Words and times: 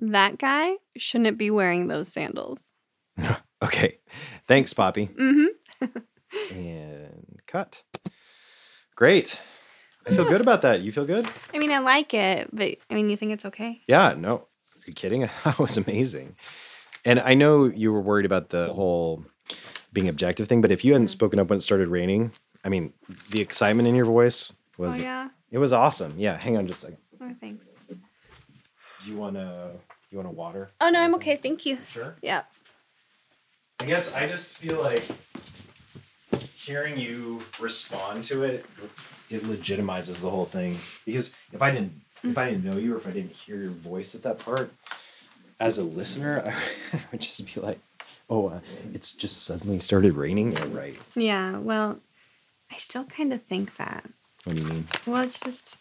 That 0.00 0.38
guy 0.38 0.72
shouldn't 0.96 1.38
be 1.38 1.50
wearing 1.50 1.88
those 1.88 2.08
sandals. 2.08 2.60
Okay. 3.62 3.98
Thanks, 4.48 4.72
Poppy. 4.72 5.08
Mm-hmm. 5.08 5.86
And 6.56 7.40
cut. 7.46 7.82
Great. 8.96 9.38
I 10.06 10.10
feel 10.12 10.24
good 10.24 10.40
about 10.40 10.62
that. 10.62 10.80
You 10.80 10.90
feel 10.92 11.04
good? 11.04 11.28
I 11.52 11.58
mean, 11.58 11.70
I 11.70 11.78
like 11.80 12.14
it, 12.14 12.48
but 12.52 12.76
I 12.88 12.94
mean, 12.94 13.10
you 13.10 13.16
think 13.18 13.32
it's 13.32 13.44
okay? 13.44 13.82
Yeah, 13.86 14.14
no. 14.16 14.36
Are 14.36 14.46
you 14.86 14.94
kidding? 14.94 15.28
That 15.44 15.58
was 15.58 15.76
amazing. 15.76 16.36
And 17.04 17.20
I 17.20 17.34
know 17.34 17.64
you 17.66 17.92
were 17.92 18.00
worried 18.00 18.24
about 18.26 18.48
the 18.48 18.68
whole 18.68 19.24
being 19.92 20.08
objective 20.08 20.48
thing, 20.48 20.60
but 20.62 20.70
if 20.72 20.84
you 20.84 20.92
hadn't 20.92 21.08
Mhm. 21.08 21.10
spoken 21.10 21.38
up 21.38 21.50
when 21.50 21.58
it 21.58 21.62
started 21.62 21.88
raining, 21.88 22.32
I 22.64 22.68
mean, 22.70 22.92
the 23.30 23.40
excitement 23.42 23.88
in 23.88 23.94
your 23.94 24.06
voice 24.06 24.52
was 24.78 24.98
oh 24.98 25.02
yeah. 25.02 25.28
it 25.50 25.58
was 25.58 25.72
awesome. 25.74 26.14
Yeah, 26.18 26.40
hang 26.42 26.56
on 26.56 26.66
just 26.66 26.82
a 26.84 26.86
second. 26.86 26.98
Oh, 27.20 27.34
thanks. 27.40 27.64
Do 29.02 29.10
you 29.10 29.16
want 29.16 29.34
to 29.36 29.70
you 30.10 30.18
want 30.18 30.28
to 30.28 30.34
water? 30.34 30.70
Oh 30.80 30.90
no, 30.90 31.00
I'm 31.00 31.14
okay. 31.16 31.36
Thank 31.36 31.64
you. 31.64 31.78
Sure. 31.86 32.14
Yeah. 32.22 32.42
I 33.78 33.86
guess 33.86 34.12
I 34.14 34.26
just 34.28 34.58
feel 34.58 34.80
like 34.80 35.04
hearing 36.54 36.98
you 36.98 37.40
respond 37.58 38.24
to 38.24 38.42
it, 38.42 38.66
it 39.30 39.44
legitimizes 39.44 40.20
the 40.20 40.28
whole 40.28 40.44
thing. 40.44 40.78
Because 41.06 41.32
if 41.52 41.62
I 41.62 41.70
didn't, 41.70 41.92
if 42.22 42.36
I 42.36 42.50
didn't 42.50 42.64
know 42.64 42.76
you, 42.76 42.94
or 42.94 42.98
if 42.98 43.06
I 43.06 43.10
didn't 43.10 43.32
hear 43.32 43.56
your 43.56 43.70
voice 43.70 44.14
at 44.14 44.22
that 44.24 44.38
part, 44.38 44.70
as 45.58 45.78
a 45.78 45.84
listener, 45.84 46.42
I 46.92 46.98
would 47.10 47.22
just 47.22 47.46
be 47.54 47.60
like, 47.60 47.78
"Oh, 48.28 48.48
uh, 48.48 48.60
it's 48.92 49.12
just 49.12 49.44
suddenly 49.44 49.78
started 49.78 50.12
raining." 50.12 50.52
Yeah, 50.52 50.66
right. 50.72 50.96
Yeah. 51.14 51.58
Well, 51.58 52.00
I 52.70 52.76
still 52.76 53.04
kind 53.04 53.32
of 53.32 53.42
think 53.44 53.76
that. 53.78 54.04
What 54.44 54.56
do 54.56 54.62
you 54.62 54.68
mean? 54.68 54.86
Well, 55.06 55.22
it's 55.22 55.40
just 55.40 55.78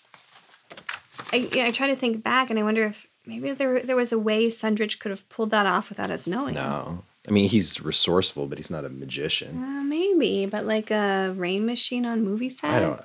I 1.32 1.50
yeah, 1.54 1.66
I 1.66 1.72
try 1.72 1.88
to 1.88 1.96
think 1.96 2.24
back, 2.24 2.50
and 2.50 2.58
I 2.58 2.64
wonder 2.64 2.86
if 2.86 3.08
maybe 3.26 3.52
there 3.52 3.82
there 3.82 3.96
was 3.96 4.12
a 4.12 4.20
way 4.20 4.48
Sundridge 4.48 5.00
could 5.00 5.12
have 5.12 5.28
pulled 5.30 5.52
that 5.52 5.66
off 5.66 5.90
without 5.90 6.10
us 6.10 6.28
knowing. 6.28 6.56
No, 6.56 7.04
I 7.28 7.32
mean 7.32 7.50
he's 7.50 7.82
resourceful, 7.82 8.48
but 8.48 8.58
he's 8.58 8.72
not 8.72 8.86
a 8.86 8.90
magician. 8.90 9.58
Uh, 9.64 9.84
maybe, 9.84 10.46
but 10.46 10.66
like 10.66 10.92
a 10.92 11.34
rain 11.36 11.66
machine 11.66 12.06
on 12.06 12.24
movie 12.24 12.50
sets. 12.50 12.74
I 12.74 12.80
don't. 12.80 13.02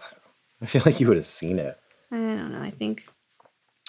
I 0.62 0.66
feel 0.66 0.82
like 0.86 1.00
you 1.00 1.08
would 1.08 1.16
have 1.16 1.26
seen 1.26 1.58
it. 1.58 1.78
I 2.10 2.16
don't 2.16 2.52
know. 2.52 2.62
I 2.62 2.70
think. 2.70 3.04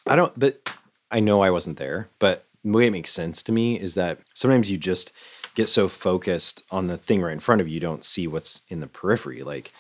I 0.07 0.15
don't, 0.15 0.37
but 0.37 0.71
I 1.11 1.19
know 1.19 1.41
I 1.41 1.51
wasn't 1.51 1.77
there. 1.77 2.09
But 2.19 2.45
the 2.63 2.71
way 2.71 2.87
it 2.87 2.91
makes 2.91 3.11
sense 3.11 3.41
to 3.43 3.51
me 3.51 3.79
is 3.79 3.95
that 3.95 4.19
sometimes 4.33 4.69
you 4.69 4.77
just 4.77 5.11
get 5.55 5.69
so 5.69 5.87
focused 5.87 6.63
on 6.69 6.87
the 6.87 6.97
thing 6.97 7.21
right 7.21 7.31
in 7.31 7.39
front 7.39 7.61
of 7.61 7.67
you, 7.67 7.75
you 7.75 7.79
don't 7.79 8.03
see 8.03 8.27
what's 8.27 8.61
in 8.67 8.81
the 8.81 8.87
periphery. 8.87 9.41
Like 9.41 9.71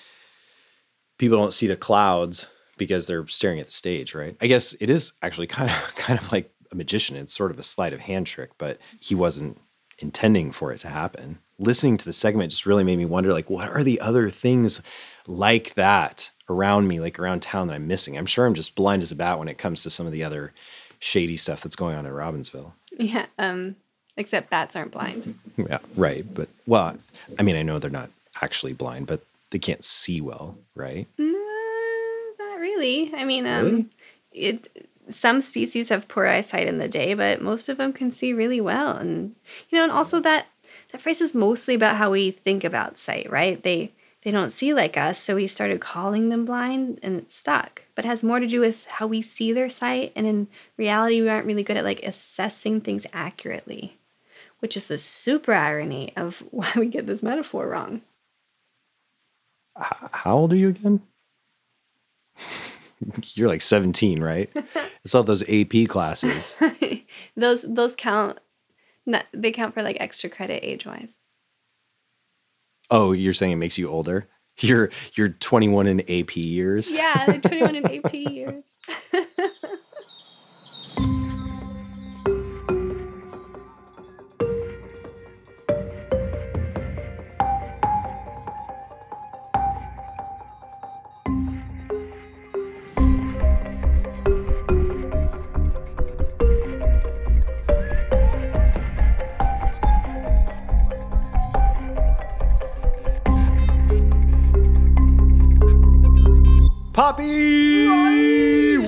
people 1.17 1.37
don't 1.37 1.53
see 1.53 1.67
the 1.67 1.75
clouds 1.75 2.47
because 2.77 3.07
they're 3.07 3.27
staring 3.27 3.59
at 3.59 3.67
the 3.67 3.71
stage, 3.71 4.13
right? 4.15 4.35
I 4.41 4.47
guess 4.47 4.73
it 4.79 4.89
is 4.89 5.13
actually 5.21 5.47
kind 5.57 5.69
of 5.69 5.95
kind 5.95 6.19
of 6.19 6.31
like 6.31 6.51
a 6.71 6.75
magician. 6.75 7.15
It's 7.15 7.35
sort 7.35 7.51
of 7.51 7.59
a 7.59 7.63
sleight 7.63 7.93
of 7.93 8.01
hand 8.01 8.27
trick, 8.27 8.51
but 8.57 8.79
he 8.99 9.15
wasn't 9.15 9.59
intending 9.99 10.51
for 10.51 10.71
it 10.71 10.79
to 10.79 10.89
happen. 10.89 11.39
Listening 11.57 11.95
to 11.97 12.05
the 12.05 12.13
segment 12.13 12.51
just 12.51 12.65
really 12.65 12.83
made 12.83 12.97
me 12.97 13.05
wonder 13.05 13.31
like 13.31 13.49
what 13.49 13.69
are 13.69 13.83
the 13.83 14.01
other 14.01 14.29
things 14.29 14.81
like 15.25 15.73
that 15.75 16.31
around 16.49 16.87
me, 16.87 16.99
like 16.99 17.17
around 17.17 17.41
town 17.41 17.67
that 17.67 17.75
I'm 17.75 17.87
missing? 17.87 18.17
I'm 18.17 18.25
sure 18.25 18.45
I'm 18.45 18.53
just 18.53 18.75
blind 18.75 19.03
as 19.03 19.11
a 19.11 19.15
bat 19.15 19.39
when 19.39 19.47
it 19.47 19.57
comes 19.57 19.83
to 19.83 19.89
some 19.89 20.05
of 20.05 20.11
the 20.11 20.23
other 20.23 20.53
shady 20.99 21.37
stuff 21.37 21.61
that's 21.61 21.75
going 21.75 21.95
on 21.95 22.05
in 22.05 22.11
Robbinsville. 22.11 22.73
Yeah. 22.97 23.25
Um. 23.39 23.75
Except 24.17 24.49
bats 24.49 24.75
aren't 24.77 24.91
blind. 24.91 25.37
Yeah, 25.57 25.79
right. 25.95 26.25
But 26.33 26.47
well, 26.65 26.97
I 27.37 27.43
mean, 27.43 27.55
I 27.55 27.63
know 27.63 27.79
they're 27.79 27.89
not 27.89 28.09
actually 28.41 28.73
blind, 28.73 29.07
but 29.07 29.21
they 29.51 29.59
can't 29.59 29.83
see 29.83 30.21
well, 30.21 30.57
right? 30.73 31.07
Mm, 31.17 31.31
not 31.33 31.44
really. 32.75 33.11
I 33.15 33.23
mean, 33.25 33.45
um, 33.47 33.65
Really? 33.65 33.89
it. 34.31 34.87
Some 35.07 35.43
species 35.43 35.89
have 35.89 36.07
poor 36.07 36.25
eyesight 36.25 36.67
in 36.67 36.79
the 36.79 36.87
day, 36.87 37.13
but 37.13 37.39
most 37.39 37.69
of 37.69 37.77
them 37.77 37.93
can 37.93 38.09
see 38.09 38.33
really 38.33 38.59
well. 38.59 38.97
And 38.97 39.35
you 39.69 39.77
know, 39.77 39.83
and 39.83 39.91
also 39.91 40.19
that 40.21 40.47
that 40.91 41.01
phrase 41.01 41.21
is 41.21 41.35
mostly 41.35 41.75
about 41.75 41.97
how 41.97 42.11
we 42.11 42.31
think 42.31 42.63
about 42.63 42.97
sight, 42.97 43.29
right? 43.29 43.61
They 43.61 43.91
they 44.23 44.31
don't 44.31 44.49
see 44.49 44.73
like 44.73 44.97
us, 44.97 45.19
so 45.19 45.35
we 45.35 45.45
started 45.47 45.79
calling 45.79 46.29
them 46.29 46.45
blind, 46.45 46.99
and 47.03 47.17
it 47.17 47.31
stuck. 47.31 47.83
But 47.93 48.05
it 48.05 48.07
has 48.07 48.23
more 48.23 48.39
to 48.39 48.47
do 48.47 48.59
with 48.59 48.85
how 48.85 49.05
we 49.05 49.21
see 49.21 49.53
their 49.53 49.69
sight, 49.69 50.11
and 50.15 50.25
in 50.25 50.47
reality, 50.77 51.21
we 51.21 51.29
aren't 51.29 51.45
really 51.45 51.63
good 51.63 51.77
at 51.77 51.85
like 51.85 52.01
assessing 52.01 52.81
things 52.81 53.05
accurately, 53.13 53.99
which 54.59 54.75
is 54.75 54.87
the 54.87 54.97
super 54.97 55.53
irony 55.53 56.13
of 56.17 56.43
why 56.51 56.71
we 56.75 56.87
get 56.87 57.05
this 57.05 57.21
metaphor 57.21 57.67
wrong. 57.69 58.01
How 59.77 60.37
old 60.37 60.53
are 60.53 60.55
you 60.57 60.69
again? 60.69 61.01
You're 63.33 63.49
like 63.49 63.61
17, 63.61 64.21
right? 64.21 64.49
It's 65.03 65.13
all 65.13 65.23
those 65.23 65.47
AP 65.47 65.87
classes. 65.87 66.55
those 67.37 67.61
those 67.61 67.95
count. 67.95 68.39
They 69.33 69.51
count 69.51 69.75
for 69.75 69.83
like 69.83 69.97
extra 69.99 70.31
credit 70.31 70.65
age 70.65 70.87
wise. 70.87 71.19
Oh, 72.89 73.11
you're 73.11 73.33
saying 73.33 73.51
it 73.51 73.57
makes 73.57 73.77
you 73.77 73.87
older? 73.87 74.27
You're 74.57 74.89
you're 75.13 75.29
21 75.29 75.85
in 75.85 75.99
AP 76.09 76.37
years. 76.37 76.91
Yeah, 76.91 77.23
like 77.27 77.43
21 77.43 77.75
in 77.75 77.85
AP 77.85 78.13
years. 78.15 78.63
Poppy! 107.05 107.85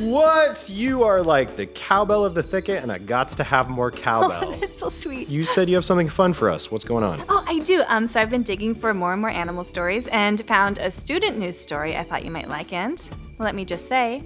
What? 0.09 0.67
You 0.67 1.03
are 1.03 1.22
like 1.22 1.55
the 1.55 1.67
cowbell 1.67 2.25
of 2.25 2.33
the 2.33 2.41
thicket, 2.41 2.81
and 2.81 2.91
I 2.91 2.97
gots 2.97 3.35
to 3.35 3.44
have 3.44 3.69
more 3.69 3.91
cowbell. 3.91 4.53
Oh, 4.55 4.55
that's 4.59 4.75
so 4.75 4.89
sweet. 4.89 5.29
you 5.29 5.44
said 5.44 5.69
you 5.69 5.75
have 5.75 5.85
something 5.85 6.09
fun 6.09 6.33
for 6.33 6.50
us. 6.50 6.72
What's 6.72 6.83
going 6.83 7.03
on? 7.03 7.23
Oh, 7.29 7.44
I 7.47 7.59
do. 7.59 7.83
Um, 7.88 8.07
so 8.07 8.19
I've 8.19 8.31
been 8.31 8.41
digging 8.41 8.73
for 8.73 8.91
more 8.95 9.11
and 9.11 9.22
more 9.22 9.29
animal 9.29 9.63
stories 9.63 10.07
and 10.07 10.44
found 10.47 10.79
a 10.79 10.89
student 10.89 11.38
news 11.38 11.59
story 11.59 11.95
I 11.95 12.03
thought 12.03 12.25
you 12.25 12.31
might 12.31 12.50
like. 12.50 12.73
And 12.73 13.07
let 13.38 13.53
me 13.53 13.66
just 13.66 13.88
say, 13.88 14.23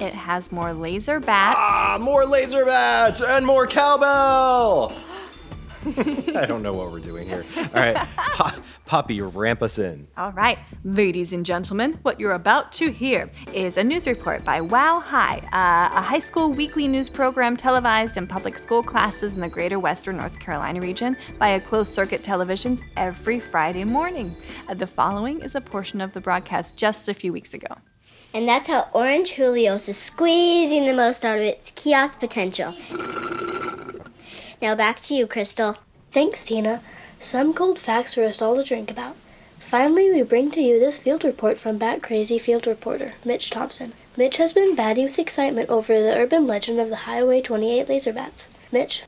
it 0.00 0.14
has 0.14 0.50
more 0.50 0.72
laser 0.72 1.20
bats. 1.20 1.60
Ah, 1.60 1.98
more 2.00 2.26
laser 2.26 2.64
bats 2.64 3.20
and 3.20 3.46
more 3.46 3.68
cowbell. 3.68 4.92
I 6.36 6.46
don't 6.46 6.62
know 6.62 6.72
what 6.72 6.92
we're 6.92 7.00
doing 7.00 7.28
here. 7.28 7.44
All 7.56 7.68
right, 7.74 7.96
Po- 8.16 8.62
Poppy, 8.86 9.20
ramp 9.20 9.62
us 9.62 9.78
in. 9.78 10.06
All 10.16 10.32
right, 10.32 10.58
ladies 10.84 11.32
and 11.32 11.44
gentlemen, 11.44 11.98
what 12.02 12.20
you're 12.20 12.34
about 12.34 12.72
to 12.72 12.90
hear 12.90 13.30
is 13.52 13.76
a 13.78 13.84
news 13.84 14.06
report 14.06 14.44
by 14.44 14.60
Wow 14.60 15.00
High, 15.00 15.38
uh, 15.52 15.98
a 15.98 16.02
high 16.02 16.20
school 16.20 16.52
weekly 16.52 16.86
news 16.86 17.08
program 17.08 17.56
televised 17.56 18.16
in 18.16 18.26
public 18.26 18.58
school 18.58 18.82
classes 18.82 19.34
in 19.34 19.40
the 19.40 19.48
greater 19.48 19.78
western 19.78 20.18
North 20.18 20.38
Carolina 20.38 20.80
region 20.80 21.16
by 21.38 21.50
a 21.50 21.60
closed 21.60 21.92
circuit 21.92 22.22
television 22.22 22.78
every 22.96 23.40
Friday 23.40 23.84
morning. 23.84 24.36
Uh, 24.68 24.74
the 24.74 24.86
following 24.86 25.40
is 25.40 25.54
a 25.54 25.60
portion 25.60 26.00
of 26.00 26.12
the 26.12 26.20
broadcast 26.20 26.76
just 26.76 27.08
a 27.08 27.14
few 27.14 27.32
weeks 27.32 27.54
ago. 27.54 27.74
And 28.34 28.48
that's 28.48 28.68
how 28.68 28.88
Orange 28.94 29.34
Julius 29.34 29.88
is 29.90 29.98
squeezing 29.98 30.86
the 30.86 30.94
most 30.94 31.24
out 31.24 31.36
of 31.36 31.44
its 31.44 31.70
kiosk 31.72 32.18
potential. 32.18 32.74
Now 34.62 34.76
back 34.76 35.00
to 35.00 35.14
you, 35.14 35.26
Crystal. 35.26 35.78
Thanks, 36.12 36.44
Tina. 36.44 36.82
Some 37.18 37.52
cold 37.52 37.80
facts 37.80 38.14
for 38.14 38.22
us 38.22 38.40
all 38.40 38.54
to 38.54 38.62
drink 38.62 38.92
about. 38.92 39.16
Finally, 39.58 40.12
we 40.12 40.22
bring 40.22 40.52
to 40.52 40.60
you 40.60 40.78
this 40.78 41.00
field 41.00 41.24
report 41.24 41.58
from 41.58 41.78
Bat 41.78 42.00
Crazy 42.00 42.38
field 42.38 42.68
reporter, 42.68 43.14
Mitch 43.24 43.50
Thompson. 43.50 43.92
Mitch 44.16 44.36
has 44.36 44.52
been 44.52 44.76
batty 44.76 45.04
with 45.04 45.18
excitement 45.18 45.68
over 45.68 46.00
the 46.00 46.16
urban 46.16 46.46
legend 46.46 46.78
of 46.78 46.90
the 46.90 46.96
Highway 47.10 47.40
28 47.42 47.88
laser 47.88 48.12
bats. 48.12 48.46
Mitch? 48.70 49.02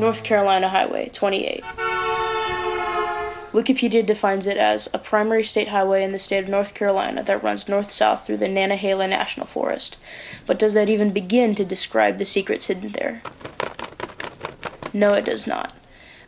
North 0.00 0.24
Carolina 0.24 0.68
Highway 0.68 1.10
28. 1.12 1.62
Wikipedia 3.54 4.04
defines 4.04 4.48
it 4.48 4.56
as 4.56 4.90
a 4.92 4.98
primary 4.98 5.44
state 5.44 5.68
highway 5.68 6.02
in 6.02 6.10
the 6.10 6.18
state 6.18 6.42
of 6.42 6.50
North 6.50 6.74
Carolina 6.74 7.22
that 7.22 7.40
runs 7.40 7.68
north 7.68 7.92
south 7.92 8.26
through 8.26 8.38
the 8.38 8.48
Nantahala 8.48 9.08
National 9.08 9.46
Forest. 9.46 9.96
But 10.44 10.58
does 10.58 10.74
that 10.74 10.90
even 10.90 11.12
begin 11.12 11.54
to 11.54 11.64
describe 11.64 12.18
the 12.18 12.24
secrets 12.24 12.66
hidden 12.66 12.90
there? 12.90 13.22
No, 14.92 15.14
it 15.14 15.24
does 15.24 15.46
not. 15.46 15.72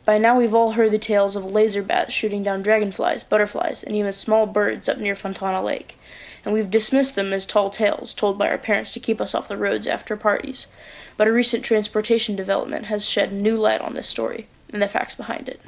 By 0.04 0.18
now, 0.18 0.38
we've 0.38 0.54
all 0.54 0.72
heard 0.72 0.92
the 0.92 1.00
tales 1.00 1.34
of 1.34 1.44
laser 1.44 1.82
bats 1.82 2.14
shooting 2.14 2.44
down 2.44 2.62
dragonflies, 2.62 3.24
butterflies, 3.24 3.82
and 3.82 3.96
even 3.96 4.12
small 4.12 4.46
birds 4.46 4.88
up 4.88 4.98
near 4.98 5.16
Fontana 5.16 5.60
Lake. 5.60 5.98
And 6.44 6.54
we've 6.54 6.70
dismissed 6.70 7.16
them 7.16 7.32
as 7.32 7.44
tall 7.44 7.70
tales 7.70 8.14
told 8.14 8.38
by 8.38 8.48
our 8.48 8.56
parents 8.56 8.92
to 8.92 9.00
keep 9.00 9.20
us 9.20 9.34
off 9.34 9.48
the 9.48 9.56
roads 9.56 9.88
after 9.88 10.16
parties. 10.16 10.68
But 11.16 11.26
a 11.26 11.32
recent 11.32 11.64
transportation 11.64 12.36
development 12.36 12.84
has 12.84 13.08
shed 13.08 13.32
new 13.32 13.56
light 13.56 13.80
on 13.80 13.94
this 13.94 14.06
story 14.06 14.46
and 14.72 14.80
the 14.80 14.86
facts 14.86 15.16
behind 15.16 15.48
it. 15.48 15.60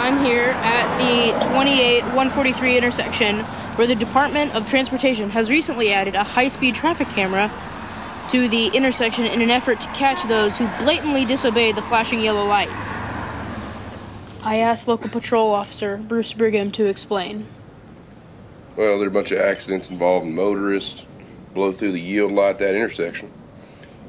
I'm 0.00 0.24
here 0.24 0.48
at 0.62 0.96
the 0.96 1.46
28 1.52 2.02
143 2.04 2.78
intersection 2.78 3.40
where 3.76 3.86
the 3.86 3.94
Department 3.94 4.54
of 4.54 4.66
Transportation 4.66 5.28
has 5.28 5.50
recently 5.50 5.92
added 5.92 6.14
a 6.14 6.24
high 6.24 6.48
speed 6.48 6.74
traffic 6.74 7.06
camera 7.08 7.52
to 8.30 8.48
the 8.48 8.68
intersection 8.68 9.26
in 9.26 9.42
an 9.42 9.50
effort 9.50 9.78
to 9.82 9.88
catch 9.88 10.26
those 10.26 10.56
who 10.56 10.66
blatantly 10.82 11.26
disobey 11.26 11.72
the 11.72 11.82
flashing 11.82 12.22
yellow 12.22 12.46
light. 12.46 12.70
I 14.42 14.60
asked 14.60 14.88
local 14.88 15.10
patrol 15.10 15.50
officer 15.50 15.98
Bruce 15.98 16.32
Brigham 16.32 16.72
to 16.72 16.86
explain. 16.86 17.46
Well, 18.76 18.96
there 18.96 19.06
are 19.06 19.10
a 19.10 19.12
bunch 19.12 19.32
of 19.32 19.38
accidents 19.38 19.90
involving 19.90 20.34
motorists 20.34 21.04
blow 21.52 21.72
through 21.72 21.92
the 21.92 22.00
yield 22.00 22.32
light 22.32 22.52
at 22.52 22.58
that 22.60 22.74
intersection. 22.74 23.30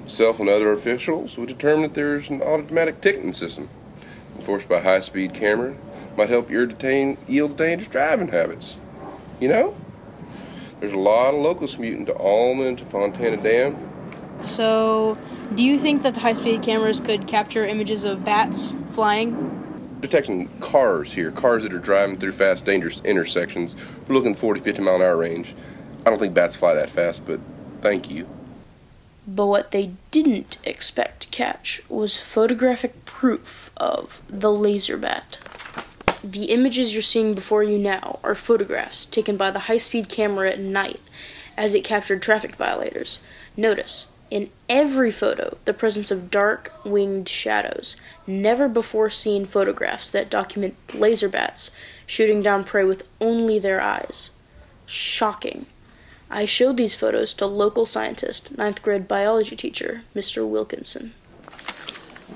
Self 0.07 0.39
and 0.39 0.47
other 0.47 0.71
officials 0.71 1.37
would 1.37 1.49
determine 1.49 1.81
that 1.81 1.95
there's 1.95 2.29
an 2.29 2.41
automatic 2.41 3.01
ticketing 3.01 3.33
system 3.33 3.67
enforced 4.41 4.67
by 4.67 4.79
high 4.79 4.99
speed 4.99 5.35
camera 5.35 5.75
might 6.17 6.27
help 6.27 6.49
your 6.49 6.65
detain 6.65 7.15
yield 7.27 7.55
dangerous 7.57 7.87
driving 7.87 8.27
habits. 8.27 8.79
You 9.39 9.49
know? 9.49 9.77
There's 10.79 10.93
a 10.93 10.97
lot 10.97 11.35
of 11.35 11.41
locals 11.41 11.75
commuting 11.75 12.07
to 12.07 12.17
Alma 12.17 12.63
and 12.63 12.77
to 12.79 12.85
Fontana 12.85 13.37
Dam. 13.37 13.77
So, 14.41 15.15
do 15.53 15.61
you 15.61 15.77
think 15.77 16.01
that 16.01 16.15
the 16.15 16.19
high 16.19 16.33
speed 16.33 16.63
cameras 16.63 16.99
could 16.99 17.27
capture 17.27 17.67
images 17.67 18.03
of 18.03 18.23
bats 18.23 18.75
flying? 18.93 19.59
Detecting 19.99 20.47
cars 20.59 21.13
here, 21.13 21.29
cars 21.29 21.61
that 21.61 21.71
are 21.71 21.79
driving 21.79 22.17
through 22.17 22.31
fast, 22.31 22.65
dangerous 22.65 22.99
intersections. 23.05 23.75
We're 24.07 24.15
looking 24.15 24.33
40, 24.33 24.61
50 24.61 24.81
mile 24.81 24.95
an 24.95 25.03
hour 25.03 25.17
range. 25.17 25.53
I 26.03 26.09
don't 26.09 26.17
think 26.17 26.33
bats 26.33 26.55
fly 26.55 26.73
that 26.73 26.89
fast, 26.89 27.23
but 27.27 27.39
thank 27.81 28.09
you. 28.09 28.27
But 29.33 29.47
what 29.47 29.71
they 29.71 29.93
didn't 30.11 30.57
expect 30.65 31.21
to 31.21 31.27
catch 31.29 31.81
was 31.87 32.17
photographic 32.17 33.05
proof 33.05 33.71
of 33.77 34.21
the 34.27 34.51
laser 34.51 34.97
bat. 34.97 35.37
The 36.21 36.45
images 36.45 36.91
you're 36.93 37.01
seeing 37.01 37.33
before 37.33 37.63
you 37.63 37.77
now 37.77 38.19
are 38.25 38.35
photographs 38.35 39.05
taken 39.05 39.37
by 39.37 39.49
the 39.49 39.67
high 39.67 39.77
speed 39.77 40.09
camera 40.09 40.49
at 40.49 40.59
night 40.59 40.99
as 41.55 41.73
it 41.73 41.85
captured 41.85 42.21
traffic 42.21 42.57
violators. 42.57 43.19
Notice, 43.55 44.07
in 44.29 44.49
every 44.67 45.11
photo, 45.11 45.57
the 45.63 45.73
presence 45.73 46.11
of 46.11 46.29
dark 46.29 46.73
winged 46.83 47.29
shadows, 47.29 47.95
never 48.27 48.67
before 48.67 49.09
seen 49.09 49.45
photographs 49.45 50.09
that 50.09 50.29
document 50.29 50.75
laser 50.93 51.29
bats 51.29 51.71
shooting 52.05 52.41
down 52.41 52.65
prey 52.65 52.83
with 52.83 53.07
only 53.21 53.59
their 53.59 53.81
eyes. 53.81 54.31
Shocking. 54.85 55.67
I 56.31 56.45
showed 56.45 56.77
these 56.77 56.95
photos 56.95 57.33
to 57.35 57.45
local 57.45 57.85
scientist, 57.85 58.57
ninth 58.57 58.81
grade 58.81 59.05
biology 59.05 59.57
teacher, 59.57 60.03
Mr. 60.15 60.47
Wilkinson. 60.47 61.13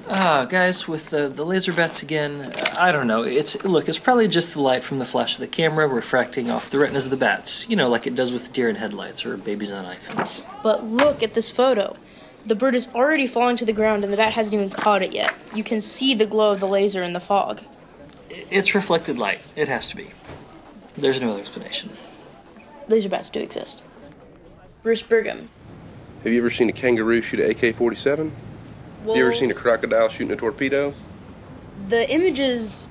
Ah, 0.10 0.44
guys, 0.44 0.86
with 0.86 1.10
the, 1.10 1.30
the 1.30 1.46
laser 1.46 1.72
bats 1.72 2.04
again, 2.04 2.54
I 2.78 2.92
don't 2.92 3.08
know. 3.08 3.24
It's 3.24 3.64
look, 3.64 3.88
it's 3.88 3.98
probably 3.98 4.28
just 4.28 4.54
the 4.54 4.62
light 4.62 4.84
from 4.84 5.00
the 5.00 5.06
flash 5.06 5.36
of 5.36 5.40
the 5.40 5.48
camera 5.48 5.88
refracting 5.88 6.52
off 6.52 6.70
the 6.70 6.78
retinas 6.78 7.06
of 7.06 7.12
the 7.12 7.18
bats. 7.18 7.68
You 7.70 7.78
know, 7.78 7.88
like 7.88 8.06
it 8.06 8.16
does 8.16 8.34
with 8.34 8.52
deer 8.52 8.68
in 8.68 8.76
headlights 8.76 9.26
or 9.26 9.38
babies 9.38 9.72
on 9.72 9.86
iPhones. 9.86 10.44
But 10.62 10.84
look 10.84 11.24
at 11.24 11.34
this 11.34 11.50
photo. 11.50 11.96
The 12.46 12.54
bird 12.54 12.76
is 12.76 12.88
already 12.94 13.26
falling 13.26 13.56
to 13.58 13.66
the 13.66 13.74
ground 13.74 14.04
and 14.04 14.12
the 14.12 14.18
bat 14.18 14.34
hasn't 14.34 14.54
even 14.54 14.70
caught 14.70 15.02
it 15.02 15.14
yet. 15.14 15.34
You 15.56 15.64
can 15.64 15.80
see 15.80 16.14
the 16.14 16.28
glow 16.28 16.52
of 16.52 16.60
the 16.60 16.68
laser 16.68 17.02
in 17.02 17.14
the 17.14 17.20
fog. 17.20 17.62
It's 18.30 18.76
reflected 18.76 19.18
light. 19.18 19.42
It 19.56 19.70
has 19.70 19.88
to 19.88 19.96
be. 19.96 20.12
There's 20.98 21.20
no 21.22 21.32
other 21.32 21.40
explanation. 21.40 21.92
Laser 22.88 23.10
bats 23.10 23.30
do 23.30 23.40
exist. 23.40 23.84
Bruce 24.84 25.02
Brigham. 25.02 25.50
Have 26.24 26.32
you 26.34 26.40
ever 26.40 26.50
seen 26.50 26.70
a 26.70 26.74
kangaroo 26.74 27.22
shoot 27.22 27.40
an 27.40 27.50
AK 27.52 27.76
47? 27.76 28.32
Well, 29.04 29.16
You 29.16 29.24
ever 29.26 29.34
seen 29.34 29.52
a 29.52 29.54
crocodile 29.54 30.10
shooting 30.10 30.32
a 30.32 30.36
torpedo? 30.36 30.94
The 31.88 32.10
images 32.10 32.88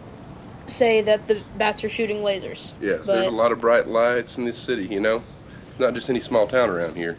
say 0.67 1.02
that 1.02 1.26
the 1.29 1.43
bats 1.58 1.82
are 1.85 1.88
shooting 1.88 2.19
lasers. 2.19 2.73
Yeah, 2.81 2.99
but 2.99 3.06
there's 3.06 3.26
a 3.26 3.31
lot 3.31 3.52
of 3.52 3.61
bright 3.61 3.87
lights 3.88 4.38
in 4.38 4.44
this 4.44 4.56
city, 4.56 4.87
you 4.87 5.00
know? 5.00 5.23
It's 5.69 5.79
not 5.79 5.94
just 5.94 6.08
any 6.11 6.20
small 6.20 6.47
town 6.47 6.70
around 6.70 6.97
here. 6.97 7.17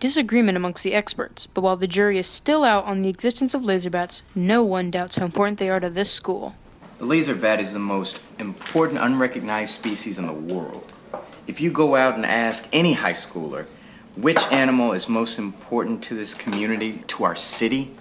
disagreement 0.00 0.56
amongst 0.56 0.84
the 0.84 0.92
experts, 0.94 1.46
but 1.46 1.62
while 1.62 1.76
the 1.76 1.86
jury 1.86 2.18
is 2.18 2.26
still 2.26 2.62
out 2.64 2.84
on 2.84 3.00
the 3.02 3.08
existence 3.08 3.54
of 3.54 3.64
laser 3.64 3.88
bats, 3.90 4.22
no 4.34 4.62
one 4.62 4.90
doubts 4.90 5.16
how 5.16 5.24
important 5.24 5.58
they 5.58 5.70
are 5.70 5.80
to 5.80 5.88
this 5.88 6.10
school. 6.10 6.54
The 6.98 7.06
laser 7.06 7.34
bat 7.34 7.60
is 7.60 7.72
the 7.72 7.78
most 7.78 8.20
important 8.38 9.00
unrecognized 9.00 9.70
species 9.70 10.18
in 10.18 10.26
the 10.26 10.32
world. 10.32 10.93
If 11.46 11.60
you 11.60 11.70
go 11.70 11.94
out 11.94 12.14
and 12.14 12.24
ask 12.24 12.66
any 12.72 12.94
high 12.94 13.12
schooler 13.12 13.66
which 14.16 14.42
animal 14.52 14.92
is 14.92 15.08
most 15.08 15.38
important 15.38 16.02
to 16.04 16.14
this 16.14 16.34
community, 16.34 17.02
to 17.08 17.24
our 17.24 17.34
city, 17.34 17.94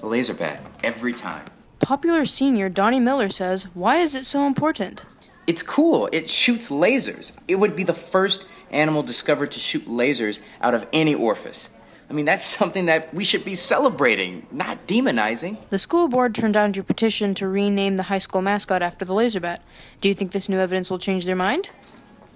the 0.00 0.06
laser 0.06 0.34
bat, 0.34 0.60
every 0.82 1.12
time. 1.12 1.44
Popular 1.80 2.24
senior 2.24 2.68
Donnie 2.68 3.00
Miller 3.00 3.28
says, 3.28 3.64
Why 3.74 3.98
is 3.98 4.14
it 4.14 4.24
so 4.24 4.46
important? 4.46 5.04
It's 5.46 5.62
cool. 5.62 6.08
It 6.12 6.30
shoots 6.30 6.70
lasers. 6.70 7.32
It 7.46 7.56
would 7.56 7.76
be 7.76 7.84
the 7.84 7.94
first 7.94 8.46
animal 8.70 9.02
discovered 9.02 9.52
to 9.52 9.58
shoot 9.58 9.86
lasers 9.86 10.40
out 10.60 10.74
of 10.74 10.86
any 10.92 11.14
orifice. 11.14 11.70
I 12.08 12.14
mean, 12.14 12.24
that's 12.24 12.44
something 12.44 12.86
that 12.86 13.12
we 13.14 13.24
should 13.24 13.44
be 13.44 13.54
celebrating, 13.54 14.46
not 14.50 14.86
demonizing. 14.86 15.56
The 15.70 15.78
school 15.78 16.08
board 16.08 16.34
turned 16.34 16.54
down 16.54 16.74
your 16.74 16.84
petition 16.84 17.34
to 17.34 17.48
rename 17.48 17.96
the 17.96 18.04
high 18.04 18.18
school 18.18 18.42
mascot 18.42 18.82
after 18.82 19.04
the 19.04 19.14
laser 19.14 19.40
bat. 19.40 19.62
Do 20.00 20.08
you 20.08 20.14
think 20.14 20.32
this 20.32 20.48
new 20.48 20.58
evidence 20.58 20.90
will 20.90 20.98
change 20.98 21.24
their 21.24 21.36
mind? 21.36 21.70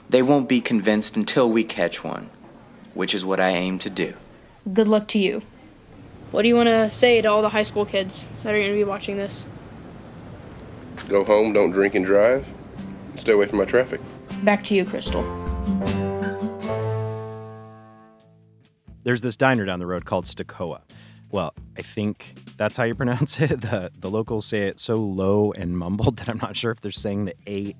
They 0.09 0.23
won't 0.23 0.49
be 0.49 0.61
convinced 0.61 1.17
until 1.17 1.51
we 1.51 1.65
catch 1.65 2.05
one, 2.05 2.31
which 2.95 3.15
is 3.15 3.25
what 3.25 3.41
I 3.41 3.51
aim 3.51 3.79
to 3.81 3.91
do. 3.91 4.15
Good 4.73 4.89
luck 4.89 5.09
to 5.09 5.19
you. 5.19 5.43
What 6.31 6.43
do 6.43 6.49
you 6.49 6.55
want 6.55 6.69
to 6.69 6.91
say 6.91 7.21
to 7.21 7.29
all 7.29 7.43
the 7.43 7.49
high 7.49 7.63
school 7.63 7.85
kids 7.85 8.29
that 8.43 8.55
are 8.55 8.59
going 8.59 8.71
to 8.71 8.77
be 8.77 8.85
watching 8.85 9.17
this? 9.17 9.47
Go 11.09 11.25
home, 11.25 11.53
don't 11.53 11.73
drink 11.73 11.95
and 11.95 12.05
drive. 12.05 12.47
Stay 13.17 13.33
away 13.33 13.47
from 13.47 13.59
my 13.59 13.65
traffic. 13.65 14.01
Back 14.43 14.65
to 14.65 14.75
you, 14.75 14.85
Crystal. 14.85 15.23
There's 19.03 19.21
this 19.21 19.37
diner 19.37 19.65
down 19.65 19.79
the 19.79 19.87
road 19.87 20.05
called 20.05 20.25
Stakoa. 20.25 20.83
Well, 21.31 21.55
I 21.77 21.83
think 21.83 22.35
that's 22.57 22.77
how 22.77 22.85
you 22.85 22.95
pronounce 23.03 23.41
it. 23.41 23.61
The 23.61 23.91
the 23.99 24.11
locals 24.11 24.47
say 24.47 24.63
it 24.63 24.81
so 24.81 24.97
low 24.97 25.53
and 25.53 25.77
mumbled 25.79 26.17
that 26.19 26.29
I'm 26.29 26.39
not 26.39 26.57
sure 26.57 26.71
if 26.71 26.81
they're 26.81 26.93
saying 26.93 27.27
the 27.27 27.35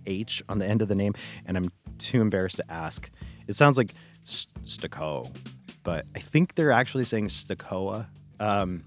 AH 0.07 0.43
on 0.49 0.59
the 0.59 0.67
end 0.67 0.83
of 0.83 0.89
the 0.89 0.95
name, 0.95 1.15
and 1.45 1.57
I'm 1.57 1.71
too 1.99 2.21
embarrassed 2.21 2.57
to 2.57 2.71
ask. 2.71 3.11
It 3.47 3.55
sounds 3.55 3.77
like 3.77 3.93
st- 4.25 4.65
Stako, 4.65 5.35
but 5.83 6.07
I 6.15 6.19
think 6.19 6.55
they're 6.55 6.73
actually 6.73 7.05
saying 7.05 7.29
Stakoa. 7.29 8.07
Um, 8.41 8.85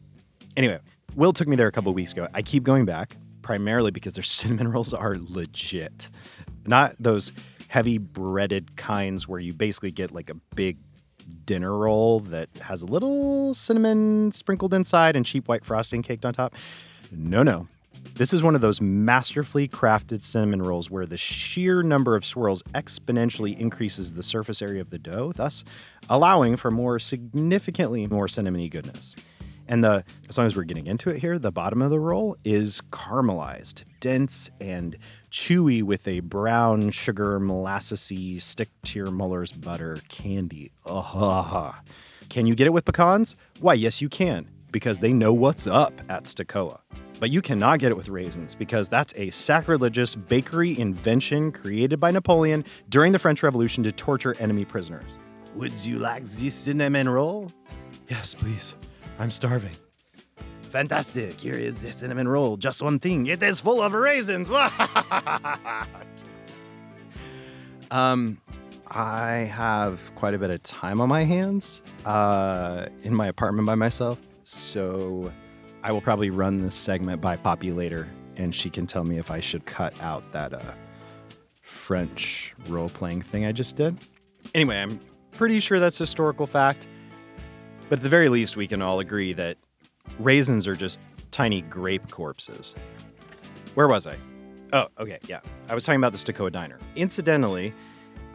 anyway, 0.57 0.79
Will 1.15 1.33
took 1.33 1.47
me 1.47 1.55
there 1.55 1.67
a 1.67 1.71
couple 1.71 1.93
weeks 1.93 2.11
ago. 2.11 2.27
I 2.33 2.41
keep 2.41 2.63
going 2.63 2.85
back 2.85 3.15
primarily 3.41 3.91
because 3.91 4.13
their 4.13 4.23
cinnamon 4.39 4.67
rolls 4.69 4.93
are 4.93 5.15
legit, 5.17 6.09
not 6.65 6.95
those 6.99 7.31
heavy 7.67 7.97
breaded 7.97 8.75
kinds 8.75 9.27
where 9.27 9.39
you 9.39 9.53
basically 9.53 9.91
get 9.91 10.11
like 10.11 10.29
a 10.29 10.35
big 10.55 10.77
dinner 11.45 11.77
roll 11.77 12.19
that 12.19 12.49
has 12.61 12.81
a 12.81 12.85
little 12.85 13.53
cinnamon 13.53 14.31
sprinkled 14.31 14.73
inside 14.73 15.15
and 15.15 15.25
cheap 15.25 15.47
white 15.47 15.63
frosting 15.63 16.01
caked 16.01 16.25
on 16.25 16.33
top. 16.33 16.55
No, 17.11 17.43
no. 17.43 17.67
This 18.15 18.33
is 18.33 18.43
one 18.43 18.53
of 18.53 18.61
those 18.61 18.81
masterfully 18.81 19.67
crafted 19.67 20.23
cinnamon 20.23 20.61
rolls 20.61 20.89
where 20.89 21.05
the 21.05 21.17
sheer 21.17 21.83
number 21.83 22.15
of 22.15 22.25
swirls 22.25 22.61
exponentially 22.73 23.57
increases 23.57 24.13
the 24.13 24.23
surface 24.23 24.61
area 24.61 24.81
of 24.81 24.89
the 24.89 24.99
dough, 24.99 25.31
thus 25.33 25.63
allowing 26.09 26.57
for 26.57 26.69
more 26.69 26.99
significantly 26.99 28.07
more 28.07 28.27
cinnamony 28.27 28.69
goodness. 28.69 29.15
And 29.69 29.83
the 29.83 30.03
as 30.27 30.37
long 30.37 30.47
as 30.47 30.55
we're 30.57 30.63
getting 30.63 30.87
into 30.87 31.09
it 31.11 31.19
here, 31.19 31.39
the 31.39 31.51
bottom 31.51 31.81
of 31.81 31.91
the 31.91 31.99
roll 31.99 32.35
is 32.43 32.81
caramelized, 32.91 33.83
dense 33.99 34.49
and 34.59 34.97
chewy 35.31 35.83
with 35.83 36.07
a 36.07 36.21
brown 36.21 36.89
sugar 36.89 37.39
molassesy 37.39 38.41
stick 38.41 38.69
to 38.83 38.99
your 38.99 39.11
molars 39.11 39.51
butter 39.51 39.99
candy. 40.09 40.71
Ah, 40.85 41.81
can 42.29 42.47
you 42.47 42.55
get 42.55 42.67
it 42.67 42.73
with 42.73 42.83
pecans? 42.83 43.35
Why, 43.59 43.75
yes, 43.75 44.01
you 44.01 44.09
can, 44.09 44.49
because 44.71 44.99
they 44.99 45.13
know 45.13 45.33
what's 45.33 45.67
up 45.67 45.93
at 46.09 46.23
Stakoa. 46.23 46.79
But 47.19 47.31
you 47.31 47.41
cannot 47.41 47.79
get 47.79 47.91
it 47.91 47.95
with 47.95 48.07
raisins 48.07 48.55
because 48.55 48.87
that's 48.87 49.13
a 49.17 49.29
sacrilegious 49.31 50.15
bakery 50.15 50.79
invention 50.79 51.51
created 51.51 51.99
by 51.99 52.11
Napoleon 52.11 52.63
during 52.87 53.11
the 53.11 53.19
French 53.19 53.43
Revolution 53.43 53.83
to 53.83 53.91
torture 53.91 54.35
enemy 54.39 54.63
prisoners. 54.63 55.03
Would 55.55 55.85
you 55.85 55.99
like 55.99 56.25
this 56.25 56.55
cinnamon 56.55 57.09
roll? 57.09 57.51
Yes, 58.07 58.33
please. 58.33 58.75
I'm 59.17 59.31
starving. 59.31 59.75
Fantastic. 60.69 61.39
Here 61.39 61.55
is 61.55 61.81
the 61.81 61.91
cinnamon 61.91 62.27
roll. 62.27 62.55
Just 62.55 62.81
one 62.81 62.99
thing. 62.99 63.27
It 63.27 63.43
is 63.43 63.59
full 63.59 63.81
of 63.81 63.93
raisins. 63.93 64.49
um, 67.91 68.39
I 68.87 69.49
have 69.51 70.13
quite 70.15 70.35
a 70.35 70.37
bit 70.37 70.51
of 70.51 70.63
time 70.63 71.01
on 71.01 71.09
my 71.09 71.23
hands 71.23 71.81
uh, 72.05 72.85
in 73.01 73.13
my 73.13 73.27
apartment 73.27 73.65
by 73.65 73.75
myself. 73.75 74.19
So 74.45 75.33
I 75.81 75.91
will 75.91 76.01
probably 76.01 76.29
run 76.29 76.61
this 76.61 76.75
segment 76.75 77.21
by 77.21 77.37
Poppy 77.37 77.71
later, 77.71 78.07
and 78.35 78.53
she 78.53 78.69
can 78.69 78.85
tell 78.85 79.03
me 79.03 79.17
if 79.17 79.31
I 79.31 79.39
should 79.39 79.65
cut 79.65 79.99
out 80.01 80.29
that 80.33 80.53
uh, 80.53 80.73
French 81.61 82.53
role 82.67 82.89
playing 82.89 83.21
thing 83.21 83.45
I 83.45 83.51
just 83.51 83.75
did. 83.75 83.97
Anyway, 84.53 84.77
I'm 84.77 84.99
pretty 85.31 85.59
sure 85.59 85.79
that's 85.79 85.97
historical 85.97 86.47
fact. 86.47 86.87
But 87.87 87.99
at 87.99 88.03
the 88.03 88.09
very 88.09 88.29
least, 88.29 88.57
we 88.57 88.67
can 88.67 88.81
all 88.81 88.99
agree 88.99 89.33
that 89.33 89.57
raisins 90.19 90.67
are 90.67 90.75
just 90.75 90.99
tiny 91.31 91.61
grape 91.61 92.11
corpses. 92.11 92.75
Where 93.73 93.87
was 93.87 94.05
I? 94.05 94.17
Oh, 94.73 94.87
okay, 94.99 95.17
yeah. 95.27 95.39
I 95.69 95.73
was 95.73 95.85
talking 95.85 95.99
about 95.99 96.11
the 96.11 96.17
Stokoe 96.17 96.51
Diner. 96.51 96.77
Incidentally, 96.95 97.73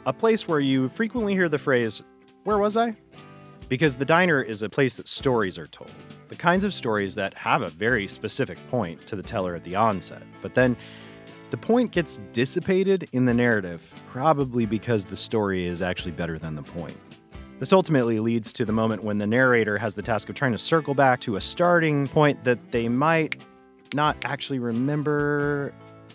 a 0.06 0.12
place 0.12 0.48
where 0.48 0.60
you 0.60 0.88
frequently 0.88 1.34
hear 1.34 1.48
the 1.48 1.58
phrase, 1.58 2.02
Where 2.44 2.58
was 2.58 2.76
I? 2.76 2.96
Because 3.68 3.96
the 3.96 4.04
diner 4.04 4.42
is 4.42 4.62
a 4.62 4.68
place 4.68 4.96
that 4.96 5.08
stories 5.08 5.56
are 5.58 5.66
told. 5.66 5.92
The 6.28 6.36
kinds 6.36 6.64
of 6.64 6.72
stories 6.72 7.14
that 7.16 7.34
have 7.34 7.62
a 7.62 7.68
very 7.68 8.08
specific 8.08 8.58
point 8.68 9.06
to 9.06 9.16
the 9.16 9.22
teller 9.22 9.54
at 9.54 9.64
the 9.64 9.76
onset. 9.76 10.22
But 10.42 10.54
then 10.54 10.76
the 11.50 11.56
point 11.56 11.92
gets 11.92 12.18
dissipated 12.32 13.08
in 13.12 13.26
the 13.26 13.34
narrative, 13.34 13.92
probably 14.10 14.66
because 14.66 15.04
the 15.04 15.16
story 15.16 15.66
is 15.66 15.82
actually 15.82 16.12
better 16.12 16.38
than 16.38 16.54
the 16.54 16.62
point. 16.62 16.96
This 17.60 17.72
ultimately 17.72 18.18
leads 18.18 18.52
to 18.54 18.64
the 18.64 18.72
moment 18.72 19.04
when 19.04 19.18
the 19.18 19.26
narrator 19.26 19.78
has 19.78 19.94
the 19.94 20.02
task 20.02 20.28
of 20.28 20.34
trying 20.34 20.52
to 20.52 20.58
circle 20.58 20.94
back 20.94 21.20
to 21.20 21.36
a 21.36 21.40
starting 21.40 22.08
point 22.08 22.42
that 22.44 22.72
they 22.72 22.88
might 22.88 23.44
not 23.94 24.16
actually 24.24 24.58
remember. 24.58 25.72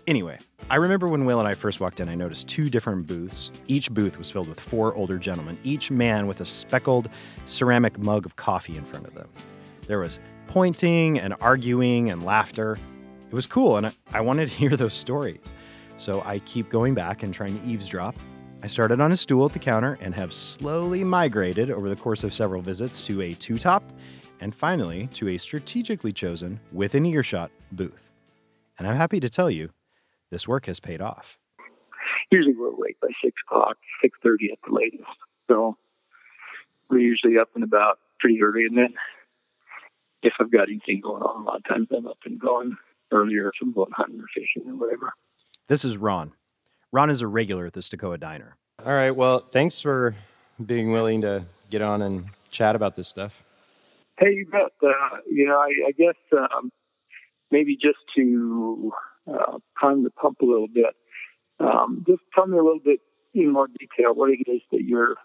Anyway, 0.08 0.38
I 0.70 0.75
remember 0.75 1.08
when 1.08 1.25
Will 1.25 1.39
and 1.39 1.48
I 1.48 1.54
first 1.54 1.80
walked 1.80 2.00
in, 2.00 2.10
I 2.10 2.16
noticed 2.16 2.48
two 2.48 2.70
different 2.70 3.08
booths. 3.08 3.51
Each 3.68 3.89
booth 3.89 4.18
was 4.18 4.30
filled 4.30 4.50
with 4.50 4.60
four 4.60 4.94
older 4.96 5.18
gentlemen, 5.18 5.58
each 5.63 5.89
man 5.89 6.28
with 6.28 6.42
a 6.42 6.46
speckled 6.46 7.10
ceramic 7.46 7.98
mug 7.98 8.25
of 8.25 8.36
coffee 8.36 8.75
in 8.75 8.84
front 8.84 9.08
of 9.08 9.16
them. 9.16 9.30
There 9.89 9.98
was 9.98 10.19
pointing 10.46 11.19
and 11.19 11.34
arguing 11.41 12.12
and 12.12 12.24
laughter. 12.24 12.77
It 13.27 13.34
was 13.34 13.48
cool, 13.48 13.75
and 13.75 13.91
I, 14.13 14.22
wanted 14.22 14.48
to 14.48 14.53
hear 14.55 14.77
those 14.77 14.93
stories. 14.93 15.55
So 15.98 16.22
I 16.25 16.38
keep 16.39 16.69
going 16.69 16.93
back 16.93 17.24
and 17.24 17.34
trying 17.34 17.60
to 17.60 17.67
eavesdrop. 17.67 18.15
I 18.62 18.67
started 18.67 19.01
on 19.01 19.12
a 19.12 19.15
stool 19.15 19.48
at 19.48 19.53
the 19.53 19.58
counter 19.58 19.98
and 20.00 20.13
have 20.13 20.31
slowly 20.31 21.03
migrated 21.03 21.72
over 21.72 21.89
the 21.89 21.96
course 21.96 22.24
of 22.24 22.36
several 22.36 22.62
visits 22.62 23.03
to 23.08 23.22
a 23.22 23.34
two 23.34 23.58
top 23.58 23.84
and 24.41 24.53
finally 24.53 25.08
to 25.13 25.29
a 25.29 25.38
strategically 25.39 26.12
chosen, 26.12 26.60
within 26.72 27.03
earshot 27.03 27.50
booth. 27.72 28.12
And 28.77 28.88
I'm 28.88 28.96
happy 28.96 29.19
to 29.19 29.27
tell 29.27 29.50
you, 29.50 29.72
this 30.29 30.48
work 30.48 30.67
has 30.67 30.79
paid 30.79 31.01
off. 31.01 31.39
Usually 32.29 32.53
we're 32.55 32.67
awake 32.67 32.98
by 33.01 33.08
six 33.24 33.34
o'clock, 33.48 33.77
six 34.03 34.19
thirty 34.22 34.51
at 34.51 34.60
the 34.67 34.72
latest. 34.72 35.10
So 35.48 35.77
we're 36.91 37.00
usually 37.00 37.39
up 37.39 37.50
and 37.55 37.63
about 37.63 37.98
pretty 38.19 38.39
early. 38.43 38.65
And 38.65 38.77
then 38.77 38.93
if 40.24 40.34
I've 40.40 40.52
got 40.52 40.70
anything 40.70 41.02
going 41.02 41.24
on, 41.24 41.42
a 41.42 41.46
lot 41.46 41.58
of 41.58 41.64
times 41.66 41.88
I'm 41.96 42.08
up 42.08 42.18
and 42.26 42.40
going 42.40 42.76
earlier 43.12 43.48
if 43.48 43.56
I'm 43.62 43.74
going 43.74 43.92
hunting 43.96 44.20
or 44.20 44.28
fishing 44.34 44.70
or 44.70 44.76
whatever. 44.76 45.14
This 45.68 45.86
is 45.86 45.98
Ron. 45.98 46.34
Ron 46.92 47.10
is 47.10 47.22
a 47.22 47.28
regular 47.28 47.68
at 47.68 47.74
the 47.74 47.82
Stokoe 47.82 48.20
Diner. 48.20 48.56
All 48.86 48.94
right. 48.94 49.16
Well, 49.16 49.40
thanks 49.40 49.80
for 49.80 50.16
being 50.64 50.92
willing 50.92 51.22
to 51.22 51.46
get 51.70 51.82
on 51.82 52.02
and 52.02 52.30
chat 52.50 52.76
about 52.76 52.96
this 52.96 53.08
stuff. 53.08 53.44
Hey, 54.18 54.34
you 54.34 54.46
bet. 54.46 54.72
Uh, 54.82 55.18
you 55.30 55.46
know, 55.48 55.58
I, 55.58 55.88
I 55.88 55.92
guess 55.92 56.16
um, 56.34 56.72
maybe 57.52 57.76
just 57.76 58.00
to 58.16 58.92
uh, 59.28 59.60
prime 59.76 60.04
the 60.04 60.10
pump 60.10 60.42
a 60.42 60.46
little 60.46 60.68
bit, 60.68 60.96
um, 61.60 62.04
just 62.08 62.22
tell 62.34 62.48
me 62.48 62.58
a 62.58 62.64
little 62.64 62.80
bit 62.84 63.00
in 63.34 63.52
more 63.54 63.68
detail 63.68 64.14
what 64.14 64.32
it 64.32 64.50
is 64.50 64.62
that 64.72 64.84
you're. 64.84 65.16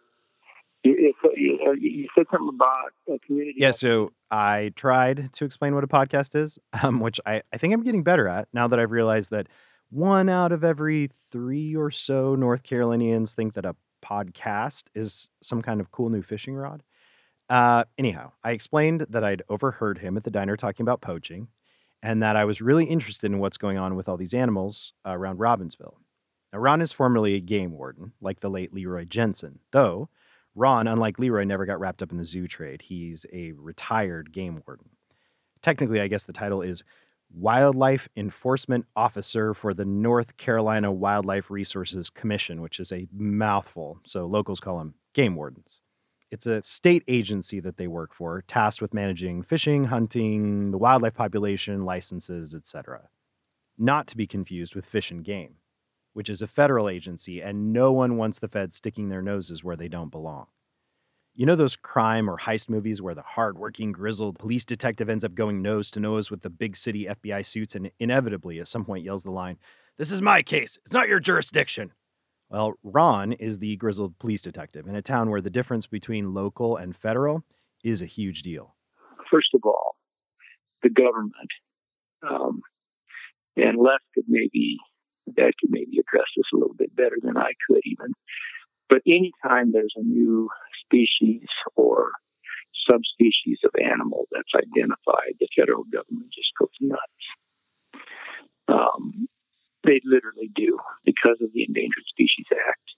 You, 0.85 1.77
you 1.81 2.09
said 2.15 2.27
something 2.31 2.51
about 2.55 2.93
a 3.09 3.19
community. 3.21 3.55
Yeah, 3.57 3.71
so 3.71 4.13
I 4.31 4.73
tried 4.77 5.33
to 5.33 5.45
explain 5.45 5.75
what 5.75 5.83
a 5.83 5.89
podcast 5.89 6.35
is, 6.35 6.59
um, 6.83 7.01
which 7.01 7.21
I, 7.25 7.43
I 7.53 7.57
think 7.57 7.73
I'm 7.73 7.83
getting 7.83 8.03
better 8.03 8.29
at 8.29 8.49
now 8.53 8.69
that 8.69 8.79
I've 8.79 8.91
realized 8.91 9.31
that 9.31 9.49
one 9.91 10.29
out 10.29 10.53
of 10.53 10.63
every 10.65 11.09
three 11.31 11.75
or 11.75 11.91
so 11.91 12.35
North 12.35 12.63
Carolinians 12.63 13.35
think 13.35 13.55
that 13.55 13.65
a 13.65 13.77
podcast 14.05 14.85
is 14.95 15.31
some 15.43 15.63
kind 15.63 15.81
of 15.81 15.91
cool 15.91 16.11
new 16.11 16.23
fishing 16.23 16.55
rod. 16.55 16.83
Uh, 17.49 17.85
anyhow, 17.99 18.33
I 18.43 18.53
explained 18.53 19.07
that 19.11 19.25
I'd 19.25 19.43
overheard 19.49 19.99
him 19.99 20.17
at 20.17 20.25
the 20.25 20.31
diner 20.31 20.57
talking 20.57 20.85
about 20.85 21.01
poaching 21.01 21.49
and 22.03 22.23
that 22.23 22.37
I 22.37 22.45
was 22.45 22.61
really 22.61 22.85
interested 22.85 23.31
in 23.31 23.39
what's 23.39 23.57
going 23.57 23.79
on 23.79 23.97
with 23.97 24.09
all 24.09 24.17
these 24.17 24.35
animals 24.35 24.93
around 25.07 25.39
Robbinsville. 25.39 25.95
Now, 26.53 26.59
Ron 26.59 26.83
is 26.83 26.93
formerly 26.93 27.35
a 27.35 27.41
game 27.41 27.73
warden, 27.73 28.13
like 28.21 28.41
the 28.41 28.51
late 28.51 28.75
Leroy 28.75 29.05
Jensen, 29.05 29.61
though 29.71 30.09
Ron, 30.55 30.87
unlike 30.87 31.19
Leroy, 31.19 31.45
never 31.45 31.67
got 31.67 31.81
wrapped 31.81 32.03
up 32.03 32.13
in 32.13 32.19
the 32.19 32.25
zoo 32.25 32.47
trade. 32.47 32.83
He's 32.83 33.27
a 33.33 33.53
retired 33.53 34.33
game 34.33 34.63
warden. 34.67 34.91
Technically, 35.63 36.01
I 36.01 36.09
guess 36.09 36.25
the 36.25 36.33
title 36.33 36.63
is 36.63 36.85
Wildlife 37.33 38.09
Enforcement 38.17 38.87
Officer 38.95 39.55
for 39.55 39.75
the 39.75 39.85
North 39.85 40.37
Carolina 40.37 40.93
Wildlife 40.93 41.51
Resources 41.51 42.11
Commission, 42.11 42.61
which 42.61 42.79
is 42.79 42.93
a 42.93 43.09
mouthful. 43.13 43.99
So 44.05 44.27
locals 44.27 44.61
call 44.61 44.79
them 44.79 44.95
game 45.15 45.35
wardens. 45.35 45.81
It's 46.31 46.47
a 46.47 46.63
state 46.63 47.05
agency 47.09 47.61
that 47.61 47.77
they 47.77 47.87
work 47.87 48.13
for, 48.15 48.43
tasked 48.47 48.83
with 48.83 48.95
managing 48.95 49.43
fishing, 49.43 49.85
hunting, 49.85 50.71
the 50.71 50.79
wildlife 50.79 51.15
population, 51.15 51.85
licenses, 51.85 52.55
etc. 52.55 53.09
Not 53.79 54.07
to 54.09 54.17
be 54.17 54.27
confused 54.27 54.75
with 54.75 54.87
Fish 54.87 55.11
and 55.11 55.25
Game, 55.25 55.57
which 56.15 56.31
is 56.31 56.41
a 56.41 56.47
federal 56.47 56.89
agency, 56.89 57.43
and 57.43 57.73
no 57.73 57.93
one 57.93 58.17
wants 58.17 58.39
the 58.39 58.49
feds 58.49 58.77
sticking 58.77 59.09
their 59.09 59.23
noses 59.23 59.63
where 59.63 59.77
they 59.77 59.89
don't 59.89 60.11
belong. 60.11 60.47
You 61.37 61.47
know 61.47 61.57
those 61.57 61.77
crime 61.77 62.31
or 62.31 62.39
heist 62.39 62.71
movies 62.71 63.03
where 63.03 63.15
the 63.15 63.23
hardworking, 63.23 63.91
grizzled 63.91 64.39
police 64.39 64.65
detective 64.65 65.11
ends 65.11 65.25
up 65.25 65.35
going 65.35 65.61
nose 65.61 65.91
to 65.91 66.01
nose 66.01 66.31
with 66.31 66.43
the 66.43 66.51
big 66.51 66.77
city 66.77 67.07
FBI 67.07 67.45
suits 67.45 67.75
and 67.75 67.91
inevitably 67.99 68.61
at 68.61 68.69
some 68.69 68.85
point 68.85 69.05
yells 69.05 69.25
the 69.25 69.33
line, 69.33 69.59
This 69.99 70.13
is 70.13 70.23
my 70.23 70.43
case. 70.43 70.79
It's 70.85 70.95
not 70.95 71.09
your 71.09 71.19
jurisdiction. 71.21 71.93
Well, 72.51 72.75
Ron 72.85 73.33
is 73.33 73.59
the 73.59 73.75
grizzled 73.77 74.17
police 74.21 74.43
detective 74.43 74.87
in 74.87 74.95
a 74.95 75.03
town 75.03 75.29
where 75.29 75.41
the 75.41 75.51
difference 75.51 75.89
between 75.89 76.35
local 76.35 76.77
and 76.77 76.95
federal 76.95 77.43
is 77.83 78.01
a 78.01 78.07
huge 78.07 78.43
deal. 78.43 78.77
First 79.29 79.49
of 79.55 79.63
all, 79.65 79.97
the 80.85 80.91
government, 80.91 81.51
um, 82.23 82.61
and 83.57 83.77
Les 83.77 83.99
could 84.15 84.25
maybe, 84.29 84.79
Dad 85.33 85.53
could 85.61 85.71
maybe 85.71 85.99
address 85.99 86.29
this 86.37 86.47
a 86.53 86.57
little 86.57 86.75
bit 86.75 86.95
better 86.95 87.17
than 87.23 87.37
I 87.37 87.53
could 87.67 87.81
even. 87.85 88.13
But 88.89 89.03
anytime 89.07 89.73
there's 89.73 89.95
a 89.97 90.03
new 90.03 90.49
species 90.85 91.49
or 91.77 92.13
subspecies 92.89 93.59
of 93.65 93.73
animal 93.83 94.29
that's 94.31 94.53
identified, 94.55 95.35
the 95.41 95.49
federal 95.57 95.85
government 95.85 96.31
just 96.35 96.53
goes 96.59 96.77
nuts. 96.81 97.25
Um, 98.69 99.29
they 99.85 100.01
literally 100.05 100.51
do 100.55 100.79
because 101.05 101.39
of 101.41 101.53
the 101.53 101.65
Endangered 101.65 102.05
Species 102.09 102.47
Act, 102.53 102.89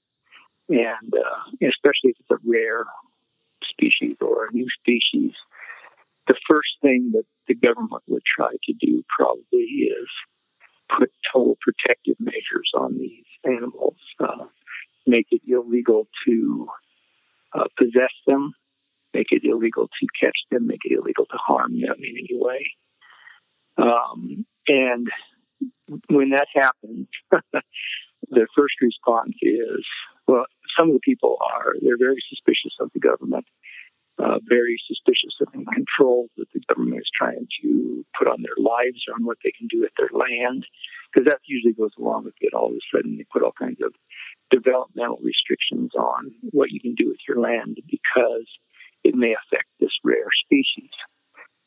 and 0.69 1.15
uh, 1.15 1.67
especially 1.67 2.15
if 2.15 2.17
it's 2.21 2.31
a 2.31 2.43
rare 2.45 2.85
species 3.65 4.17
or 4.21 4.47
a 4.47 4.53
new 4.53 4.67
species. 4.81 5.33
The 6.27 6.37
first 6.49 6.79
thing 6.83 7.11
that 7.15 7.25
the 7.47 7.55
government 7.55 8.03
would 8.09 8.23
try 8.27 8.51
to 8.51 8.73
do 8.81 9.03
probably 9.17 9.67
is 9.87 10.09
put 10.99 11.11
total 11.33 11.57
protective 11.61 12.17
measures 12.19 12.71
on 12.75 12.99
these 12.99 13.25
animals, 13.45 13.97
uh, 14.21 14.45
make 15.07 15.27
it 15.31 15.43
illegal 15.47 16.09
to 16.27 16.69
uh, 17.55 17.65
possess 17.79 18.13
them, 18.27 18.53
make 19.15 19.29
it 19.31 19.43
illegal 19.45 19.89
to 19.89 20.07
catch 20.21 20.37
them, 20.51 20.67
make 20.67 20.81
it 20.85 20.99
illegal 20.99 21.27
to 21.27 21.37
harm 21.37 21.81
them 21.81 21.97
in 21.99 22.17
any 22.19 22.29
way. 22.33 22.67
Um, 23.79 24.47
and 24.69 25.09
when 26.09 26.31
that 26.31 26.49
happens, 26.55 27.09
the 28.31 28.47
first 28.57 28.75
response 28.81 29.35
is, 29.43 29.85
well, 30.27 30.47
some 30.79 30.89
of 30.89 30.95
the 30.95 31.01
people 31.01 31.39
are, 31.41 31.75
they're 31.81 31.99
very 31.99 32.23
suspicious 32.29 32.75
of 32.81 32.91
the 32.93 33.01
government, 33.01 33.47
uh, 34.19 34.39
very 34.49 34.77
suspicious 34.87 35.26
of 35.41 35.49
the 35.53 35.65
control 35.65 36.29
that 36.37 36.47
the 36.53 36.61
government 36.69 37.01
is 37.01 37.11
trying 37.17 37.47
to 37.63 38.05
put 38.19 38.29
on 38.29 38.43
their 38.43 38.57
lives 38.59 39.05
or 39.09 39.15
on 39.15 39.25
what 39.25 39.39
they 39.45 39.53
can 39.53 39.69
do 39.69 39.81
with 39.81 39.93
their 39.99 40.11
land. 40.13 40.67
Because 41.13 41.31
that 41.31 41.41
usually 41.47 41.73
goes 41.73 41.93
along 41.99 42.25
with 42.25 42.35
it. 42.41 42.55
All 42.55 42.69
of 42.69 42.75
a 42.75 42.85
sudden, 42.95 43.17
they 43.17 43.27
put 43.33 43.43
all 43.43 43.55
kinds 43.57 43.79
of 43.83 43.93
developmental 44.51 45.19
restrictions 45.23 45.91
on 45.97 46.33
what 46.53 46.71
you 46.71 46.81
can 46.81 46.95
do 46.95 47.09
with 47.09 47.21
your 47.27 47.41
land 47.41 47.79
because 47.89 48.47
it 49.05 49.15
may 49.15 49.35
affect 49.35 49.67
this 49.81 49.95
rare 50.05 50.31
species. 50.45 50.91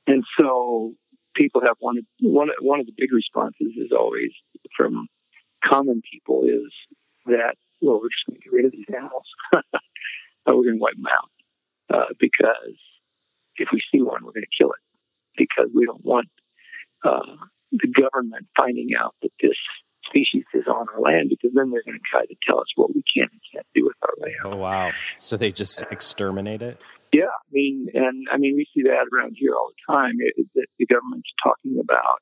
And 0.08 0.24
so 0.38 0.96
people 1.36 1.62
have 1.62 1.78
wanted 1.80 2.06
one 2.20 2.50
one 2.62 2.80
of 2.80 2.86
the 2.86 2.98
big 2.98 3.14
responses 3.14 3.74
is 3.78 3.92
always 3.92 4.32
from 4.76 5.08
common 5.64 6.02
people 6.12 6.44
is 6.44 6.74
that 7.26 7.56
well 7.82 8.00
we're 8.02 8.10
just 8.10 8.26
going 8.28 8.40
to 8.40 8.44
get 8.44 8.54
rid 8.54 8.66
of 8.66 8.72
these 8.72 8.90
animals 8.90 9.26
we're 10.48 10.64
going 10.64 10.78
to 10.78 10.82
wipe 10.82 10.96
them 10.96 11.06
out 11.08 11.30
uh, 11.94 12.14
because 12.20 12.78
if 13.60 13.70
we 13.72 13.82
see 13.92 14.01
one 14.01 14.24
we're 14.24 14.32
going 14.32 14.44
to 14.44 14.58
kill 14.58 14.72
it 14.72 14.84
because 15.38 15.70
we 15.74 15.86
don't 15.86 16.04
want 16.04 16.28
uh, 17.06 17.36
the 17.72 17.88
government 17.88 18.48
finding 18.58 18.89
out 19.00 19.16
that 19.22 19.32
this 19.42 19.56
species 20.06 20.44
is 20.54 20.66
on 20.68 20.88
our 20.94 21.01
land 21.01 21.30
because 21.30 21.51
then 21.54 21.72
they're 21.72 21.84
going 21.86 21.98
to 21.98 22.10
try 22.10 22.25
to 22.25 22.36
tell 22.48 22.60
us 22.60 22.68
what 22.75 22.89
we 22.94 23.04
can 23.13 23.28
and 23.32 23.42
can't 23.54 23.68
do 23.75 23.86
with 23.86 23.96
our 24.01 24.13
land. 24.20 24.36
Oh 24.44 24.58
wow! 24.58 24.92
So 25.18 25.38
they 25.38 25.51
just 25.51 25.84
exterminate 25.92 26.62
it? 26.62 26.80
Yeah, 27.13 27.34
I 27.34 27.50
mean, 27.51 27.88
and 27.94 28.28
I 28.32 28.38
mean, 28.38 28.56
we 28.56 28.68
see 28.74 28.84
that 28.84 29.06
around 29.13 29.36
here 29.38 29.54
all 29.56 29.70
the 29.70 29.94
time. 29.94 30.18
It, 30.20 30.46
it, 30.54 30.70
the 30.78 30.86
government's 30.86 31.30
talking 31.44 31.80
about, 31.82 32.22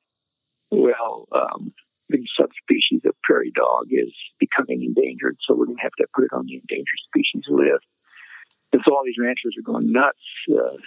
well, 0.71 1.27
um, 1.31 1.73
the 2.09 2.23
subspecies 2.39 3.03
of 3.05 3.15
prairie 3.23 3.51
dog 3.53 3.87
is 3.91 4.13
becoming 4.39 4.83
endangered, 4.83 5.37
so 5.43 5.55
we're 5.55 5.65
going 5.65 5.77
to 5.77 5.83
have 5.83 5.97
to 5.99 6.07
put 6.15 6.23
it 6.23 6.31
on 6.31 6.45
the 6.45 6.55
endangered 6.55 7.01
species 7.11 7.43
list. 7.49 7.83
And 8.71 8.81
so 8.85 8.95
all 8.95 9.03
these 9.03 9.19
ranchers 9.19 9.55
are 9.59 9.63
going 9.63 9.91
nuts, 9.91 10.23
uh, 10.51 10.79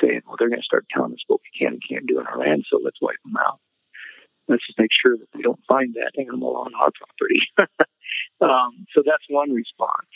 saying, 0.00 0.22
well, 0.26 0.36
they're 0.38 0.48
going 0.48 0.60
to 0.60 0.64
start 0.64 0.86
telling 0.92 1.12
us 1.12 1.24
what 1.26 1.40
we 1.40 1.58
can 1.58 1.74
and 1.74 1.82
can't 1.86 2.06
do 2.06 2.20
in 2.20 2.26
our 2.26 2.38
land, 2.38 2.64
so 2.70 2.80
let's 2.82 3.00
wipe 3.00 3.16
them 3.24 3.36
out. 3.36 3.60
let's 4.48 4.66
just 4.66 4.78
make 4.78 4.90
sure 4.90 5.16
that 5.16 5.26
they 5.34 5.42
don't 5.42 5.60
find 5.68 5.94
that 5.94 6.12
animal 6.20 6.56
on 6.56 6.72
our 6.74 6.90
property. 6.90 7.40
um, 8.40 8.86
so 8.94 9.02
that's 9.04 9.24
one 9.28 9.52
response. 9.52 10.10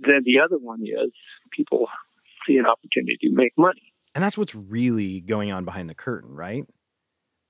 Then 0.00 0.22
the 0.24 0.40
other 0.44 0.58
one 0.58 0.82
is 0.82 1.12
people 1.52 1.86
see 2.46 2.56
an 2.56 2.66
opportunity 2.66 3.18
to 3.22 3.30
make 3.30 3.52
money. 3.56 3.92
And 4.14 4.24
that's 4.24 4.38
what's 4.38 4.54
really 4.54 5.20
going 5.20 5.52
on 5.52 5.64
behind 5.64 5.88
the 5.88 5.94
curtain, 5.94 6.34
right? 6.34 6.64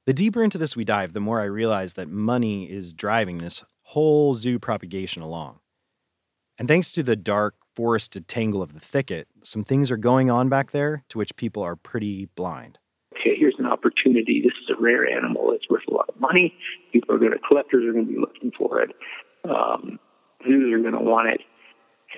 The 0.07 0.15
deeper 0.15 0.43
into 0.43 0.59
this 0.59 0.77
we 0.77 0.85
dive, 0.85 1.13
the 1.13 1.21
more 1.21 1.41
I 1.41 1.45
realize 1.45 1.95
that 1.95 2.09
money 2.09 2.71
is 2.71 2.95
driving 2.95 3.39
this 3.39 3.65
whole 3.83 4.35
zoo 4.35 4.59
propagation 4.59 5.23
along. 5.23 5.61
And 6.59 6.67
thanks 6.67 6.91
to 6.93 7.03
the 7.03 7.17
dark, 7.17 7.55
forested 7.79 8.27
tangle 8.27 8.61
of 8.61 8.75
the 8.75 8.81
thicket, 8.81 9.29
some 9.45 9.63
things 9.63 9.89
are 9.89 9.97
going 9.97 10.29
on 10.29 10.49
back 10.49 10.73
there 10.73 11.05
to 11.09 11.17
which 11.17 11.37
people 11.37 11.63
are 11.63 11.77
pretty 11.77 12.25
blind. 12.35 12.77
Okay, 13.13 13.37
here's 13.39 13.55
an 13.61 13.67
opportunity. 13.67 14.41
This 14.43 14.55
is 14.65 14.77
a 14.77 14.83
rare 14.83 15.07
animal. 15.07 15.53
It's 15.53 15.71
worth 15.71 15.85
a 15.89 15.95
lot 15.95 16.09
of 16.09 16.21
money. 16.21 16.53
People 16.93 17.15
are 17.15 17.19
going 17.21 17.31
to, 17.31 17.39
collectors 17.39 17.85
are 17.87 17.93
going 17.93 18.07
to 18.07 18.13
be 18.13 18.19
looking 18.19 18.51
for 18.59 18.81
it. 18.81 18.91
Um, 19.49 20.01
zoos 20.45 20.75
are 20.75 20.81
going 20.81 20.95
to 20.95 21.09
want 21.09 21.29
it. 21.29 21.41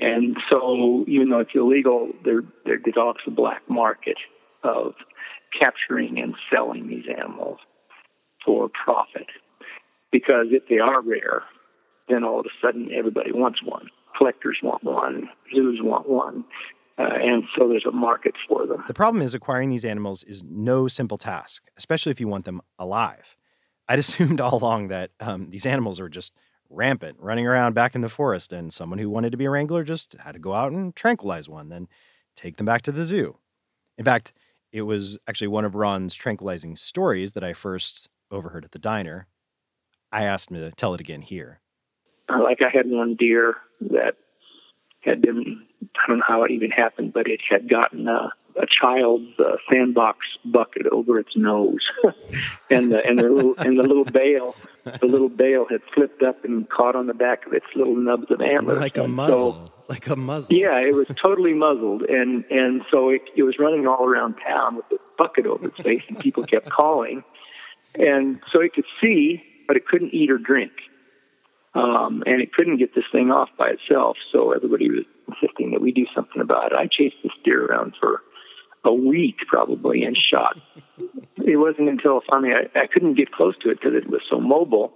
And 0.00 0.38
so, 0.48 1.04
even 1.06 1.28
though 1.28 1.40
it's 1.40 1.50
illegal, 1.54 2.08
there, 2.24 2.40
there 2.64 2.78
develops 2.78 3.20
a 3.26 3.30
black 3.30 3.60
market 3.68 4.16
of 4.64 4.94
capturing 5.62 6.18
and 6.18 6.36
selling 6.50 6.88
these 6.88 7.04
animals 7.14 7.58
for 8.46 8.70
profit. 8.82 9.26
Because 10.10 10.46
if 10.52 10.62
they 10.70 10.78
are 10.78 11.02
rare, 11.02 11.42
then 12.08 12.24
all 12.24 12.40
of 12.40 12.46
a 12.46 12.66
sudden 12.66 12.88
everybody 12.96 13.30
wants 13.30 13.62
one 13.62 13.90
collectors 14.20 14.58
want 14.62 14.84
one, 14.84 15.30
zoos 15.54 15.80
want 15.82 16.08
one, 16.08 16.44
uh, 16.98 17.08
and 17.14 17.44
so 17.56 17.66
there's 17.68 17.86
a 17.86 17.90
market 17.90 18.34
for 18.46 18.66
them. 18.66 18.84
The 18.86 18.92
problem 18.92 19.22
is 19.22 19.32
acquiring 19.32 19.70
these 19.70 19.86
animals 19.86 20.22
is 20.24 20.42
no 20.44 20.88
simple 20.88 21.16
task, 21.16 21.64
especially 21.78 22.12
if 22.12 22.20
you 22.20 22.28
want 22.28 22.44
them 22.44 22.60
alive. 22.78 23.36
I'd 23.88 23.98
assumed 24.04 24.40
all 24.40 24.54
along 24.54 24.88
that 24.88 25.10
um, 25.20 25.48
these 25.48 25.64
animals 25.64 26.00
were 26.00 26.10
just 26.10 26.34
rampant, 26.68 27.16
running 27.18 27.46
around 27.46 27.74
back 27.74 27.94
in 27.94 28.02
the 28.02 28.10
forest, 28.10 28.52
and 28.52 28.72
someone 28.72 28.98
who 28.98 29.08
wanted 29.08 29.30
to 29.30 29.38
be 29.38 29.46
a 29.46 29.50
wrangler 29.50 29.84
just 29.84 30.14
had 30.20 30.32
to 30.32 30.38
go 30.38 30.52
out 30.52 30.72
and 30.72 30.94
tranquilize 30.94 31.48
one, 31.48 31.70
then 31.70 31.88
take 32.36 32.58
them 32.58 32.66
back 32.66 32.82
to 32.82 32.92
the 32.92 33.06
zoo. 33.06 33.38
In 33.96 34.04
fact, 34.04 34.34
it 34.70 34.82
was 34.82 35.18
actually 35.26 35.48
one 35.48 35.64
of 35.64 35.74
Ron's 35.74 36.14
tranquilizing 36.14 36.76
stories 36.76 37.32
that 37.32 37.42
I 37.42 37.54
first 37.54 38.10
overheard 38.30 38.64
at 38.66 38.72
the 38.72 38.78
diner. 38.78 39.26
I 40.12 40.24
asked 40.24 40.50
him 40.50 40.58
to 40.58 40.70
tell 40.72 40.94
it 40.94 41.00
again 41.00 41.22
here. 41.22 41.60
Uh, 42.32 42.42
like 42.42 42.58
I 42.62 42.68
had 42.74 42.88
one 42.88 43.14
deer 43.16 43.56
that 43.80 44.14
had 45.00 45.22
been, 45.22 45.62
I 45.82 46.08
don't 46.08 46.18
know 46.18 46.24
how 46.26 46.44
it 46.44 46.50
even 46.50 46.70
happened, 46.70 47.12
but 47.12 47.26
it 47.26 47.40
had 47.48 47.68
gotten 47.68 48.06
a, 48.08 48.32
a 48.56 48.66
child's 48.80 49.38
uh, 49.38 49.56
sandbox 49.70 50.18
bucket 50.44 50.86
over 50.92 51.18
its 51.18 51.36
nose, 51.36 51.78
and 52.70 52.92
the 52.92 53.04
and 53.06 53.18
the 53.18 53.28
little 53.30 53.54
and 53.58 53.78
the 53.78 53.82
little 53.82 54.04
bale, 54.04 54.54
the 54.84 55.06
little 55.06 55.28
bale 55.30 55.66
had 55.70 55.80
flipped 55.94 56.22
up 56.22 56.44
and 56.44 56.68
caught 56.68 56.94
on 56.96 57.06
the 57.06 57.14
back 57.14 57.46
of 57.46 57.52
its 57.54 57.66
little 57.74 57.96
nubs 57.96 58.26
of 58.30 58.40
antlers, 58.42 58.78
like 58.78 58.98
a 58.98 59.08
muzzle, 59.08 59.66
So, 59.66 59.72
like 59.88 60.06
a 60.08 60.16
muzzle. 60.16 60.54
yeah, 60.54 60.76
it 60.78 60.94
was 60.94 61.06
totally 61.20 61.54
muzzled, 61.54 62.02
and 62.02 62.44
and 62.50 62.82
so 62.90 63.08
it, 63.08 63.22
it 63.36 63.44
was 63.44 63.58
running 63.58 63.86
all 63.86 64.04
around 64.04 64.34
town 64.46 64.76
with 64.76 64.88
the 64.90 64.98
bucket 65.16 65.46
over 65.46 65.68
its 65.68 65.80
face, 65.80 66.02
and 66.08 66.18
people 66.18 66.44
kept 66.44 66.68
calling, 66.68 67.22
and 67.94 68.40
so 68.52 68.60
it 68.60 68.74
could 68.74 68.84
see, 69.00 69.42
but 69.66 69.76
it 69.76 69.86
couldn't 69.86 70.12
eat 70.12 70.30
or 70.30 70.38
drink 70.38 70.72
um, 71.74 72.22
and 72.26 72.40
it 72.40 72.52
couldn't 72.52 72.78
get 72.78 72.94
this 72.94 73.04
thing 73.12 73.30
off 73.30 73.48
by 73.58 73.70
itself. 73.70 74.16
So 74.32 74.52
everybody 74.52 74.90
was 74.90 75.04
insisting 75.28 75.70
that 75.72 75.80
we 75.80 75.92
do 75.92 76.06
something 76.14 76.42
about 76.42 76.72
it. 76.72 76.78
I 76.78 76.86
chased 76.86 77.16
this 77.22 77.32
deer 77.44 77.66
around 77.66 77.94
for 78.00 78.22
a 78.84 78.92
week 78.92 79.36
probably 79.46 80.02
and 80.04 80.16
shot. 80.16 80.56
it 81.36 81.56
wasn't 81.56 81.88
until 81.88 82.22
finally 82.28 82.52
I, 82.52 82.78
I 82.78 82.86
couldn't 82.86 83.14
get 83.14 83.30
close 83.30 83.54
to 83.62 83.70
it 83.70 83.78
because 83.80 83.94
it 83.94 84.08
was 84.08 84.22
so 84.28 84.40
mobile 84.40 84.92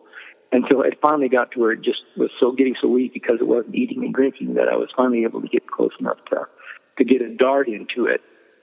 until 0.52 0.82
it 0.82 0.98
finally 1.02 1.28
got 1.28 1.50
to 1.52 1.60
where 1.60 1.72
it 1.72 1.82
just 1.82 2.00
was 2.16 2.30
so 2.40 2.52
getting 2.52 2.76
so 2.80 2.88
weak 2.88 3.12
because 3.12 3.36
it 3.40 3.46
wasn't 3.46 3.74
eating 3.74 4.04
and 4.04 4.14
drinking 4.14 4.54
that 4.54 4.68
I 4.68 4.76
was 4.76 4.88
finally 4.96 5.24
able 5.24 5.42
to 5.42 5.48
get 5.48 5.66
close 5.70 5.92
enough 6.00 6.18
to 6.30 6.46
to 6.98 7.04
get 7.04 7.22
a 7.22 7.34
dart 7.34 7.68
into 7.68 8.06
it. 8.06 8.20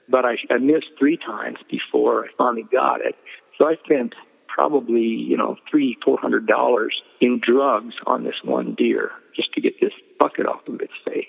But 0.08 0.24
I, 0.24 0.36
I 0.50 0.58
missed 0.58 0.86
three 0.98 1.16
times 1.16 1.58
before 1.70 2.24
I 2.24 2.28
finally 2.36 2.66
got 2.72 3.00
it. 3.00 3.14
So 3.58 3.68
I 3.68 3.76
spent 3.84 4.14
probably 4.54 5.02
you 5.02 5.36
know 5.36 5.56
three 5.70 5.96
four 6.04 6.18
hundred 6.18 6.46
dollars 6.46 7.00
in 7.20 7.40
drugs 7.40 7.94
on 8.06 8.24
this 8.24 8.34
one 8.44 8.74
deer 8.74 9.10
just 9.34 9.52
to 9.54 9.60
get 9.60 9.80
this 9.80 9.92
bucket 10.18 10.46
off 10.46 10.66
of 10.68 10.80
its 10.80 10.92
face. 11.04 11.24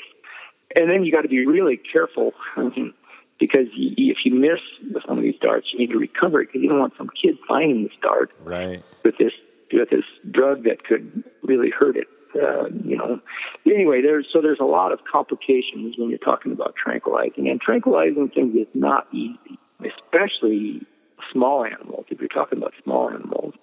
And 0.75 0.89
then 0.89 1.03
you 1.03 1.11
got 1.11 1.21
to 1.21 1.29
be 1.29 1.45
really 1.45 1.77
careful 1.77 2.33
because 3.39 3.67
if 3.75 4.17
you 4.25 4.33
miss 4.33 4.59
with 4.93 5.03
some 5.07 5.17
of 5.17 5.23
these 5.23 5.39
darts 5.41 5.67
you 5.71 5.79
need 5.79 5.91
to 5.91 5.97
recover 5.97 6.41
it 6.41 6.47
because 6.47 6.61
you 6.61 6.69
don't 6.69 6.79
want 6.79 6.93
some 6.97 7.09
kid 7.21 7.37
finding 7.47 7.83
this 7.83 7.93
dart 8.01 8.31
right. 8.43 8.83
with 9.03 9.17
this 9.17 9.33
with 9.71 9.89
this 9.89 10.05
drug 10.29 10.63
that 10.63 10.83
could 10.83 11.23
really 11.43 11.69
hurt 11.69 11.95
it 11.97 12.07
uh, 12.35 12.65
you 12.83 12.97
know. 12.97 13.19
Anyway 13.65 14.01
there's 14.01 14.27
so 14.33 14.41
there's 14.41 14.59
a 14.59 14.65
lot 14.65 14.91
of 14.91 14.99
complications 15.09 15.95
when 15.97 16.09
you're 16.09 16.19
talking 16.19 16.51
about 16.51 16.75
tranquilizing 16.75 17.47
and 17.47 17.61
tranquilizing 17.61 18.29
things 18.29 18.55
is 18.55 18.67
not 18.73 19.07
easy 19.13 19.59
especially 19.85 20.85
small 21.33 21.65
animals, 21.65 22.05
if 22.09 22.19
you're 22.19 22.29
talking 22.29 22.59
about 22.59 22.73
small 22.83 23.09
animals, 23.09 23.53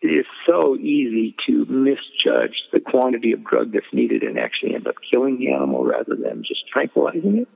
it 0.00 0.08
is 0.08 0.26
so 0.46 0.76
easy 0.76 1.34
to 1.46 1.64
misjudge 1.66 2.56
the 2.72 2.80
quantity 2.80 3.32
of 3.32 3.44
drug 3.44 3.72
that's 3.72 3.86
needed 3.92 4.22
and 4.22 4.38
actually 4.38 4.74
end 4.74 4.86
up 4.86 4.96
killing 5.10 5.38
the 5.38 5.52
animal 5.52 5.84
rather 5.84 6.16
than 6.16 6.42
just 6.46 6.68
tranquilizing 6.72 7.38
it. 7.38 7.48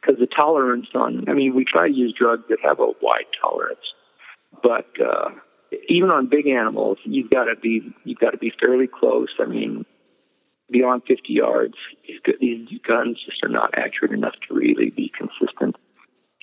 Because 0.00 0.20
the 0.20 0.28
tolerance 0.28 0.86
on, 0.94 1.24
I 1.28 1.32
mean, 1.32 1.56
we 1.56 1.64
try 1.64 1.88
to 1.88 1.94
use 1.94 2.14
drugs 2.16 2.44
that 2.50 2.58
have 2.62 2.78
a 2.78 2.92
wide 3.02 3.26
tolerance, 3.40 3.80
but 4.62 4.86
uh, 5.04 5.30
even 5.88 6.10
on 6.10 6.28
big 6.28 6.46
animals, 6.46 6.98
you've 7.04 7.30
got 7.30 7.44
to 7.44 7.56
be 7.60 7.82
you've 8.04 8.20
got 8.20 8.30
to 8.30 8.38
be 8.38 8.52
fairly 8.60 8.86
close. 8.86 9.28
I 9.40 9.46
mean, 9.46 9.84
beyond 10.70 11.02
50 11.08 11.32
yards, 11.32 11.74
these 12.40 12.68
guns 12.86 13.18
just 13.26 13.42
are 13.42 13.48
not 13.48 13.74
accurate 13.76 14.12
enough 14.12 14.34
to 14.48 14.54
really 14.54 14.90
be 14.90 15.10
consistent 15.18 15.74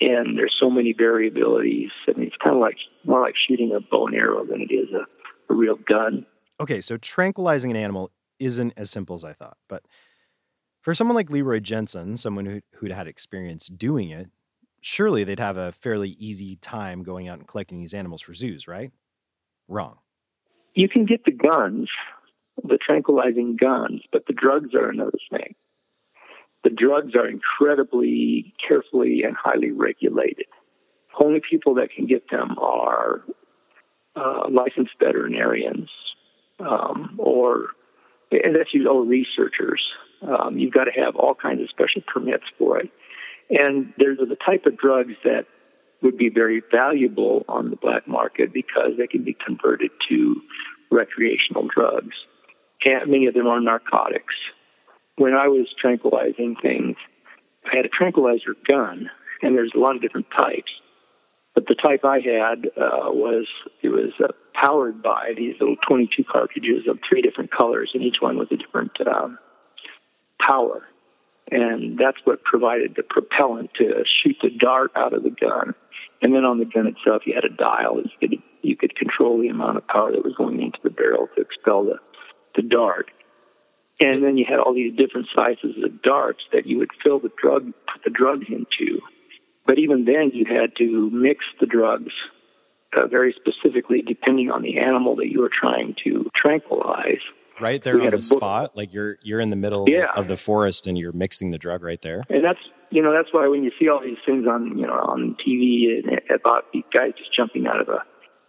and 0.00 0.36
there's 0.36 0.54
so 0.60 0.70
many 0.70 0.92
variabilities. 0.94 1.90
I 2.08 2.12
mean, 2.18 2.26
it's 2.26 2.36
kind 2.42 2.54
of 2.54 2.60
like 2.60 2.76
more 3.04 3.20
like 3.20 3.34
shooting 3.48 3.72
a 3.72 3.80
bow 3.80 4.06
and 4.06 4.16
arrow 4.16 4.44
than 4.44 4.60
it 4.60 4.72
is 4.72 4.88
a, 4.92 5.52
a 5.52 5.56
real 5.56 5.76
gun. 5.88 6.26
Okay, 6.60 6.80
so 6.80 6.96
tranquilizing 6.96 7.70
an 7.70 7.76
animal 7.76 8.10
isn't 8.38 8.72
as 8.76 8.90
simple 8.90 9.16
as 9.16 9.24
I 9.24 9.32
thought, 9.32 9.56
but 9.68 9.82
for 10.82 10.94
someone 10.94 11.14
like 11.14 11.30
Leroy 11.30 11.60
Jensen, 11.60 12.16
someone 12.16 12.46
who, 12.46 12.60
who'd 12.76 12.92
had 12.92 13.08
experience 13.08 13.66
doing 13.68 14.10
it, 14.10 14.28
surely 14.80 15.24
they'd 15.24 15.40
have 15.40 15.56
a 15.56 15.72
fairly 15.72 16.10
easy 16.10 16.56
time 16.56 17.02
going 17.02 17.28
out 17.28 17.38
and 17.38 17.48
collecting 17.48 17.80
these 17.80 17.94
animals 17.94 18.20
for 18.20 18.34
zoos, 18.34 18.68
right? 18.68 18.92
Wrong. 19.68 19.98
You 20.74 20.88
can 20.88 21.06
get 21.06 21.24
the 21.24 21.32
guns, 21.32 21.88
the 22.62 22.78
tranquilizing 22.78 23.56
guns, 23.56 24.02
but 24.12 24.26
the 24.26 24.34
drugs 24.34 24.74
are 24.74 24.90
another 24.90 25.18
thing 25.30 25.54
the 26.66 26.74
drugs 26.74 27.14
are 27.14 27.28
incredibly 27.28 28.52
carefully 28.66 29.22
and 29.24 29.36
highly 29.36 29.70
regulated. 29.70 30.46
Only 31.16 31.40
people 31.48 31.74
that 31.74 31.90
can 31.94 32.06
get 32.06 32.28
them 32.28 32.58
are 32.58 33.22
uh, 34.16 34.48
licensed 34.50 34.94
veterinarians 34.98 35.88
um, 36.58 37.14
or 37.18 37.68
and 38.32 38.56
you 38.72 38.88
or 38.88 39.04
researchers. 39.04 39.80
Um, 40.22 40.58
you've 40.58 40.74
got 40.74 40.84
to 40.84 41.00
have 41.00 41.14
all 41.14 41.36
kinds 41.40 41.62
of 41.62 41.68
special 41.70 42.02
permits 42.12 42.42
for 42.58 42.80
it. 42.80 42.90
And 43.48 43.92
there's 43.96 44.18
the 44.18 44.36
type 44.44 44.66
of 44.66 44.76
drugs 44.76 45.14
that 45.22 45.46
would 46.02 46.18
be 46.18 46.30
very 46.30 46.64
valuable 46.72 47.44
on 47.48 47.70
the 47.70 47.76
black 47.76 48.08
market 48.08 48.52
because 48.52 48.98
they 48.98 49.06
can 49.06 49.22
be 49.22 49.36
converted 49.46 49.92
to 50.08 50.34
recreational 50.90 51.68
drugs. 51.72 52.16
And 52.84 53.08
many 53.08 53.26
of 53.26 53.34
them 53.34 53.46
are 53.46 53.60
narcotics 53.60 54.34
when 55.16 55.34
I 55.34 55.48
was 55.48 55.66
tranquilizing 55.80 56.56
things, 56.60 56.96
I 57.64 57.76
had 57.76 57.84
a 57.84 57.88
tranquilizer 57.88 58.54
gun, 58.66 59.10
and 59.42 59.56
there's 59.56 59.72
a 59.74 59.78
lot 59.78 59.96
of 59.96 60.02
different 60.02 60.26
types. 60.36 60.70
But 61.54 61.66
the 61.66 61.74
type 61.74 62.04
I 62.04 62.20
had 62.20 62.66
uh, 62.76 63.10
was 63.10 63.46
it 63.82 63.88
was 63.88 64.12
uh, 64.22 64.32
powered 64.52 65.02
by 65.02 65.32
these 65.36 65.54
little 65.58 65.76
22 65.88 66.24
cartridges 66.30 66.86
of 66.88 66.98
three 67.08 67.22
different 67.22 67.50
colors, 67.50 67.90
and 67.94 68.02
each 68.02 68.16
one 68.20 68.36
was 68.36 68.48
a 68.50 68.56
different 68.56 68.92
um, 69.06 69.38
power. 70.46 70.82
And 71.50 71.96
that's 71.96 72.18
what 72.24 72.42
provided 72.42 72.94
the 72.96 73.04
propellant 73.04 73.70
to 73.78 74.04
shoot 74.22 74.36
the 74.42 74.50
dart 74.50 74.90
out 74.96 75.14
of 75.14 75.22
the 75.22 75.30
gun. 75.30 75.74
And 76.20 76.34
then 76.34 76.44
on 76.44 76.58
the 76.58 76.64
gun 76.64 76.86
itself, 76.86 77.22
you 77.24 77.34
had 77.34 77.44
a 77.44 77.54
dial. 77.54 78.00
You 78.02 78.10
could 78.20 78.42
you 78.62 78.76
could 78.76 78.96
control 78.96 79.40
the 79.40 79.48
amount 79.48 79.76
of 79.76 79.86
power 79.86 80.10
that 80.12 80.24
was 80.24 80.34
going 80.36 80.60
into 80.60 80.78
the 80.82 80.90
barrel 80.90 81.28
to 81.36 81.40
expel 81.40 81.84
the 81.84 81.98
the 82.54 82.62
dart. 82.62 83.10
And 83.98 84.22
then 84.22 84.36
you 84.36 84.44
had 84.48 84.58
all 84.58 84.74
these 84.74 84.94
different 84.94 85.28
sizes 85.34 85.74
of 85.82 86.02
darts 86.02 86.40
that 86.52 86.66
you 86.66 86.78
would 86.78 86.90
fill 87.02 87.18
the 87.18 87.30
drug, 87.40 87.72
put 87.90 88.04
the 88.04 88.10
drugs 88.10 88.46
into. 88.48 89.00
But 89.66 89.78
even 89.78 90.04
then, 90.04 90.30
you 90.34 90.44
had 90.44 90.76
to 90.76 91.10
mix 91.10 91.44
the 91.60 91.66
drugs 91.66 92.12
uh, 92.96 93.06
very 93.06 93.34
specifically, 93.34 94.02
depending 94.02 94.50
on 94.50 94.62
the 94.62 94.78
animal 94.78 95.16
that 95.16 95.28
you 95.30 95.40
were 95.40 95.50
trying 95.50 95.94
to 96.04 96.30
tranquilize. 96.34 97.20
Right 97.58 97.82
there 97.82 98.00
on 98.00 98.10
the 98.10 98.20
spot, 98.20 98.76
like 98.76 98.92
you're 98.92 99.16
you're 99.22 99.40
in 99.40 99.48
the 99.48 99.56
middle 99.56 99.86
yeah. 99.88 100.12
of 100.14 100.28
the 100.28 100.36
forest 100.36 100.86
and 100.86 100.98
you're 100.98 101.12
mixing 101.12 101.52
the 101.52 101.58
drug 101.58 101.82
right 101.82 102.00
there. 102.02 102.22
And 102.28 102.44
that's 102.44 102.58
you 102.90 103.02
know 103.02 103.14
that's 103.14 103.32
why 103.32 103.48
when 103.48 103.64
you 103.64 103.70
see 103.80 103.88
all 103.88 104.02
these 104.02 104.18
things 104.26 104.46
on 104.46 104.76
you 104.76 104.86
know 104.86 104.92
on 104.92 105.36
TV 105.40 106.02
about 106.34 106.66
these 106.74 106.84
guys 106.92 107.12
just 107.16 107.34
jumping 107.34 107.66
out 107.66 107.80
of 107.80 107.88
a, 107.88 108.04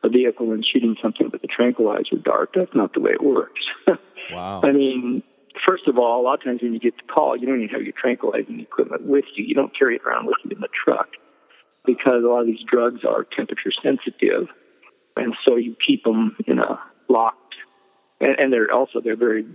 a 0.06 0.10
vehicle 0.10 0.52
and 0.52 0.66
shooting 0.66 0.98
something 1.02 1.30
with 1.32 1.42
a 1.42 1.48
tranquilizer 1.48 2.18
dart. 2.22 2.50
That's 2.54 2.76
not 2.76 2.94
the 2.94 3.00
way 3.00 3.12
it 3.12 3.24
works. 3.24 3.62
Wow. 4.32 4.62
I 4.64 4.72
mean, 4.72 5.24
first 5.68 5.88
of 5.88 5.98
all, 5.98 6.22
a 6.22 6.24
lot 6.24 6.40
of 6.40 6.44
times 6.44 6.62
when 6.62 6.74
you 6.74 6.80
get 6.80 6.96
the 6.96 7.14
call, 7.14 7.36
you 7.36 7.46
don't 7.46 7.62
even 7.62 7.70
have 7.70 7.84
your 7.84 7.94
tranquilizing 7.94 8.60
equipment 8.60 9.04
with 9.04 9.26
you. 9.36 9.46
You 9.46 9.54
don't 9.54 9.78
carry 9.78 9.96
it 9.96 10.02
around 10.04 10.26
with 10.26 10.38
you 10.46 10.52
in 10.52 10.62
the 10.62 10.70
truck 10.86 11.10
because 11.86 12.24
a 12.24 12.28
lot 12.28 12.42
of 12.42 12.48
these 12.48 12.64
drugs 12.70 13.02
are 13.08 13.24
temperature 13.24 13.72
sensitive, 13.84 14.48
and 15.16 15.36
so 15.46 15.56
you 15.56 15.76
keep 15.86 16.04
them 16.04 16.36
in 16.48 16.60
a 16.60 16.80
locked, 17.10 17.56
and, 18.20 18.40
and 18.40 18.54
they're 18.54 18.72
also 18.72 19.02
they're 19.02 19.18
very 19.18 19.46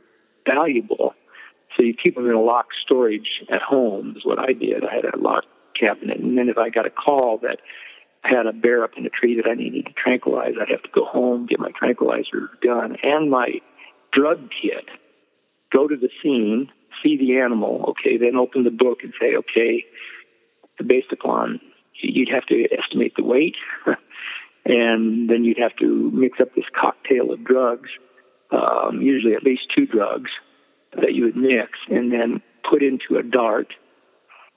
valuable. 0.46 1.14
So 1.76 1.82
you 1.82 1.94
keep 1.94 2.16
them 2.16 2.28
in 2.28 2.34
a 2.34 2.40
locked 2.40 2.74
storage 2.84 3.42
at 3.50 3.62
home 3.62 4.14
is 4.16 4.26
what 4.26 4.38
I 4.38 4.52
did. 4.52 4.84
I 4.84 4.94
had 4.94 5.04
a 5.06 5.18
locked 5.18 5.46
cabinet, 5.78 6.20
and 6.20 6.36
then 6.36 6.48
if 6.48 6.58
I 6.58 6.68
got 6.68 6.86
a 6.86 6.90
call 6.90 7.38
that 7.38 7.58
had 8.24 8.46
a 8.46 8.52
bear 8.52 8.84
up 8.84 8.92
in 8.96 9.06
a 9.06 9.10
tree 9.10 9.36
that 9.36 9.48
I 9.48 9.54
needed 9.54 9.86
to 9.86 9.92
tranquilize, 9.92 10.54
I'd 10.60 10.70
have 10.70 10.82
to 10.82 10.90
go 10.94 11.04
home, 11.04 11.46
get 11.46 11.58
my 11.58 11.70
tranquilizer 11.76 12.50
gun 12.62 12.96
and 13.02 13.30
my 13.30 13.60
drug 14.12 14.48
kit, 14.62 14.84
go 15.72 15.88
to 15.88 15.96
the 15.96 16.10
scene, 16.22 16.68
see 17.02 17.16
the 17.16 17.38
animal, 17.38 17.84
okay, 17.90 18.16
then 18.16 18.36
open 18.36 18.64
the 18.64 18.70
book 18.70 18.98
and 19.02 19.12
say, 19.20 19.36
okay, 19.36 19.84
based 20.86 21.12
upon, 21.12 21.60
you'd 22.00 22.28
have 22.28 22.46
to 22.46 22.66
estimate 22.76 23.14
the 23.16 23.24
weight, 23.24 23.56
and 24.64 25.28
then 25.28 25.44
you'd 25.44 25.58
have 25.58 25.76
to 25.76 26.10
mix 26.12 26.38
up 26.40 26.54
this 26.54 26.64
cocktail 26.78 27.32
of 27.32 27.44
drugs, 27.44 27.88
um, 28.50 29.00
usually 29.00 29.34
at 29.34 29.42
least 29.42 29.62
two 29.74 29.86
drugs 29.86 30.30
that 30.94 31.14
you 31.14 31.24
would 31.24 31.36
mix, 31.36 31.70
and 31.88 32.12
then 32.12 32.42
put 32.68 32.82
into 32.82 33.18
a 33.18 33.22
dart, 33.22 33.68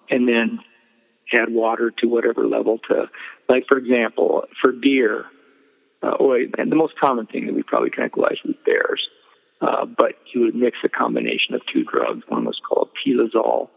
and 0.10 0.28
then 0.28 0.60
add 1.34 1.52
water 1.52 1.92
to 2.00 2.08
whatever 2.08 2.48
level 2.48 2.80
to, 2.90 3.06
like 3.50 3.66
for 3.68 3.78
example, 3.78 4.44
for 4.62 4.72
deer, 4.72 5.26
uh, 6.04 6.12
or 6.20 6.38
and 6.38 6.72
the 6.72 6.76
most 6.76 6.94
common 7.00 7.26
thing 7.26 7.48
that 7.48 7.56
we 7.56 7.64
probably 7.64 7.90
tranquilize 7.90 8.38
with 8.46 8.64
bears, 8.64 9.02
uh, 9.62 9.86
but 9.86 10.16
you 10.34 10.42
would 10.42 10.56
mix 10.56 10.78
a 10.84 10.90
combination 10.90 11.54
of 11.54 11.62
two 11.72 11.84
drugs. 11.84 12.24
One 12.28 12.46
was 12.46 12.60
called 12.68 12.90
Telazol, 13.06 13.70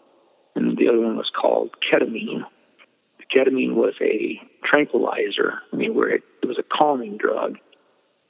and 0.55 0.77
the 0.77 0.89
other 0.89 1.01
one 1.01 1.17
was 1.17 1.31
called 1.41 1.71
ketamine. 1.83 2.45
The 3.19 3.25
ketamine 3.33 3.75
was 3.75 3.95
a 4.01 4.41
tranquilizer. 4.65 5.55
I 5.73 5.77
mean, 5.77 5.95
where 5.95 6.11
it, 6.11 6.23
it 6.43 6.47
was 6.47 6.59
a 6.59 6.77
calming 6.77 7.17
drug. 7.17 7.57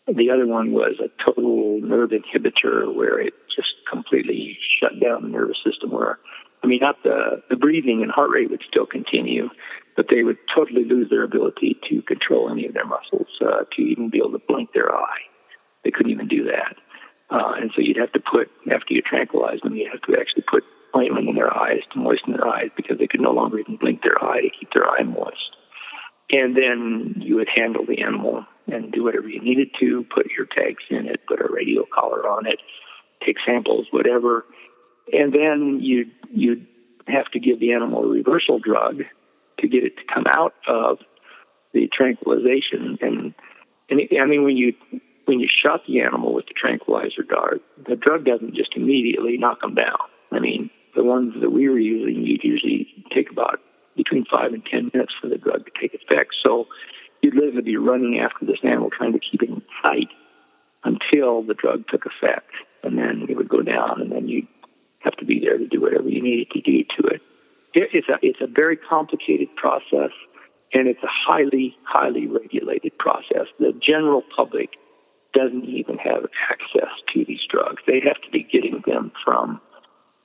The 0.07 0.31
other 0.31 0.47
one 0.47 0.73
was 0.73 0.97
a 1.01 1.09
total 1.23 1.81
nerve 1.83 2.11
inhibitor, 2.11 2.95
where 2.95 3.21
it 3.21 3.35
just 3.55 3.69
completely 3.91 4.59
shut 4.81 4.93
down 5.01 5.23
the 5.23 5.29
nervous 5.29 5.59
system. 5.65 5.91
Where, 5.91 6.19
I 6.63 6.67
mean, 6.67 6.81
not 6.83 6.97
the 7.03 7.43
the 7.51 7.57
breathing 7.57 8.03
and 8.03 8.11
heart 8.11 8.31
rate 8.33 8.51
would 8.51 8.63
still 8.67 8.87
continue, 8.87 9.49
but 9.97 10.07
they 10.11 10.23
would 10.23 10.39
totally 10.55 10.85
lose 10.85 11.11
their 11.11 11.25
ability 11.25 11.77
to 11.91 12.03
control 12.03 12.51
any 12.51 12.67
of 12.67 12.73
their 12.73 12.87
muscles, 12.87 13.29
uh, 13.43 13.65
to 13.77 13.83
even 13.83 14.09
be 14.11 14.19
able 14.19 14.33
to 14.33 14.45
blink 14.49 14.73
their 14.73 14.95
eye. 14.95 15.25
They 15.85 15.91
couldn't 15.91 16.13
even 16.13 16.29
do 16.29 16.45
that. 16.45 16.77
Uh, 17.31 17.53
and 17.61 17.71
so 17.75 17.83
you'd 17.83 17.99
have 17.99 18.13
to 18.13 18.21
put, 18.21 18.51
after 18.73 18.95
you 18.95 19.03
tranquilize 19.03 19.61
them, 19.63 19.77
you'd 19.77 19.93
have 19.93 20.03
to 20.03 20.17
actually 20.19 20.45
put 20.51 20.65
ointment 20.97 21.29
in 21.29 21.35
their 21.35 21.55
eyes 21.55 21.81
to 21.93 21.99
moisten 21.99 22.33
their 22.33 22.49
eyes 22.49 22.71
because 22.77 22.99
they 22.99 23.07
could 23.07 23.21
no 23.21 23.33
longer 23.33 23.59
even 23.59 23.77
blink 23.77 24.03
their 24.03 24.23
eye 24.25 24.41
to 24.41 24.51
keep 24.59 24.73
their 24.73 24.89
eye 24.89 25.03
moist. 25.03 25.57
And 26.31 26.57
then 26.57 27.15
you 27.17 27.37
would 27.37 27.49
handle 27.55 27.85
the 27.87 28.03
animal 28.03 28.45
and 28.67 28.93
do 28.93 29.05
whatever 29.05 29.29
you 29.29 29.41
needed 29.41 29.69
to, 29.81 30.05
put 30.15 30.27
your 30.37 30.47
tags 30.47 30.83
in 30.91 31.07
it, 31.07 31.21
put 31.27 31.41
a 31.41 31.53
radio 31.53 31.85
collar 31.93 32.29
on 32.29 32.47
it, 32.47 32.59
take 33.25 33.37
samples, 33.47 33.87
whatever. 33.91 34.45
And 35.13 35.33
then 35.33 35.81
you'd, 35.81 36.11
you'd 36.31 36.67
have 37.07 37.27
to 37.33 37.41
give 37.41 37.61
the 37.61 37.73
animal 37.73 38.05
a 38.05 38.09
reversal 38.09 38.59
drug 38.59 39.03
to 39.61 39.69
get 39.69 39.85
it 39.85 39.97
to 39.97 40.03
come 40.13 40.25
out 40.31 40.55
of 40.67 40.99
the 41.73 41.89
tranquilization. 41.93 42.99
And, 43.01 43.35
and 43.91 44.01
I 44.21 44.27
mean, 44.27 44.45
when 44.45 44.57
you 44.57 44.75
when 45.29 45.41
you 45.41 45.49
shot 45.63 45.83
the 45.87 46.01
animal 46.01 46.33
with 46.33 46.47
the 46.47 46.55
tranquilizer 46.55 47.23
dart, 47.23 47.61
the 47.87 47.97
drug 47.97 48.25
doesn't 48.25 48.55
just 48.55 48.73
immediately 48.75 49.37
knock 49.37 49.61
them 49.61 49.75
down. 49.75 50.01
I 50.33 50.41
mean, 50.41 50.71
the 50.97 51.05
ones 51.05 51.35
that 51.43 51.51
we 51.51 51.69
were 51.69 51.79
using, 51.79 52.25
you'd 52.25 52.43
usually 52.43 52.89
take 53.15 53.31
about 53.31 53.61
between 53.95 54.25
five 54.25 54.55
and 54.55 54.65
ten 54.65 54.91
minutes 54.95 55.13
for 55.21 55.29
the 55.29 55.37
drug 55.37 55.67
to 55.67 55.73
take 55.79 55.93
effect. 55.93 56.35
So 56.43 56.67
you'd 57.21 57.35
literally 57.35 57.61
be 57.61 57.77
running 57.77 58.19
after 58.19 58.47
this 58.47 58.57
animal, 58.65 58.89
trying 58.89 59.13
to 59.13 59.21
keep 59.21 59.43
it 59.43 59.51
in 59.51 59.63
sight 59.83 60.09
until 60.85 61.43
the 61.43 61.55
drug 61.55 61.85
took 61.89 62.07
effect, 62.07 62.53
and 62.83 62.97
then 62.97 63.27
it 63.29 63.37
would 63.37 63.51
go 63.51 63.61
down, 63.61 64.01
and 64.01 64.11
then 64.11 64.29
you'd 64.29 64.49
have 65.01 65.17
to 65.17 65.27
be 65.27 65.41
there 65.41 65.59
to 65.59 65.67
do 65.67 65.81
whatever 65.81 66.09
you 66.09 66.23
needed 66.23 66.51
to 66.53 66.61
do 66.63 66.85
to 66.97 67.07
it. 67.09 67.21
It's 67.75 68.09
a 68.09 68.17
it's 68.23 68.41
a 68.41 68.47
very 68.47 68.79
complicated 68.79 69.55
process, 69.57 70.11
and 70.73 70.89
it's 70.89 71.03
a 71.03 71.11
highly 71.11 71.77
highly 71.85 72.27
regulated 72.27 72.97
process. 72.97 73.47
The 73.59 73.79
general 73.79 74.23
public 74.35 74.71
doesn't 75.35 75.65
even 75.65 75.99
have 75.99 76.25
access 76.51 76.91
to 77.15 77.25
these 77.27 77.41
drugs. 77.51 77.83
They 77.87 78.01
have 78.05 78.21
to 78.23 78.31
be 78.31 78.47
getting 78.51 78.83
them 78.87 79.13
from, 79.25 79.61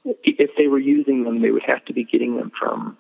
if 0.06 0.52
they 0.58 0.68
were 0.68 0.80
using 0.80 1.24
them, 1.24 1.42
they 1.42 1.52
would 1.52 1.64
have 1.66 1.84
to 1.86 1.94
be 1.94 2.04
getting 2.04 2.38
them 2.38 2.52
from 2.60 2.98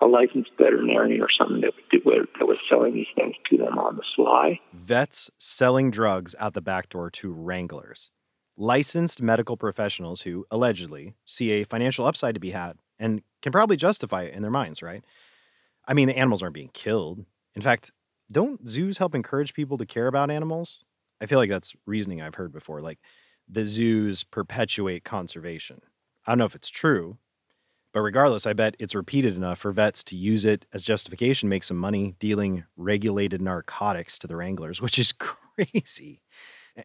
a 0.00 0.06
licensed 0.06 0.50
veterinarian 0.58 1.20
or 1.22 1.28
something 1.38 1.60
that, 1.60 1.72
that 1.92 2.46
was 2.46 2.58
selling 2.68 2.94
these 2.94 3.06
things 3.14 3.36
to 3.48 3.56
them 3.56 3.78
on 3.78 3.96
the 3.96 4.02
sly. 4.16 4.58
Vets 4.72 5.30
selling 5.38 5.90
drugs 5.90 6.34
out 6.40 6.54
the 6.54 6.60
back 6.60 6.88
door 6.88 7.10
to 7.10 7.30
wranglers. 7.30 8.10
Licensed 8.56 9.22
medical 9.22 9.56
professionals 9.56 10.22
who 10.22 10.44
allegedly 10.50 11.14
see 11.24 11.52
a 11.52 11.64
financial 11.64 12.04
upside 12.04 12.34
to 12.34 12.40
be 12.40 12.50
had 12.50 12.78
and 12.98 13.22
can 13.40 13.52
probably 13.52 13.76
justify 13.76 14.22
it 14.22 14.34
in 14.34 14.42
their 14.42 14.50
minds, 14.50 14.82
right? 14.82 15.04
I 15.86 15.94
mean, 15.94 16.08
the 16.08 16.18
animals 16.18 16.42
aren't 16.42 16.54
being 16.54 16.70
killed. 16.72 17.24
In 17.54 17.62
fact, 17.62 17.92
don't 18.30 18.68
zoos 18.68 18.98
help 18.98 19.14
encourage 19.14 19.54
people 19.54 19.78
to 19.78 19.86
care 19.86 20.06
about 20.06 20.30
animals? 20.30 20.84
I 21.22 21.26
feel 21.26 21.38
like 21.38 21.50
that's 21.50 21.74
reasoning 21.86 22.20
I've 22.20 22.34
heard 22.34 22.52
before. 22.52 22.82
Like 22.82 22.98
the 23.48 23.64
zoos 23.64 24.24
perpetuate 24.24 25.04
conservation. 25.04 25.80
I 26.26 26.32
don't 26.32 26.38
know 26.38 26.44
if 26.44 26.56
it's 26.56 26.68
true, 26.68 27.18
but 27.92 28.00
regardless, 28.00 28.46
I 28.46 28.54
bet 28.54 28.76
it's 28.78 28.94
repeated 28.94 29.36
enough 29.36 29.58
for 29.58 29.70
vets 29.70 30.02
to 30.04 30.16
use 30.16 30.44
it 30.44 30.66
as 30.72 30.84
justification, 30.84 31.48
make 31.48 31.62
some 31.62 31.76
money 31.76 32.16
dealing 32.18 32.64
regulated 32.76 33.40
narcotics 33.40 34.18
to 34.20 34.26
the 34.26 34.36
wranglers, 34.36 34.82
which 34.82 34.98
is 34.98 35.12
crazy. 35.56 36.22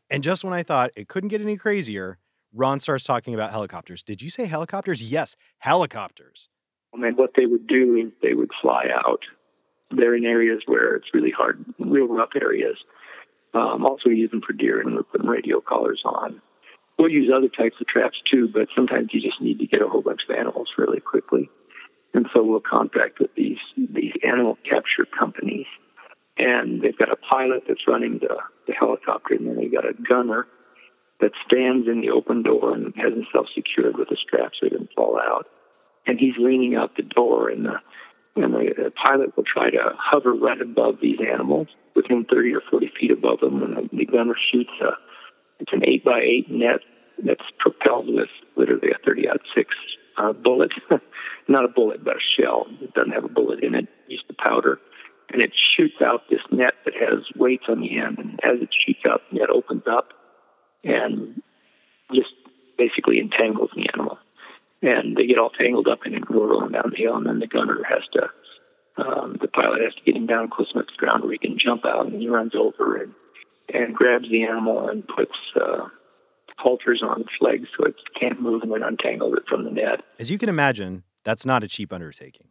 And 0.10 0.22
just 0.22 0.44
when 0.44 0.54
I 0.54 0.64
thought 0.64 0.92
it 0.96 1.08
couldn't 1.08 1.30
get 1.30 1.42
any 1.42 1.58
crazier, 1.58 2.20
Ron 2.54 2.80
starts 2.80 3.06
talking 3.06 3.34
about 3.34 3.52
helicopters. 3.52 4.04
Did 4.04 4.22
you 4.22 4.30
say 4.30 4.46
helicopters? 4.46 5.02
Yes, 5.02 5.36
helicopters. 5.60 6.50
I 6.94 6.98
mean, 6.98 7.14
what 7.16 7.32
they 7.36 7.46
would 7.46 7.68
do 7.68 7.96
is 7.96 8.12
they 8.22 8.34
would 8.34 8.52
fly 8.62 8.86
out. 8.94 9.22
They're 9.92 10.16
in 10.16 10.26
areas 10.26 10.62
where 10.66 10.96
it's 10.96 11.08
really 11.14 11.32
hard, 11.32 11.64
real 11.80 12.08
rough 12.08 12.32
areas 12.40 12.78
um, 13.58 13.86
also 13.86 14.10
use 14.10 14.30
them 14.32 14.42
for 14.46 14.54
deer 14.54 14.80
and 14.80 14.96
we're 14.96 15.04
putting 15.04 15.28
radio 15.28 15.60
collars 15.62 16.02
on. 16.06 16.42
We'll 16.98 17.10
use 17.10 17.32
other 17.36 17.50
types 17.50 17.76
of 17.80 17.88
traps 17.88 18.18
too, 18.32 18.50
but 18.52 18.68
sometimes 18.76 19.10
you 19.14 19.22
just 19.22 19.42
need 19.42 19.60
to 19.60 19.68
get 19.68 19.82
a 19.82 19.88
whole 19.88 20.02
bunch 20.02 20.22
of 20.28 20.36
animals 20.36 20.70
really 20.78 21.00
quickly. 21.00 21.50
And 22.14 22.28
so 22.34 22.44
we'll 22.44 22.62
contract 22.62 23.20
with 23.20 23.34
these 23.36 23.58
these 23.78 24.14
animal 24.24 24.58
capture 24.64 25.06
companies, 25.06 25.68
and 26.38 26.82
they've 26.82 26.98
got 26.98 27.12
a 27.12 27.16
pilot 27.16 27.64
that's 27.68 27.88
running 27.88 28.20
the, 28.20 28.38
the 28.66 28.74
helicopter, 28.74 29.36
and 29.36 29.46
then 29.46 29.58
they've 29.58 29.72
got 29.72 29.86
a 29.86 29.94
gunner 29.94 30.48
that 31.20 31.32
stands 31.46 31.88
in 31.88 32.02
the 32.02 32.10
open 32.10 32.44
door 32.44 32.74
and 32.74 32.94
has 32.96 33.14
himself 33.14 33.48
secured 33.54 33.98
with 33.98 34.10
a 34.10 34.16
strap 34.16 34.52
so 34.54 34.66
he 34.66 34.70
doesn't 34.70 34.94
fall 34.96 35.20
out. 35.20 35.48
And 36.08 36.20
he's 36.20 36.38
leaning 36.40 36.76
out 36.76 36.96
the 36.96 37.04
door, 37.04 37.50
and 37.50 37.66
the 37.66 37.78
and 38.44 38.54
the, 38.54 38.92
pilot 38.92 39.36
will 39.36 39.44
try 39.44 39.70
to 39.70 39.94
hover 39.98 40.34
right 40.34 40.62
above 40.62 40.96
these 41.02 41.20
animals 41.20 41.68
within 41.96 42.26
30 42.30 42.56
or 42.56 42.62
40 42.70 42.92
feet 43.00 43.12
above 43.12 43.40
them, 43.40 43.62
and 43.62 43.90
the 43.92 44.06
gunner 44.06 44.36
shoots 44.52 44.72
a 44.82 44.92
it's 45.60 45.74
an 45.74 45.82
eight 45.88 46.06
by 46.06 46.20
eight 46.22 46.52
net 46.52 46.82
that's 47.26 47.50
propelled 47.58 48.08
with 48.08 48.30
literally 48.56 48.90
a 48.92 49.06
30 49.06 49.30
out 49.30 49.42
six 49.56 49.74
uh, 50.18 50.34
bullet, 50.34 50.72
not 51.48 51.66
a 51.66 51.68
bullet 51.68 52.04
but 52.04 52.18
a 52.18 52.20
shell. 52.38 52.68
It 52.82 52.94
doesn't 52.94 53.14
have 53.14 53.24
a 53.24 53.30
bullet 53.30 53.64
in 53.64 53.74
it. 53.76 53.88
Used 54.08 54.26
the 54.28 54.36
powder, 54.36 54.80
and 55.32 55.42
it 55.42 55.52
shoots 55.76 55.96
out 56.04 56.22
this 56.30 56.42
net 56.52 56.74
that 56.86 56.94
has 56.94 57.24
weights 57.36 57.66
on 57.68 57.82
the 57.82 57.98
end, 57.98 58.20
and 58.20 58.40
as 58.44 58.62
it 58.62 58.70
shoots 58.86 59.02
out, 59.10 59.22
the 59.32 59.40
net 59.40 59.50
opens 59.50 59.84
up 59.90 60.10
and 60.84 61.42
just 62.14 62.30
basically 62.78 63.20
entangles 63.20 63.72
the 63.76 63.88
animal. 63.94 64.18
And 64.82 65.18
they 65.18 65.26
get 65.26 65.40
all 65.40 65.50
tangled 65.50 65.88
up 65.88 66.06
in 66.06 66.14
it 66.14 66.18
and 66.18 66.26
go 66.26 66.46
rolling 66.46 66.74
down 66.74 66.92
the 66.92 67.02
hill, 67.02 67.16
and 67.16 67.26
then 67.26 67.40
the 67.40 67.48
gunner 67.48 67.82
has 67.90 68.04
to 68.14 68.30
um, 68.98 69.38
the 69.42 69.48
pilot 69.48 69.82
has 69.82 69.94
to 69.96 70.02
get 70.04 70.16
him 70.16 70.26
down 70.26 70.50
close 70.50 70.72
enough 70.74 70.88
to 70.88 70.94
the 70.94 71.06
ground 71.06 71.24
where 71.24 71.32
he 71.32 71.38
can 71.38 71.58
jump 71.64 71.86
out, 71.86 72.08
and 72.08 72.20
he 72.20 72.28
runs 72.28 72.54
over 72.56 72.98
and 72.98 73.14
and 73.74 73.94
grabs 73.94 74.30
the 74.30 74.44
animal 74.44 74.88
and 74.88 75.08
puts 75.08 75.34
uh, 75.60 75.88
halters 76.58 77.04
on 77.04 77.22
its 77.22 77.30
legs 77.42 77.68
so 77.78 77.86
it 77.86 77.96
can't 78.20 78.42
move 78.42 78.62
and 78.64 78.72
then 78.72 78.82
untangles 78.82 79.36
it 79.36 79.44
from 79.48 79.66
the 79.66 79.72
net. 79.72 80.02
As 80.20 80.32
you 80.32 80.38
can 80.38 80.50
imagine, 80.50 81.04
that's 81.24 81.46
not 81.46 81.64
a 81.64 81.68
cheap 81.68 81.92
undertaking. 81.92 82.48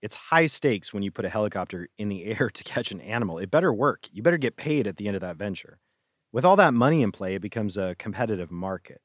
It's 0.00 0.14
high 0.14 0.46
stakes 0.46 0.92
when 0.92 1.02
you 1.02 1.10
put 1.10 1.24
a 1.24 1.28
helicopter 1.28 1.88
in 1.98 2.08
the 2.08 2.24
air 2.38 2.50
to 2.50 2.64
catch 2.64 2.92
an 2.92 3.00
animal. 3.00 3.38
It 3.38 3.50
better 3.50 3.72
work. 3.72 4.08
You 4.12 4.22
better 4.22 4.38
get 4.38 4.56
paid 4.56 4.86
at 4.86 4.96
the 4.96 5.08
end 5.08 5.16
of 5.16 5.22
that 5.22 5.36
venture. 5.36 5.78
With 6.32 6.44
all 6.44 6.56
that 6.56 6.74
money 6.74 7.02
in 7.02 7.12
play, 7.12 7.34
it 7.34 7.42
becomes 7.42 7.76
a 7.76 7.94
competitive 7.96 8.50
market. 8.50 9.00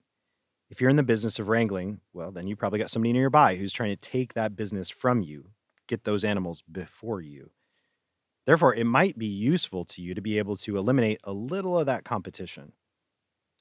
If 0.69 0.81
you're 0.81 0.89
in 0.89 0.95
the 0.95 1.03
business 1.03 1.39
of 1.39 1.47
wrangling, 1.47 2.01
well, 2.13 2.31
then 2.31 2.47
you 2.47 2.55
probably 2.55 2.79
got 2.79 2.91
somebody 2.91 3.13
nearby 3.13 3.55
who's 3.55 3.73
trying 3.73 3.89
to 3.89 3.95
take 3.95 4.33
that 4.33 4.55
business 4.55 4.89
from 4.89 5.21
you 5.21 5.51
get 5.89 6.05
those 6.05 6.23
animals 6.23 6.63
before 6.71 7.19
you. 7.19 7.49
Therefore, 8.45 8.73
it 8.73 8.85
might 8.85 9.17
be 9.17 9.25
useful 9.25 9.83
to 9.85 10.01
you 10.01 10.13
to 10.13 10.21
be 10.21 10.37
able 10.37 10.55
to 10.57 10.77
eliminate 10.77 11.19
a 11.25 11.33
little 11.33 11.77
of 11.77 11.87
that 11.87 12.05
competition. 12.05 12.71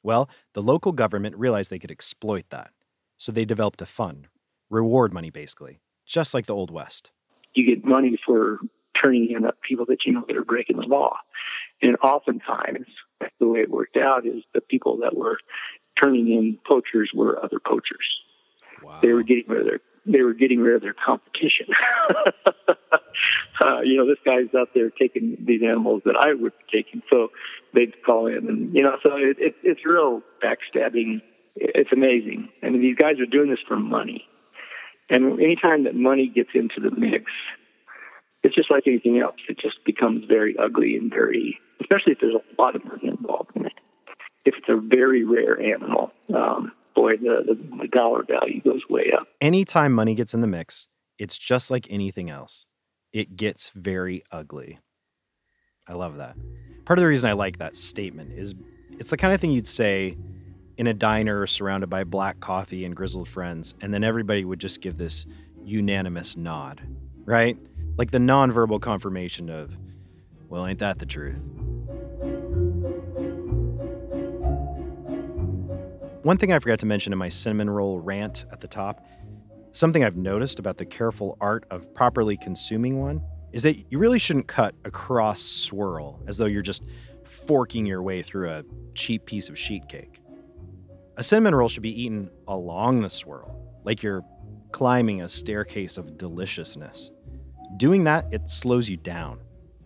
Well, 0.03 0.31
the 0.53 0.63
local 0.63 0.93
government 0.93 1.37
realized 1.37 1.71
they 1.71 1.81
could 1.81 1.91
exploit 1.91 2.45
that. 2.51 2.71
So 3.17 3.33
they 3.33 3.45
developed 3.45 3.83
a 3.83 3.87
fund, 3.87 4.29
reward 4.71 5.13
money 5.13 5.31
basically, 5.31 5.81
just 6.07 6.33
like 6.33 6.47
the 6.47 6.55
Old 6.55 6.71
West. 6.71 7.11
You 7.55 7.67
get 7.67 7.85
money 7.85 8.17
for 8.25 8.59
turning 9.03 9.31
in 9.33 9.51
people 9.67 9.87
that 9.87 10.05
you 10.07 10.13
know 10.13 10.25
that 10.29 10.37
are 10.37 10.45
breaking 10.45 10.77
the 10.77 10.87
law. 10.87 11.17
And 11.83 11.97
oftentimes, 12.03 12.87
the 13.41 13.49
way 13.49 13.61
it 13.61 13.71
worked 13.71 13.97
out 13.97 14.27
is 14.27 14.43
the 14.55 14.61
people 14.61 14.99
that 15.03 15.17
were 15.17 15.39
turning 15.99 16.29
in 16.29 16.59
poachers 16.67 17.11
were 17.15 17.43
other 17.43 17.59
poachers. 17.59 18.07
Wow. 18.83 18.99
They 19.03 19.13
were 19.13 19.23
getting 19.23 19.45
rid 19.49 19.61
of 19.61 19.67
their 19.67 19.81
they 20.09 20.23
were 20.23 20.35
getting 20.35 20.61
rid 20.61 20.75
of 20.75 20.83
their 20.83 20.95
competition. 20.95 21.67
uh, 23.61 23.81
you 23.83 23.97
know, 23.97 24.07
this 24.07 24.19
guy's 24.25 24.55
out 24.59 24.71
there 24.75 24.91
taking 24.91 25.37
these 25.47 25.61
animals 25.63 26.03
that 26.07 26.17
I 26.17 26.33
would 26.33 26.53
be 26.59 26.79
taking, 26.79 27.03
so 27.11 27.29
they'd 27.75 27.93
call 28.05 28.27
in, 28.27 28.49
and 28.49 28.75
you 28.75 28.83
know, 28.83 28.97
so 29.05 29.17
it, 29.17 29.37
it, 29.39 29.55
it's 29.63 29.85
real 29.85 30.23
backstabbing. 30.43 31.21
It's 31.57 31.93
amazing. 31.93 32.49
I 32.63 32.71
mean, 32.71 32.81
these 32.81 32.97
guys 32.97 33.21
are 33.21 33.27
doing 33.27 33.51
this 33.51 33.59
for 33.67 33.77
money, 33.77 34.25
and 35.11 35.41
anytime 35.41 35.85
that 35.85 35.95
money 35.95 36.31
gets 36.35 36.51
into 36.55 36.81
the 36.81 36.91
mix, 36.91 37.31
it's 38.43 38.55
just 38.55 38.71
like 38.71 38.85
anything 38.87 39.19
else. 39.19 39.37
It 39.49 39.59
just 39.59 39.85
becomes 39.85 40.25
very 40.27 40.57
ugly 40.59 40.97
and 40.97 41.11
very, 41.11 41.59
especially 41.81 42.13
if 42.13 42.21
there's 42.21 42.35
a 42.35 42.63
lot 42.63 42.77
of 42.77 42.85
money 42.85 43.09
involved 43.09 43.51
in 43.57 43.67
it. 43.67 43.73
If 44.49 44.55
it's 44.57 44.69
a 44.71 44.81
very 44.81 45.25
rare 45.25 45.61
animal, 45.61 46.11
um, 46.35 46.73
boy, 46.95 47.19
the, 47.19 47.45
the, 47.47 47.77
the 47.83 47.89
dollar 47.89 48.25
value 48.25 48.63
goes 48.63 48.81
way 48.89 49.13
up. 49.13 49.29
Anytime 49.43 49.93
money 49.93 50.15
gets 50.15 50.33
in 50.33 50.41
the 50.41 50.47
mix, 50.47 50.89
it's 51.19 51.37
just 51.37 51.71
like 51.71 51.87
anything 51.91 52.31
else. 52.31 52.67
It 53.13 53.37
gets 53.37 53.71
very 53.75 54.23
ugly. 54.33 54.79
I 55.87 55.93
love 55.93 56.17
that. 56.17 56.35
Part 56.87 56.99
of 56.99 57.03
the 57.03 57.09
reason 57.09 57.29
I 57.29 57.35
like 57.35 57.59
that 57.59 57.77
statement 57.77 58.33
is 58.33 58.55
it's 58.93 59.11
the 59.11 59.19
kind 59.19 59.35
of 59.35 59.41
thing 59.41 59.51
you'd 59.51 59.67
say 59.67 60.17
in 60.79 60.87
a 60.87 60.95
diner 60.95 61.47
surrounded 61.47 61.91
by 61.91 62.05
black 62.05 62.41
coffee 62.41 62.87
and 62.87 62.97
grizzled 62.97 63.29
friends, 63.29 63.75
and 63.83 63.93
then 63.93 64.03
everybody 64.03 64.47
would 64.47 64.61
just 64.61 64.81
give 64.81 64.97
this 64.97 65.27
unanimous 65.63 66.39
nod, 66.39 66.81
right? 67.27 67.59
Like 67.99 68.13
the 68.13 68.19
nonverbal 68.19 68.81
confirmation 68.81 69.51
of, 69.51 69.77
well, 70.49 70.67
ain't 70.67 70.79
that 70.79 71.01
the 71.01 71.07
truth? 71.07 71.45
One 76.23 76.37
thing 76.37 76.53
I 76.53 76.59
forgot 76.59 76.81
to 76.81 76.87
mention 76.87 77.13
in 77.13 77.19
my 77.19 77.29
cinnamon 77.29 77.71
roll 77.71 78.01
rant 78.01 78.45
at 78.51 78.61
the 78.61 78.67
top 78.67 79.07
something 79.71 80.03
I've 80.03 80.17
noticed 80.17 80.59
about 80.59 80.77
the 80.77 80.85
careful 80.85 81.37
art 81.41 81.65
of 81.71 81.95
properly 81.95 82.37
consuming 82.37 82.99
one 82.99 83.23
is 83.53 83.63
that 83.63 83.77
you 83.91 83.99
really 83.99 84.19
shouldn't 84.19 84.49
cut 84.49 84.75
across 84.85 85.41
swirl 85.41 86.21
as 86.27 86.37
though 86.37 86.47
you're 86.47 86.63
just 86.63 86.87
forking 87.25 87.87
your 87.87 88.03
way 88.03 88.23
through 88.23 88.51
a 88.51 88.65
cheap 88.95 89.27
piece 89.27 89.49
of 89.49 89.57
sheet 89.57 89.89
cake. 89.89 90.21
A 91.19 91.23
cinnamon 91.23 91.55
roll 91.55 91.69
should 91.69 91.85
be 91.85 92.03
eaten 92.03 92.31
along 92.49 93.03
the 93.03 93.11
swirl, 93.11 93.81
like 93.85 94.03
you're 94.03 94.25
climbing 94.73 95.23
a 95.23 95.29
staircase 95.29 95.99
of 95.99 96.19
deliciousness. 96.19 97.13
Doing 97.77 98.05
that, 98.05 98.27
it 98.33 98.51
slows 98.51 98.89
you 98.89 98.97
down, 98.97 99.41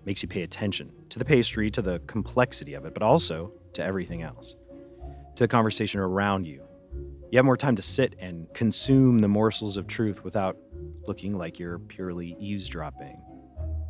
makes 0.07 0.23
you 0.23 0.29
pay 0.29 0.43
attention 0.43 0.93
to 1.11 1.19
the 1.19 1.25
pastry, 1.25 1.71
to 1.71 1.83
the 1.83 1.99
complexity 2.07 2.73
of 2.73 2.87
it, 2.87 2.95
but 2.95 3.03
also 3.03 3.53
to 3.75 3.85
everything 3.85 4.23
else, 4.23 4.55
to 5.37 5.45
the 5.45 5.49
conversation 5.49 6.01
around 6.01 6.47
you. 6.47 6.63
You 7.31 7.39
have 7.39 7.45
more 7.45 7.57
time 7.57 7.77
to 7.77 7.83
sit 7.83 8.15
and 8.19 8.53
consume 8.53 9.21
the 9.21 9.29
morsels 9.29 9.77
of 9.77 9.87
truth 9.87 10.23
without 10.25 10.57
looking 11.07 11.37
like 11.37 11.59
you're 11.59 11.79
purely 11.79 12.37
eavesdropping. 12.39 13.21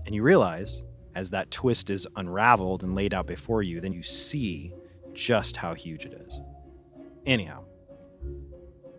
And 0.06 0.14
you 0.14 0.22
realize, 0.22 0.82
as 1.14 1.30
that 1.30 1.50
twist 1.50 1.90
is 1.90 2.06
unraveled 2.16 2.84
and 2.84 2.94
laid 2.94 3.14
out 3.14 3.26
before 3.26 3.62
you, 3.62 3.80
then 3.80 3.92
you 3.92 4.02
see 4.02 4.72
just 5.12 5.56
how 5.56 5.74
huge 5.74 6.06
it 6.06 6.14
is. 6.26 6.40
Anyhow, 7.26 7.64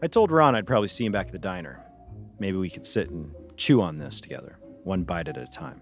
I 0.02 0.08
told 0.08 0.32
Ron 0.32 0.56
I'd 0.56 0.68
probably 0.68 0.90
see 0.90 1.06
him 1.06 1.14
back 1.14 1.28
at 1.28 1.32
the 1.32 1.40
diner. 1.40 1.80
Maybe 2.40 2.58
we 2.58 2.70
could 2.70 2.86
sit 2.86 3.10
and 3.10 3.34
chew 3.56 3.82
on 3.82 3.98
this 3.98 4.20
together 4.20 4.58
one 4.84 5.04
bite 5.04 5.30
at 5.30 5.38
a 5.38 5.48
time. 5.48 5.82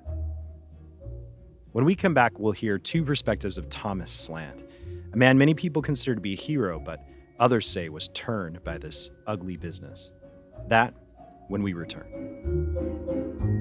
When 1.72 1.86
we 1.86 1.96
come 1.96 2.14
back, 2.14 2.38
we'll 2.38 2.52
hear 2.52 2.78
two 2.78 3.04
perspectives 3.04 3.58
of 3.58 3.70
Thomas 3.70 4.12
Slant, 4.12 4.64
a 5.14 5.18
man 5.18 5.38
many 5.38 5.54
people 5.54 5.82
consider 5.82 6.16
to 6.16 6.22
be 6.22 6.34
a 6.34 6.38
hero, 6.38 6.80
but 6.80 7.04
others 7.40 7.68
say 7.68 7.90
was 7.90 8.08
turned 8.10 8.64
by 8.64 8.78
this 8.78 9.12
ugly 9.28 9.58
business. 9.58 10.12
That 10.68 10.94
when 11.48 11.64
we 11.64 11.74
return. 11.74 13.61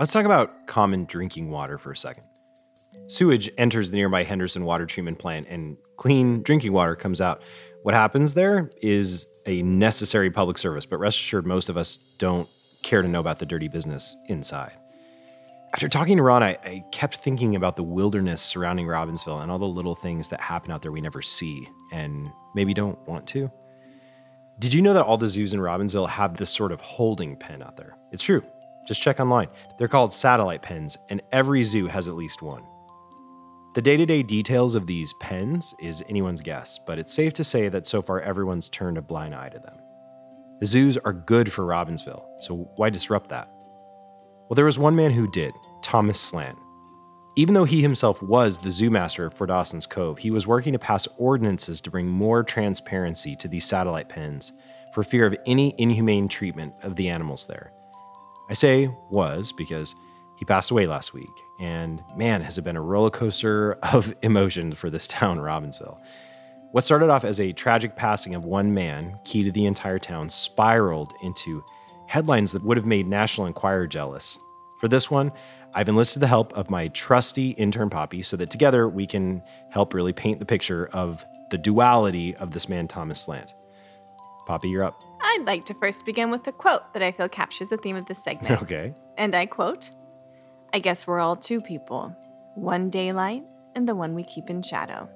Let's 0.00 0.12
talk 0.12 0.24
about 0.24 0.66
common 0.66 1.04
drinking 1.04 1.50
water 1.50 1.76
for 1.76 1.92
a 1.92 1.96
second. 1.96 2.24
Sewage 3.08 3.50
enters 3.58 3.90
the 3.90 3.98
nearby 3.98 4.24
Henderson 4.24 4.64
water 4.64 4.86
treatment 4.86 5.18
plant 5.18 5.46
and 5.50 5.76
clean 5.98 6.42
drinking 6.42 6.72
water 6.72 6.96
comes 6.96 7.20
out. 7.20 7.42
What 7.82 7.94
happens 7.94 8.32
there 8.32 8.70
is 8.80 9.26
a 9.46 9.60
necessary 9.60 10.30
public 10.30 10.56
service, 10.56 10.86
but 10.86 11.00
rest 11.00 11.18
assured, 11.18 11.46
most 11.46 11.68
of 11.68 11.76
us 11.76 11.98
don't 12.16 12.48
care 12.82 13.02
to 13.02 13.08
know 13.08 13.20
about 13.20 13.40
the 13.40 13.44
dirty 13.44 13.68
business 13.68 14.16
inside. 14.28 14.72
After 15.74 15.86
talking 15.86 16.16
to 16.16 16.22
Ron, 16.22 16.42
I, 16.42 16.56
I 16.64 16.82
kept 16.92 17.16
thinking 17.16 17.54
about 17.54 17.76
the 17.76 17.82
wilderness 17.82 18.40
surrounding 18.40 18.86
Robbinsville 18.86 19.42
and 19.42 19.52
all 19.52 19.58
the 19.58 19.66
little 19.66 19.94
things 19.94 20.28
that 20.30 20.40
happen 20.40 20.70
out 20.70 20.80
there 20.80 20.92
we 20.92 21.02
never 21.02 21.20
see 21.20 21.68
and 21.92 22.26
maybe 22.54 22.72
don't 22.72 22.98
want 23.06 23.26
to. 23.28 23.52
Did 24.60 24.72
you 24.72 24.80
know 24.80 24.94
that 24.94 25.04
all 25.04 25.18
the 25.18 25.28
zoos 25.28 25.52
in 25.52 25.60
Robbinsville 25.60 26.08
have 26.08 26.38
this 26.38 26.48
sort 26.48 26.72
of 26.72 26.80
holding 26.80 27.36
pen 27.36 27.62
out 27.62 27.76
there? 27.76 27.98
It's 28.12 28.24
true. 28.24 28.40
Just 28.86 29.02
check 29.02 29.20
online. 29.20 29.48
They're 29.78 29.88
called 29.88 30.12
satellite 30.12 30.62
pens, 30.62 30.96
and 31.08 31.22
every 31.32 31.62
zoo 31.62 31.86
has 31.86 32.08
at 32.08 32.16
least 32.16 32.42
one. 32.42 32.62
The 33.74 33.82
day 33.82 33.96
to 33.96 34.04
day 34.04 34.24
details 34.24 34.74
of 34.74 34.86
these 34.86 35.12
pens 35.20 35.74
is 35.80 36.02
anyone's 36.08 36.40
guess, 36.40 36.80
but 36.84 36.98
it's 36.98 37.14
safe 37.14 37.32
to 37.34 37.44
say 37.44 37.68
that 37.68 37.86
so 37.86 38.02
far 38.02 38.20
everyone's 38.20 38.68
turned 38.68 38.98
a 38.98 39.02
blind 39.02 39.34
eye 39.34 39.48
to 39.48 39.58
them. 39.60 39.74
The 40.58 40.66
zoos 40.66 40.96
are 40.96 41.12
good 41.12 41.52
for 41.52 41.64
Robbinsville, 41.64 42.22
so 42.40 42.68
why 42.76 42.90
disrupt 42.90 43.28
that? 43.30 43.48
Well, 44.48 44.56
there 44.56 44.64
was 44.64 44.78
one 44.78 44.96
man 44.96 45.12
who 45.12 45.30
did 45.30 45.54
Thomas 45.82 46.20
Slant. 46.20 46.58
Even 47.36 47.54
though 47.54 47.64
he 47.64 47.80
himself 47.80 48.20
was 48.20 48.58
the 48.58 48.70
zoo 48.72 48.90
master 48.90 49.30
for 49.30 49.46
Dawson's 49.46 49.86
Cove, 49.86 50.18
he 50.18 50.32
was 50.32 50.48
working 50.48 50.72
to 50.72 50.78
pass 50.78 51.06
ordinances 51.16 51.80
to 51.82 51.90
bring 51.90 52.08
more 52.08 52.42
transparency 52.42 53.36
to 53.36 53.46
these 53.46 53.64
satellite 53.64 54.08
pens 54.08 54.52
for 54.92 55.04
fear 55.04 55.24
of 55.26 55.36
any 55.46 55.74
inhumane 55.78 56.26
treatment 56.26 56.74
of 56.82 56.96
the 56.96 57.08
animals 57.08 57.46
there. 57.46 57.72
I 58.50 58.52
say 58.52 58.90
was 59.10 59.52
because 59.52 59.94
he 60.34 60.44
passed 60.44 60.72
away 60.72 60.88
last 60.88 61.14
week, 61.14 61.30
and 61.60 62.02
man, 62.16 62.40
has 62.40 62.58
it 62.58 62.62
been 62.62 62.76
a 62.76 62.82
roller 62.82 63.10
coaster 63.10 63.74
of 63.94 64.12
emotion 64.22 64.72
for 64.72 64.90
this 64.90 65.06
town, 65.06 65.36
Robbinsville. 65.36 66.00
What 66.72 66.82
started 66.82 67.10
off 67.10 67.24
as 67.24 67.38
a 67.38 67.52
tragic 67.52 67.94
passing 67.94 68.34
of 68.34 68.44
one 68.44 68.74
man, 68.74 69.18
key 69.24 69.44
to 69.44 69.52
the 69.52 69.66
entire 69.66 70.00
town, 70.00 70.28
spiraled 70.28 71.12
into 71.22 71.64
headlines 72.06 72.50
that 72.50 72.64
would 72.64 72.76
have 72.76 72.86
made 72.86 73.06
National 73.06 73.46
Enquirer 73.46 73.86
jealous. 73.86 74.36
For 74.80 74.88
this 74.88 75.08
one, 75.10 75.30
I've 75.72 75.88
enlisted 75.88 76.20
the 76.20 76.26
help 76.26 76.52
of 76.54 76.70
my 76.70 76.88
trusty 76.88 77.50
intern 77.50 77.88
Poppy 77.88 78.22
so 78.22 78.36
that 78.36 78.50
together 78.50 78.88
we 78.88 79.06
can 79.06 79.42
help 79.68 79.94
really 79.94 80.12
paint 80.12 80.40
the 80.40 80.46
picture 80.46 80.88
of 80.92 81.24
the 81.50 81.58
duality 81.58 82.34
of 82.36 82.50
this 82.50 82.68
man, 82.68 82.88
Thomas 82.88 83.20
Slant. 83.20 83.54
Poppy, 84.46 84.70
you're 84.70 84.82
up. 84.82 85.04
I'd 85.30 85.44
like 85.46 85.64
to 85.66 85.74
first 85.74 86.04
begin 86.04 86.30
with 86.30 86.46
a 86.48 86.52
quote 86.52 86.92
that 86.92 87.02
I 87.02 87.12
feel 87.12 87.28
captures 87.28 87.68
the 87.70 87.76
theme 87.76 87.96
of 87.96 88.06
this 88.06 88.22
segment. 88.22 88.60
Okay. 88.62 88.92
And 89.16 89.34
I 89.34 89.46
quote 89.46 89.90
I 90.72 90.78
guess 90.78 91.06
we're 91.06 91.20
all 91.20 91.36
two 91.36 91.60
people 91.60 92.14
one 92.54 92.90
daylight 92.90 93.44
and 93.74 93.88
the 93.88 93.94
one 93.94 94.14
we 94.14 94.24
keep 94.24 94.50
in 94.50 94.62
shadow. 94.62 95.08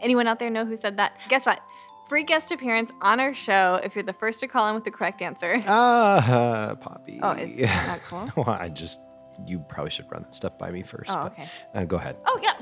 Anyone 0.00 0.26
out 0.26 0.38
there 0.38 0.50
know 0.50 0.64
who 0.64 0.76
said 0.76 0.96
that? 0.96 1.16
Guess 1.28 1.46
what? 1.46 1.60
Free 2.08 2.22
guest 2.22 2.52
appearance 2.52 2.92
on 3.02 3.18
our 3.18 3.34
show 3.34 3.80
if 3.82 3.94
you're 3.96 4.04
the 4.04 4.12
first 4.12 4.38
to 4.40 4.48
call 4.48 4.68
in 4.68 4.74
with 4.76 4.84
the 4.84 4.90
correct 4.92 5.22
answer. 5.22 5.60
Ah, 5.66 6.76
Poppy. 6.80 7.18
Oh, 7.20 7.32
is 7.32 7.56
that 7.56 8.00
cool? 8.08 8.28
well, 8.36 8.48
I 8.60 8.68
just, 8.68 9.00
you 9.46 9.58
probably 9.58 9.90
should 9.90 10.10
run 10.10 10.22
that 10.22 10.34
stuff 10.34 10.56
by 10.56 10.70
me 10.70 10.82
first. 10.82 11.10
Oh, 11.10 11.24
but, 11.24 11.32
okay. 11.32 11.48
uh, 11.74 11.84
go 11.84 11.96
ahead. 11.96 12.16
Oh, 12.26 12.38
yeah, 12.42 12.52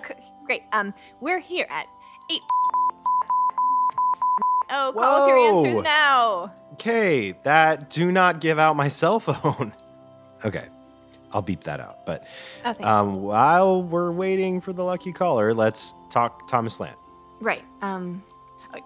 great. 0.46 0.62
Um, 0.72 0.94
we're 1.20 1.40
here 1.40 1.66
at 1.70 1.86
8. 2.30 2.40
Oh, 4.70 4.92
call 4.96 5.26
with 5.26 5.28
your 5.28 5.68
answers 5.68 5.84
now. 5.84 6.52
Okay, 6.74 7.34
that 7.44 7.90
do 7.90 8.10
not 8.12 8.40
give 8.40 8.58
out 8.58 8.76
my 8.76 8.88
cell 9.00 9.20
phone. 9.20 9.72
okay, 10.44 10.66
I'll 11.32 11.42
beep 11.42 11.64
that 11.64 11.80
out. 11.80 12.04
But 12.06 12.26
Oh, 12.64 12.74
um, 12.84 13.14
while 13.16 13.82
we're 13.82 14.12
waiting 14.12 14.60
for 14.60 14.72
the 14.72 14.84
lucky 14.84 15.12
caller, 15.12 15.52
let's 15.54 15.94
talk 16.10 16.48
Thomas 16.48 16.74
Slant. 16.74 16.96
Right. 17.40 17.64
Um, 17.82 18.22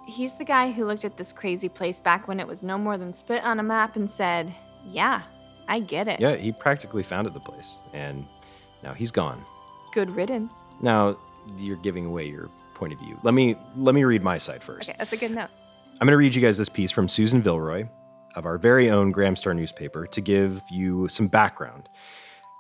He's 0.07 0.35
the 0.35 0.45
guy 0.45 0.71
who 0.71 0.85
looked 0.85 1.07
at 1.07 1.17
this 1.17 1.33
crazy 1.33 1.71
place 1.71 1.99
back 1.99 2.29
when 2.29 2.41
it 2.41 2.47
was 2.47 2.62
no 2.62 2.77
more 2.77 2.99
than 2.99 3.14
spit 3.14 3.43
on 3.43 3.59
a 3.59 3.62
map 3.62 3.97
and 3.97 4.11
said, 4.11 4.55
Yeah, 4.87 5.23
I 5.67 5.81
get 5.81 6.09
it. 6.09 6.21
Yeah, 6.21 6.37
he 6.37 6.53
practically 6.53 7.03
founded 7.03 7.33
the 7.33 7.41
place, 7.41 7.79
and 7.95 8.27
now 8.83 8.93
he's 8.93 9.11
gone. 9.11 9.43
Good 9.95 10.11
riddance. 10.11 10.64
Now 10.83 11.17
you're 11.57 11.77
giving 11.79 12.05
away 12.05 12.27
your 12.29 12.51
point 12.75 12.93
of 12.93 12.99
view. 13.01 13.17
Let 13.23 13.33
me 13.33 13.57
let 13.77 13.95
me 13.95 14.05
read 14.05 14.23
my 14.23 14.37
side 14.37 14.62
first. 14.62 14.91
Okay, 14.91 14.97
that's 14.99 15.12
a 15.14 15.17
good 15.17 15.31
note. 15.31 15.49
I'm 16.01 16.07
going 16.07 16.13
to 16.13 16.17
read 16.17 16.35
you 16.35 16.43
guys 16.43 16.57
this 16.57 16.69
piece 16.69 16.93
from 16.93 17.09
Susan 17.09 17.43
Vilroy 17.43 17.89
of 18.37 18.47
our 18.47 18.57
very 18.57 18.89
own 18.91 19.11
Graham 19.11 19.35
Star 19.35 19.53
newspaper 19.53 20.07
to 20.07 20.21
give 20.21 20.63
you 20.71 21.09
some 21.09 21.27
background. 21.27 21.89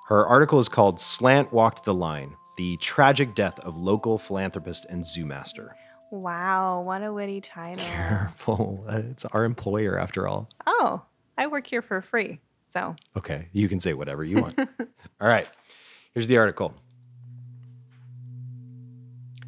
Her 0.08 0.26
article 0.26 0.58
is 0.58 0.68
called 0.68 0.98
Slant 0.98 1.52
Walked 1.52 1.84
the 1.84 1.94
Line 1.94 2.34
The 2.56 2.76
Tragic 2.78 3.36
Death 3.36 3.60
of 3.60 3.76
Local 3.76 4.18
Philanthropist 4.18 4.86
and 4.86 5.06
Zoo 5.06 5.24
Master. 5.24 5.76
Wow, 6.10 6.82
what 6.84 7.04
a 7.04 7.12
witty 7.12 7.40
title. 7.40 7.84
Careful. 7.84 8.84
It's 8.88 9.24
our 9.26 9.44
employer 9.44 9.98
after 9.98 10.26
all. 10.26 10.48
Oh, 10.66 11.02
I 11.36 11.46
work 11.46 11.66
here 11.66 11.82
for 11.82 12.02
free. 12.02 12.40
So, 12.66 12.96
Okay, 13.16 13.48
you 13.52 13.68
can 13.68 13.78
say 13.78 13.94
whatever 13.94 14.24
you 14.24 14.40
want. 14.42 14.58
all 15.20 15.28
right, 15.28 15.48
here's 16.12 16.26
the 16.26 16.38
article. 16.38 16.74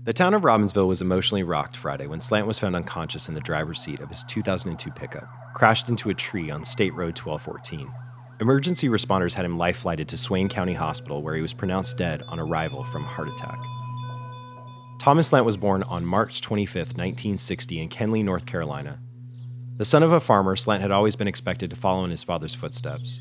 The 0.02 0.14
town 0.14 0.32
of 0.32 0.42
Robbinsville 0.42 0.88
was 0.88 1.02
emotionally 1.02 1.42
rocked 1.42 1.76
Friday 1.76 2.06
when 2.06 2.22
Slant 2.22 2.46
was 2.46 2.58
found 2.58 2.74
unconscious 2.74 3.28
in 3.28 3.34
the 3.34 3.40
driver's 3.40 3.82
seat 3.82 4.00
of 4.00 4.08
his 4.08 4.24
2002 4.24 4.90
pickup, 4.92 5.28
crashed 5.54 5.90
into 5.90 6.08
a 6.08 6.14
tree 6.14 6.50
on 6.50 6.64
State 6.64 6.94
Road 6.94 7.18
1214. 7.18 7.92
Emergency 8.40 8.88
responders 8.88 9.34
had 9.34 9.44
him 9.44 9.58
life 9.58 9.76
flighted 9.76 10.08
to 10.08 10.16
Swain 10.16 10.48
County 10.48 10.72
Hospital, 10.72 11.20
where 11.20 11.34
he 11.34 11.42
was 11.42 11.52
pronounced 11.52 11.98
dead 11.98 12.22
on 12.28 12.40
arrival 12.40 12.82
from 12.82 13.04
a 13.04 13.08
heart 13.08 13.28
attack. 13.28 13.58
Thomas 14.98 15.26
Slant 15.26 15.44
was 15.44 15.58
born 15.58 15.82
on 15.82 16.06
March 16.06 16.40
25, 16.40 16.76
1960, 16.76 17.78
in 17.78 17.90
Kenly, 17.90 18.22
North 18.24 18.46
Carolina. 18.46 19.00
The 19.76 19.84
son 19.84 20.02
of 20.02 20.12
a 20.12 20.20
farmer, 20.20 20.56
Slant 20.56 20.80
had 20.80 20.92
always 20.92 21.14
been 21.14 21.28
expected 21.28 21.68
to 21.68 21.76
follow 21.76 22.04
in 22.04 22.10
his 22.10 22.24
father's 22.24 22.54
footsteps. 22.54 23.20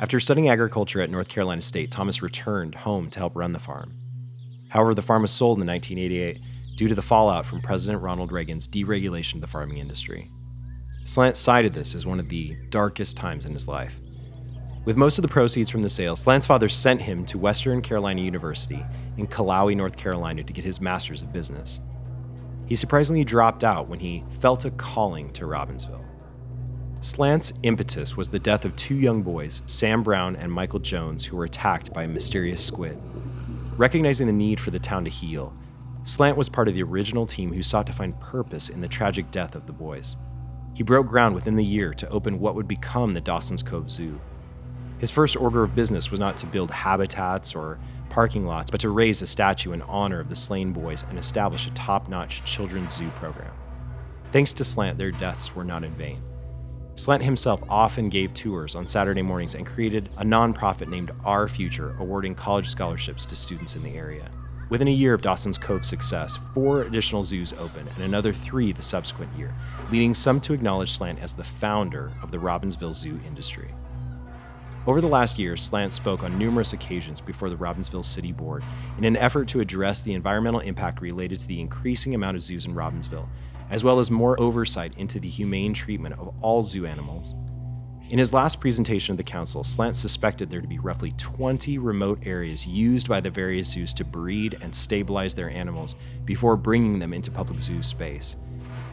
After 0.00 0.18
studying 0.18 0.48
agriculture 0.48 1.02
at 1.02 1.10
North 1.10 1.28
Carolina 1.28 1.60
State, 1.60 1.90
Thomas 1.90 2.22
returned 2.22 2.74
home 2.74 3.10
to 3.10 3.18
help 3.18 3.36
run 3.36 3.52
the 3.52 3.58
farm. 3.58 3.92
However, 4.74 4.92
the 4.92 5.02
farm 5.02 5.22
was 5.22 5.30
sold 5.30 5.60
in 5.60 5.68
1988 5.68 6.40
due 6.74 6.88
to 6.88 6.96
the 6.96 7.00
fallout 7.00 7.46
from 7.46 7.62
President 7.62 8.02
Ronald 8.02 8.32
Reagan's 8.32 8.66
deregulation 8.66 9.36
of 9.36 9.40
the 9.40 9.46
farming 9.46 9.78
industry. 9.78 10.32
Slant 11.04 11.36
cited 11.36 11.72
this 11.72 11.94
as 11.94 12.04
one 12.04 12.18
of 12.18 12.28
the 12.28 12.56
darkest 12.70 13.16
times 13.16 13.46
in 13.46 13.52
his 13.52 13.68
life. 13.68 13.94
With 14.84 14.96
most 14.96 15.16
of 15.16 15.22
the 15.22 15.28
proceeds 15.28 15.70
from 15.70 15.82
the 15.82 15.88
sale, 15.88 16.16
Slant's 16.16 16.48
father 16.48 16.68
sent 16.68 17.00
him 17.00 17.24
to 17.26 17.38
Western 17.38 17.82
Carolina 17.82 18.20
University 18.22 18.84
in 19.16 19.28
Cullowhee, 19.28 19.76
North 19.76 19.96
Carolina 19.96 20.42
to 20.42 20.52
get 20.52 20.64
his 20.64 20.80
master's 20.80 21.22
of 21.22 21.32
business. 21.32 21.80
He 22.66 22.74
surprisingly 22.74 23.22
dropped 23.22 23.62
out 23.62 23.88
when 23.88 24.00
he 24.00 24.24
felt 24.40 24.64
a 24.64 24.72
calling 24.72 25.32
to 25.34 25.44
Robbinsville. 25.44 26.04
Slant's 27.00 27.52
impetus 27.62 28.16
was 28.16 28.28
the 28.28 28.40
death 28.40 28.64
of 28.64 28.74
two 28.74 28.96
young 28.96 29.22
boys, 29.22 29.62
Sam 29.66 30.02
Brown 30.02 30.34
and 30.34 30.50
Michael 30.50 30.80
Jones, 30.80 31.24
who 31.24 31.36
were 31.36 31.44
attacked 31.44 31.92
by 31.92 32.02
a 32.02 32.08
mysterious 32.08 32.64
squid. 32.64 32.98
Recognizing 33.76 34.28
the 34.28 34.32
need 34.32 34.60
for 34.60 34.70
the 34.70 34.78
town 34.78 35.02
to 35.04 35.10
heal, 35.10 35.52
Slant 36.04 36.36
was 36.36 36.48
part 36.48 36.68
of 36.68 36.74
the 36.74 36.82
original 36.84 37.26
team 37.26 37.52
who 37.52 37.62
sought 37.62 37.88
to 37.88 37.92
find 37.92 38.18
purpose 38.20 38.68
in 38.68 38.80
the 38.80 38.86
tragic 38.86 39.30
death 39.32 39.56
of 39.56 39.66
the 39.66 39.72
boys. 39.72 40.16
He 40.74 40.84
broke 40.84 41.08
ground 41.08 41.34
within 41.34 41.56
the 41.56 41.64
year 41.64 41.92
to 41.94 42.08
open 42.08 42.38
what 42.38 42.54
would 42.54 42.68
become 42.68 43.10
the 43.10 43.20
Dawson's 43.20 43.64
Cove 43.64 43.90
Zoo. 43.90 44.20
His 44.98 45.10
first 45.10 45.36
order 45.36 45.64
of 45.64 45.74
business 45.74 46.10
was 46.10 46.20
not 46.20 46.36
to 46.36 46.46
build 46.46 46.70
habitats 46.70 47.54
or 47.54 47.80
parking 48.10 48.46
lots, 48.46 48.70
but 48.70 48.80
to 48.80 48.90
raise 48.90 49.22
a 49.22 49.26
statue 49.26 49.72
in 49.72 49.82
honor 49.82 50.20
of 50.20 50.28
the 50.28 50.36
slain 50.36 50.72
boys 50.72 51.04
and 51.08 51.18
establish 51.18 51.66
a 51.66 51.70
top 51.70 52.08
notch 52.08 52.44
children's 52.44 52.94
zoo 52.94 53.10
program. 53.16 53.52
Thanks 54.30 54.52
to 54.52 54.64
Slant, 54.64 54.98
their 54.98 55.10
deaths 55.10 55.54
were 55.54 55.64
not 55.64 55.82
in 55.82 55.94
vain. 55.94 56.22
Slant 56.96 57.24
himself 57.24 57.60
often 57.68 58.08
gave 58.08 58.32
tours 58.34 58.76
on 58.76 58.86
Saturday 58.86 59.22
mornings 59.22 59.56
and 59.56 59.66
created 59.66 60.08
a 60.16 60.24
nonprofit 60.24 60.86
named 60.86 61.10
Our 61.24 61.48
Future, 61.48 61.96
awarding 61.98 62.36
college 62.36 62.68
scholarships 62.68 63.26
to 63.26 63.34
students 63.34 63.74
in 63.74 63.82
the 63.82 63.96
area. 63.96 64.30
Within 64.70 64.86
a 64.86 64.92
year 64.92 65.12
of 65.12 65.20
Dawson's 65.20 65.58
Cove's 65.58 65.88
success, 65.88 66.38
four 66.54 66.82
additional 66.82 67.24
zoos 67.24 67.52
opened 67.54 67.90
and 67.96 68.04
another 68.04 68.32
three 68.32 68.70
the 68.70 68.80
subsequent 68.80 69.36
year, 69.36 69.52
leading 69.90 70.14
some 70.14 70.40
to 70.42 70.52
acknowledge 70.52 70.92
Slant 70.92 71.18
as 71.18 71.34
the 71.34 71.42
founder 71.42 72.12
of 72.22 72.30
the 72.30 72.38
Robbinsville 72.38 72.94
zoo 72.94 73.18
industry. 73.26 73.74
Over 74.86 75.00
the 75.00 75.08
last 75.08 75.36
year, 75.36 75.56
Slant 75.56 75.94
spoke 75.94 76.22
on 76.22 76.38
numerous 76.38 76.74
occasions 76.74 77.20
before 77.20 77.50
the 77.50 77.56
Robbinsville 77.56 78.04
City 78.04 78.30
Board 78.30 78.62
in 78.98 79.04
an 79.04 79.16
effort 79.16 79.48
to 79.48 79.60
address 79.60 80.00
the 80.00 80.14
environmental 80.14 80.60
impact 80.60 81.00
related 81.00 81.40
to 81.40 81.48
the 81.48 81.60
increasing 81.60 82.14
amount 82.14 82.36
of 82.36 82.42
zoos 82.42 82.66
in 82.66 82.74
Robbinsville, 82.74 83.28
as 83.70 83.84
well 83.84 83.98
as 83.98 84.10
more 84.10 84.40
oversight 84.40 84.92
into 84.96 85.18
the 85.18 85.28
humane 85.28 85.74
treatment 85.74 86.18
of 86.18 86.34
all 86.40 86.62
zoo 86.62 86.86
animals. 86.86 87.34
In 88.10 88.18
his 88.18 88.34
last 88.34 88.60
presentation 88.60 89.12
of 89.12 89.16
the 89.16 89.24
council, 89.24 89.64
Slant 89.64 89.96
suspected 89.96 90.50
there 90.50 90.60
to 90.60 90.68
be 90.68 90.78
roughly 90.78 91.12
20 91.16 91.78
remote 91.78 92.26
areas 92.26 92.66
used 92.66 93.08
by 93.08 93.20
the 93.20 93.30
various 93.30 93.70
zoos 93.70 93.94
to 93.94 94.04
breed 94.04 94.58
and 94.60 94.74
stabilize 94.74 95.34
their 95.34 95.48
animals 95.48 95.94
before 96.24 96.56
bringing 96.56 96.98
them 96.98 97.14
into 97.14 97.30
public 97.30 97.60
zoo 97.62 97.82
space. 97.82 98.36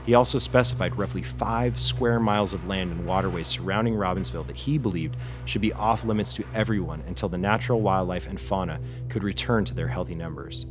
He 0.06 0.16
also 0.16 0.40
specified 0.40 0.98
roughly 0.98 1.22
five 1.22 1.80
square 1.80 2.20
miles 2.20 2.54
of 2.54 2.66
land 2.66 2.92
and 2.92 3.06
waterways 3.06 3.48
surrounding 3.48 3.94
Robbinsville 3.94 4.48
that 4.48 4.56
he 4.56 4.78
believed 4.78 5.18
should 5.46 5.62
be 5.62 5.74
off 5.74 6.06
limits 6.06 6.34
to 6.36 6.46
everyone 6.56 7.04
until 7.06 7.30
the 7.30 7.38
natural 7.38 7.82
wildlife 7.82 8.28
and 8.28 8.40
fauna 8.40 8.80
could 9.10 9.24
return 9.24 9.66
to 9.66 9.76
their 9.76 9.90
healthy 9.90 10.16
numbers. 10.16 10.66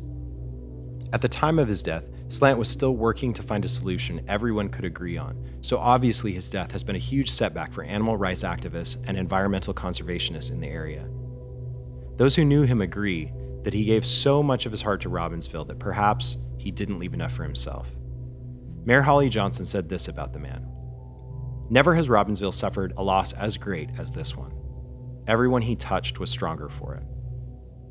At 1.12 1.20
the 1.20 1.28
time 1.28 1.58
of 1.58 1.68
his 1.68 1.82
death, 1.82 2.04
Slant 2.30 2.60
was 2.60 2.68
still 2.68 2.94
working 2.94 3.32
to 3.32 3.42
find 3.42 3.64
a 3.64 3.68
solution 3.68 4.24
everyone 4.28 4.68
could 4.68 4.84
agree 4.84 5.18
on, 5.18 5.36
so 5.62 5.78
obviously 5.78 6.32
his 6.32 6.48
death 6.48 6.70
has 6.70 6.84
been 6.84 6.94
a 6.94 6.98
huge 7.00 7.28
setback 7.28 7.72
for 7.72 7.82
animal 7.82 8.16
rights 8.16 8.44
activists 8.44 8.96
and 9.08 9.16
environmental 9.16 9.74
conservationists 9.74 10.52
in 10.52 10.60
the 10.60 10.68
area. 10.68 11.08
Those 12.18 12.36
who 12.36 12.44
knew 12.44 12.62
him 12.62 12.82
agree 12.82 13.32
that 13.64 13.74
he 13.74 13.84
gave 13.84 14.06
so 14.06 14.44
much 14.44 14.64
of 14.64 14.70
his 14.70 14.80
heart 14.80 15.00
to 15.00 15.10
Robbinsville 15.10 15.66
that 15.66 15.80
perhaps 15.80 16.36
he 16.56 16.70
didn't 16.70 17.00
leave 17.00 17.14
enough 17.14 17.32
for 17.32 17.42
himself. 17.42 17.90
Mayor 18.84 19.02
Holly 19.02 19.28
Johnson 19.28 19.66
said 19.66 19.88
this 19.88 20.06
about 20.06 20.32
the 20.32 20.38
man 20.38 20.64
Never 21.68 21.96
has 21.96 22.08
Robbinsville 22.08 22.54
suffered 22.54 22.94
a 22.96 23.02
loss 23.02 23.32
as 23.32 23.56
great 23.56 23.90
as 23.98 24.12
this 24.12 24.36
one. 24.36 24.52
Everyone 25.26 25.62
he 25.62 25.74
touched 25.74 26.20
was 26.20 26.30
stronger 26.30 26.68
for 26.68 26.94
it. 26.94 27.02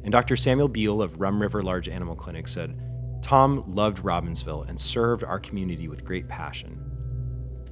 And 0.03 0.13
Dr. 0.13 0.37
Samuel 0.37 0.69
Beal 0.69 1.01
of 1.01 1.19
Rum 1.19 1.41
River 1.41 1.61
Large 1.61 1.89
Animal 1.89 2.15
Clinic 2.15 2.47
said, 2.47 2.81
Tom 3.21 3.63
loved 3.67 4.03
Robbinsville 4.03 4.67
and 4.67 4.79
served 4.79 5.23
our 5.23 5.39
community 5.39 5.87
with 5.87 6.05
great 6.05 6.27
passion. 6.27 6.79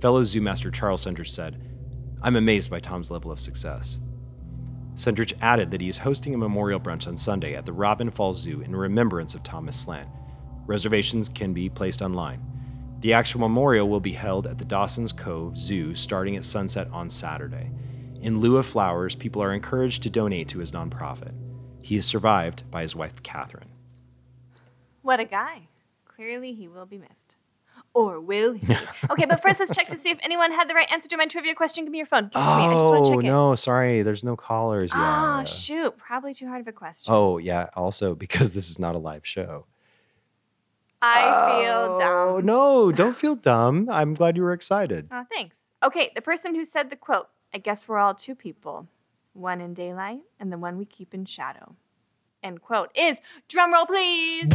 Fellow 0.02 0.24
Zoo 0.24 0.42
Master 0.42 0.70
Charles 0.70 1.06
Sendrich 1.06 1.30
said, 1.30 1.62
I'm 2.22 2.36
amazed 2.36 2.70
by 2.70 2.80
Tom's 2.80 3.12
level 3.12 3.32
of 3.32 3.40
success. 3.40 4.00
Sendrich 4.96 5.34
added 5.42 5.72
that 5.72 5.82
he 5.82 5.90
is 5.90 6.00
hosting 6.00 6.34
a 6.34 6.38
memorial 6.38 6.80
brunch 6.80 7.08
on 7.08 7.18
Sunday 7.18 7.56
at 7.56 7.66
the 7.66 7.74
Robin 7.74 8.10
Falls 8.10 8.42
Zoo 8.42 8.62
in 8.62 8.76
remembrance 8.76 9.36
of 9.36 9.44
Thomas 9.44 9.80
Slant. 9.80 10.10
Reservations 10.66 11.30
can 11.30 11.54
be 11.54 11.70
placed 11.70 12.02
online. 12.02 12.42
The 13.02 13.14
actual 13.14 13.42
memorial 13.42 13.88
will 13.88 14.00
be 14.00 14.12
held 14.12 14.48
at 14.48 14.58
the 14.58 14.66
Dawson's 14.66 15.14
Cove 15.14 15.56
Zoo 15.56 15.94
starting 15.94 16.36
at 16.36 16.46
sunset 16.46 16.88
on 16.92 17.10
Saturday. 17.10 17.70
In 18.22 18.40
lieu 18.40 18.58
of 18.58 18.66
flowers, 18.66 19.14
people 19.14 19.44
are 19.44 19.54
encouraged 19.54 20.02
to 20.04 20.10
donate 20.10 20.48
to 20.50 20.60
his 20.60 20.72
nonprofit. 20.72 21.34
He 21.82 21.96
is 21.96 22.06
survived 22.06 22.70
by 22.72 22.82
his 22.82 22.96
wife, 22.96 23.22
Catherine. 23.22 23.70
What 25.08 25.22
a 25.22 25.24
guy. 25.24 25.70
Clearly, 26.04 26.54
he 26.54 26.67
will 26.67 26.86
be 26.86 26.98
missed. 26.98 27.38
Or 27.93 28.20
will 28.20 28.52
he? 28.52 28.76
okay, 29.10 29.24
but 29.24 29.41
first, 29.41 29.58
let's 29.58 29.74
check 29.74 29.88
to 29.88 29.98
see 29.98 30.10
if 30.10 30.17
anyone 30.22 30.52
had 30.52 30.70
the 30.70 30.74
right 30.74 30.91
answer 30.91 31.08
to 31.08 31.15
my 31.15 31.28
trivia 31.28 31.56
question. 31.56 31.86
Give 31.86 31.93
me 31.93 32.00
your 32.00 32.08
phone. 32.08 32.24
Give 32.24 32.41
it 32.41 32.46
to 32.46 32.58
me. 32.58 32.65
I 32.65 32.74
just 32.74 32.91
want 32.91 33.06
to 33.06 33.13
oh, 33.13 33.15
check 33.15 33.24
it. 33.24 33.30
Oh, 33.30 33.52
no, 33.52 33.56
sorry, 33.56 34.02
there's 34.02 34.26
no 34.26 34.36
callers 34.36 34.91
ah, 34.93 35.38
yet. 35.38 35.43
Oh, 35.43 35.46
shoot. 35.50 35.98
Probably 35.98 36.34
too 36.34 36.50
hard 36.50 36.60
of 36.60 36.67
a 36.67 36.74
question. 36.74 37.13
Oh, 37.13 37.38
yeah, 37.38 37.70
also 37.74 38.15
because 38.15 38.52
this 38.52 38.70
is 38.70 38.80
not 38.80 38.96
a 38.96 38.98
live 38.98 39.26
show. 39.26 39.65
I 41.02 41.22
oh, 41.24 41.62
feel 41.62 42.00
dumb. 42.00 42.10
Oh, 42.12 42.39
no, 42.41 42.91
don't 42.91 43.15
feel 43.15 43.36
dumb. 43.38 43.88
I'm 43.89 44.13
glad 44.13 44.36
you 44.36 44.43
were 44.43 44.52
excited. 44.52 45.08
Oh, 45.10 45.24
thanks. 45.32 45.55
Okay, 45.86 46.12
the 46.16 46.22
person 46.22 46.53
who 46.53 46.66
said 46.66 46.89
the 46.89 46.97
quote, 46.97 47.30
I 47.53 47.60
guess 47.60 47.88
we're 47.88 47.97
all 47.97 48.14
two 48.14 48.36
people, 48.36 48.89
one 49.32 49.62
in 49.62 49.74
daylight 49.74 50.24
and 50.38 50.51
the 50.51 50.58
one 50.58 50.78
we 50.78 50.84
keep 50.84 51.14
in 51.14 51.24
shadow. 51.24 51.78
End 52.48 52.62
quote 52.62 52.89
is, 52.95 53.20
drumroll 53.50 53.86
please. 53.88 54.50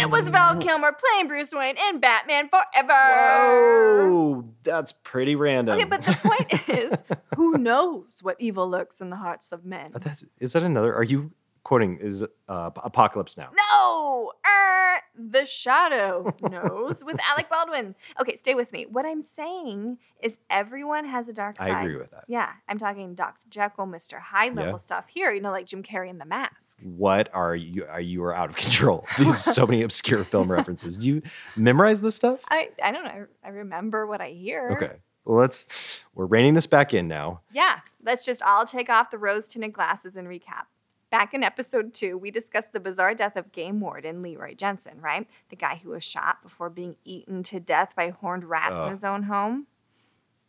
it 0.00 0.08
was 0.08 0.30
Val 0.30 0.56
Kilmer 0.60 0.92
playing 0.92 1.28
Bruce 1.28 1.52
Wayne 1.54 1.76
in 1.90 2.00
Batman 2.00 2.48
Forever. 2.48 2.94
Oh, 2.94 4.44
that's 4.64 4.92
pretty 4.92 5.36
random. 5.36 5.76
Okay, 5.76 5.84
but 5.84 6.00
the 6.00 6.16
point 6.22 6.68
is, 6.78 7.02
who 7.36 7.58
knows 7.58 8.20
what 8.22 8.36
evil 8.38 8.66
lurks 8.70 9.02
in 9.02 9.10
the 9.10 9.16
hearts 9.16 9.52
of 9.52 9.66
men? 9.66 9.92
That's 10.02 10.24
is 10.38 10.54
that 10.54 10.62
another? 10.62 10.94
Are 10.94 11.04
you 11.04 11.30
quoting 11.66 11.98
is 12.00 12.22
uh, 12.48 12.70
Apocalypse 12.76 13.36
Now. 13.36 13.48
No, 13.56 14.32
er, 14.46 15.00
The 15.18 15.44
Shadow 15.44 16.32
knows 16.40 17.02
with 17.04 17.16
Alec 17.28 17.50
Baldwin. 17.50 17.96
Okay, 18.20 18.36
stay 18.36 18.54
with 18.54 18.70
me. 18.70 18.86
What 18.88 19.04
I'm 19.04 19.20
saying 19.20 19.98
is 20.22 20.38
everyone 20.48 21.04
has 21.06 21.28
a 21.28 21.32
dark 21.32 21.58
side. 21.58 21.72
I 21.72 21.80
agree 21.82 21.96
with 21.96 22.12
that. 22.12 22.22
Yeah, 22.28 22.50
I'm 22.68 22.78
talking 22.78 23.16
Dr. 23.16 23.40
Jekyll, 23.50 23.86
Mr. 23.88 24.20
Hyde 24.20 24.54
level 24.54 24.74
Yeah. 24.74 24.76
stuff 24.78 25.08
here. 25.08 25.32
You 25.32 25.40
know, 25.40 25.50
like 25.50 25.66
Jim 25.66 25.82
Carrey 25.82 26.08
in 26.08 26.18
The 26.18 26.24
Mask. 26.24 26.68
What 26.84 27.30
are 27.34 27.56
you? 27.56 27.84
Are 27.86 28.00
you 28.00 28.22
are 28.22 28.32
out 28.32 28.48
of 28.48 28.54
control? 28.54 29.04
These 29.18 29.42
so 29.42 29.66
many 29.66 29.82
obscure 29.82 30.22
film 30.22 30.48
references. 30.48 30.96
Do 30.96 31.08
you 31.08 31.22
memorize 31.56 32.00
this 32.00 32.14
stuff? 32.14 32.42
I 32.48 32.68
I 32.80 32.92
don't 32.92 33.02
know. 33.02 33.26
I, 33.42 33.48
I 33.48 33.50
remember 33.50 34.06
what 34.06 34.20
I 34.20 34.28
hear. 34.28 34.70
Okay. 34.70 34.92
Well, 35.24 35.38
let's. 35.38 36.04
We're 36.14 36.26
reining 36.26 36.54
this 36.54 36.68
back 36.68 36.94
in 36.94 37.08
now. 37.08 37.40
Yeah, 37.52 37.80
let's 38.04 38.24
just 38.24 38.40
all 38.42 38.64
take 38.64 38.88
off 38.88 39.10
the 39.10 39.18
rose 39.18 39.48
tinted 39.48 39.72
glasses 39.72 40.14
and 40.14 40.28
recap. 40.28 40.66
Back 41.10 41.34
in 41.34 41.44
episode 41.44 41.94
two, 41.94 42.18
we 42.18 42.30
discussed 42.30 42.72
the 42.72 42.80
bizarre 42.80 43.14
death 43.14 43.36
of 43.36 43.52
game 43.52 43.80
warden 43.80 44.22
Leroy 44.22 44.54
Jensen, 44.54 45.00
right? 45.00 45.28
The 45.50 45.56
guy 45.56 45.80
who 45.82 45.90
was 45.90 46.02
shot 46.02 46.42
before 46.42 46.68
being 46.68 46.96
eaten 47.04 47.42
to 47.44 47.60
death 47.60 47.92
by 47.94 48.10
horned 48.10 48.44
rats 48.44 48.82
in 48.82 48.90
his 48.90 49.04
own 49.04 49.24
home. 49.24 49.66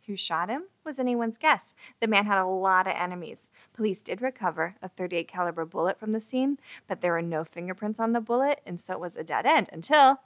Who 0.07 0.15
shot 0.15 0.49
him 0.49 0.63
was 0.83 0.99
anyone's 0.99 1.37
guess. 1.37 1.73
The 1.99 2.07
man 2.07 2.25
had 2.25 2.41
a 2.41 2.47
lot 2.47 2.87
of 2.87 2.95
enemies. 2.95 3.49
Police 3.73 4.01
did 4.01 4.21
recover 4.21 4.75
a 4.81 4.87
38 4.87 5.27
caliber 5.27 5.65
bullet 5.65 5.99
from 5.99 6.11
the 6.11 6.21
scene, 6.21 6.57
but 6.87 7.01
there 7.01 7.11
were 7.11 7.21
no 7.21 7.43
fingerprints 7.43 7.99
on 7.99 8.13
the 8.13 8.21
bullet, 8.21 8.61
and 8.65 8.79
so 8.79 8.93
it 8.93 8.99
was 9.01 9.17
a 9.17 9.23
dead 9.23 9.45
end 9.45 9.69
until 9.71 10.21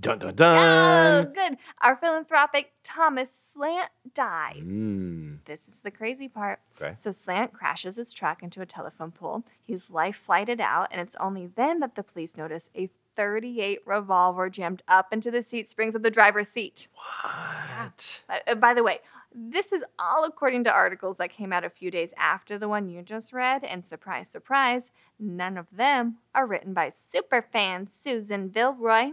Dun 0.00 0.18
dun 0.18 0.34
Oh, 0.38 1.24
good. 1.32 1.56
Our 1.80 1.96
philanthropic 1.96 2.72
Thomas 2.82 3.32
Slant 3.32 3.90
dies. 4.12 4.56
Mm. 4.56 5.38
This 5.44 5.68
is 5.68 5.80
the 5.80 5.90
crazy 5.90 6.28
part. 6.28 6.60
Okay. 6.80 6.94
So 6.94 7.12
Slant 7.12 7.52
crashes 7.52 7.96
his 7.96 8.12
truck 8.12 8.42
into 8.42 8.60
a 8.60 8.66
telephone 8.66 9.12
pole. 9.12 9.44
He's 9.62 9.90
life 9.90 10.16
flighted 10.16 10.60
out, 10.60 10.88
and 10.90 11.00
it's 11.00 11.16
only 11.20 11.46
then 11.46 11.80
that 11.80 11.94
the 11.94 12.02
police 12.02 12.36
notice 12.36 12.70
a 12.76 12.90
38 13.16 13.80
revolver 13.86 14.50
jammed 14.50 14.82
up 14.88 15.12
into 15.12 15.30
the 15.30 15.42
seat 15.42 15.68
springs 15.68 15.94
of 15.94 16.02
the 16.02 16.10
driver's 16.10 16.48
seat. 16.48 16.88
What? 17.22 18.22
Uh, 18.28 18.38
uh, 18.48 18.54
by 18.56 18.74
the 18.74 18.82
way, 18.82 18.98
this 19.32 19.72
is 19.72 19.84
all 19.98 20.24
according 20.24 20.64
to 20.64 20.72
articles 20.72 21.18
that 21.18 21.30
came 21.30 21.52
out 21.52 21.64
a 21.64 21.70
few 21.70 21.90
days 21.90 22.12
after 22.16 22.58
the 22.58 22.68
one 22.68 22.88
you 22.88 23.02
just 23.02 23.32
read, 23.32 23.64
and 23.64 23.86
surprise, 23.86 24.28
surprise, 24.28 24.90
none 25.18 25.56
of 25.56 25.66
them 25.72 26.18
are 26.34 26.46
written 26.46 26.74
by 26.74 26.88
superfan 26.88 27.88
Susan 27.90 28.50
Vilroy. 28.50 29.12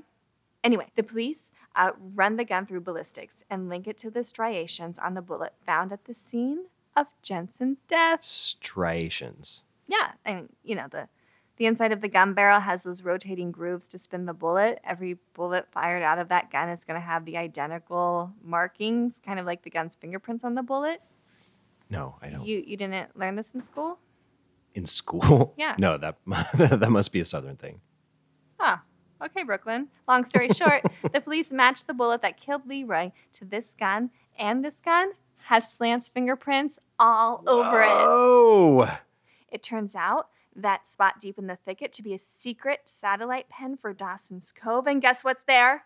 Anyway, 0.63 0.87
the 0.95 1.03
police 1.03 1.51
uh, 1.75 1.91
run 2.13 2.35
the 2.35 2.45
gun 2.45 2.65
through 2.65 2.81
ballistics 2.81 3.43
and 3.49 3.69
link 3.69 3.87
it 3.87 3.97
to 3.99 4.11
the 4.11 4.23
striations 4.23 4.99
on 4.99 5.13
the 5.13 5.21
bullet 5.21 5.53
found 5.65 5.91
at 5.91 6.05
the 6.05 6.13
scene 6.13 6.65
of 6.95 7.07
Jensen's 7.21 7.81
death. 7.83 8.23
Striations. 8.23 9.63
Yeah, 9.87 10.11
and 10.23 10.49
you 10.63 10.75
know 10.75 10.87
the 10.89 11.07
the 11.57 11.65
inside 11.65 11.91
of 11.91 12.01
the 12.01 12.07
gun 12.07 12.33
barrel 12.33 12.59
has 12.59 12.83
those 12.83 13.03
rotating 13.03 13.51
grooves 13.51 13.87
to 13.89 13.99
spin 13.99 14.25
the 14.25 14.33
bullet. 14.33 14.79
Every 14.83 15.17
bullet 15.33 15.67
fired 15.71 16.01
out 16.01 16.17
of 16.17 16.29
that 16.29 16.51
gun 16.51 16.69
is 16.69 16.85
going 16.85 16.99
to 16.99 17.05
have 17.05 17.25
the 17.25 17.37
identical 17.37 18.31
markings, 18.43 19.21
kind 19.23 19.39
of 19.39 19.45
like 19.45 19.63
the 19.63 19.69
gun's 19.69 19.95
fingerprints 19.95 20.43
on 20.43 20.55
the 20.55 20.63
bullet. 20.63 21.01
No, 21.89 22.15
I 22.21 22.29
don't. 22.29 22.45
You 22.45 22.63
you 22.65 22.77
didn't 22.77 23.17
learn 23.17 23.35
this 23.35 23.53
in 23.53 23.61
school? 23.61 23.99
In 24.73 24.85
school? 24.85 25.53
Yeah. 25.57 25.75
No, 25.79 25.97
that 25.97 26.17
that 26.55 26.89
must 26.89 27.11
be 27.11 27.19
a 27.19 27.25
southern 27.25 27.57
thing. 27.57 27.81
Huh. 28.59 28.77
Okay, 29.23 29.43
Brooklyn. 29.43 29.87
Long 30.07 30.25
story 30.25 30.49
short, 30.53 30.83
the 31.13 31.21
police 31.21 31.51
matched 31.51 31.87
the 31.87 31.93
bullet 31.93 32.21
that 32.21 32.37
killed 32.37 32.67
Leroy 32.67 33.11
to 33.33 33.45
this 33.45 33.75
gun, 33.79 34.09
and 34.37 34.63
this 34.65 34.79
gun 34.83 35.11
has 35.45 35.71
Slant's 35.71 36.07
fingerprints 36.07 36.79
all 36.99 37.43
over 37.47 37.81
it. 37.81 37.89
Oh. 37.89 38.97
It 39.51 39.63
turns 39.63 39.95
out 39.95 40.27
that 40.55 40.87
spot 40.87 41.19
deep 41.19 41.37
in 41.37 41.47
the 41.47 41.55
thicket 41.55 41.93
to 41.93 42.03
be 42.03 42.13
a 42.13 42.17
secret 42.17 42.81
satellite 42.85 43.49
pen 43.49 43.77
for 43.77 43.93
Dawson's 43.93 44.51
Cove. 44.51 44.87
And 44.87 45.01
guess 45.01 45.23
what's 45.23 45.43
there? 45.43 45.83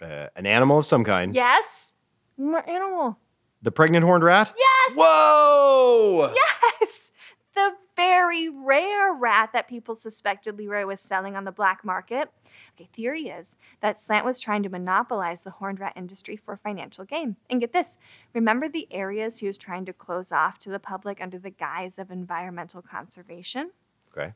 Uh, 0.00 0.26
an 0.36 0.46
animal 0.46 0.78
of 0.78 0.86
some 0.86 1.04
kind. 1.04 1.34
Yes. 1.34 1.94
More 2.36 2.68
animal. 2.68 3.18
The 3.62 3.72
pregnant 3.72 4.04
horned 4.04 4.22
rat? 4.24 4.52
Yes. 4.56 4.96
Whoa! 4.96 6.34
Yes. 6.80 7.12
The 7.56 7.72
very 7.96 8.50
rare 8.50 9.14
rat 9.14 9.50
that 9.54 9.66
people 9.66 9.94
suspected 9.94 10.58
Leroy 10.58 10.84
was 10.84 11.00
selling 11.00 11.34
on 11.34 11.44
the 11.44 11.50
black 11.50 11.86
market. 11.86 12.30
Okay, 12.74 12.88
theory 12.92 13.28
is 13.28 13.56
that 13.80 13.98
Slant 13.98 14.26
was 14.26 14.40
trying 14.40 14.62
to 14.62 14.68
monopolize 14.68 15.40
the 15.40 15.50
horned 15.50 15.80
rat 15.80 15.94
industry 15.96 16.36
for 16.36 16.54
financial 16.54 17.06
gain. 17.06 17.36
And 17.48 17.58
get 17.58 17.72
this 17.72 17.96
remember 18.34 18.68
the 18.68 18.86
areas 18.90 19.38
he 19.38 19.46
was 19.46 19.56
trying 19.56 19.86
to 19.86 19.94
close 19.94 20.32
off 20.32 20.58
to 20.60 20.70
the 20.70 20.78
public 20.78 21.22
under 21.22 21.38
the 21.38 21.50
guise 21.50 21.98
of 21.98 22.10
environmental 22.10 22.82
conservation? 22.82 23.70
Okay. 24.12 24.34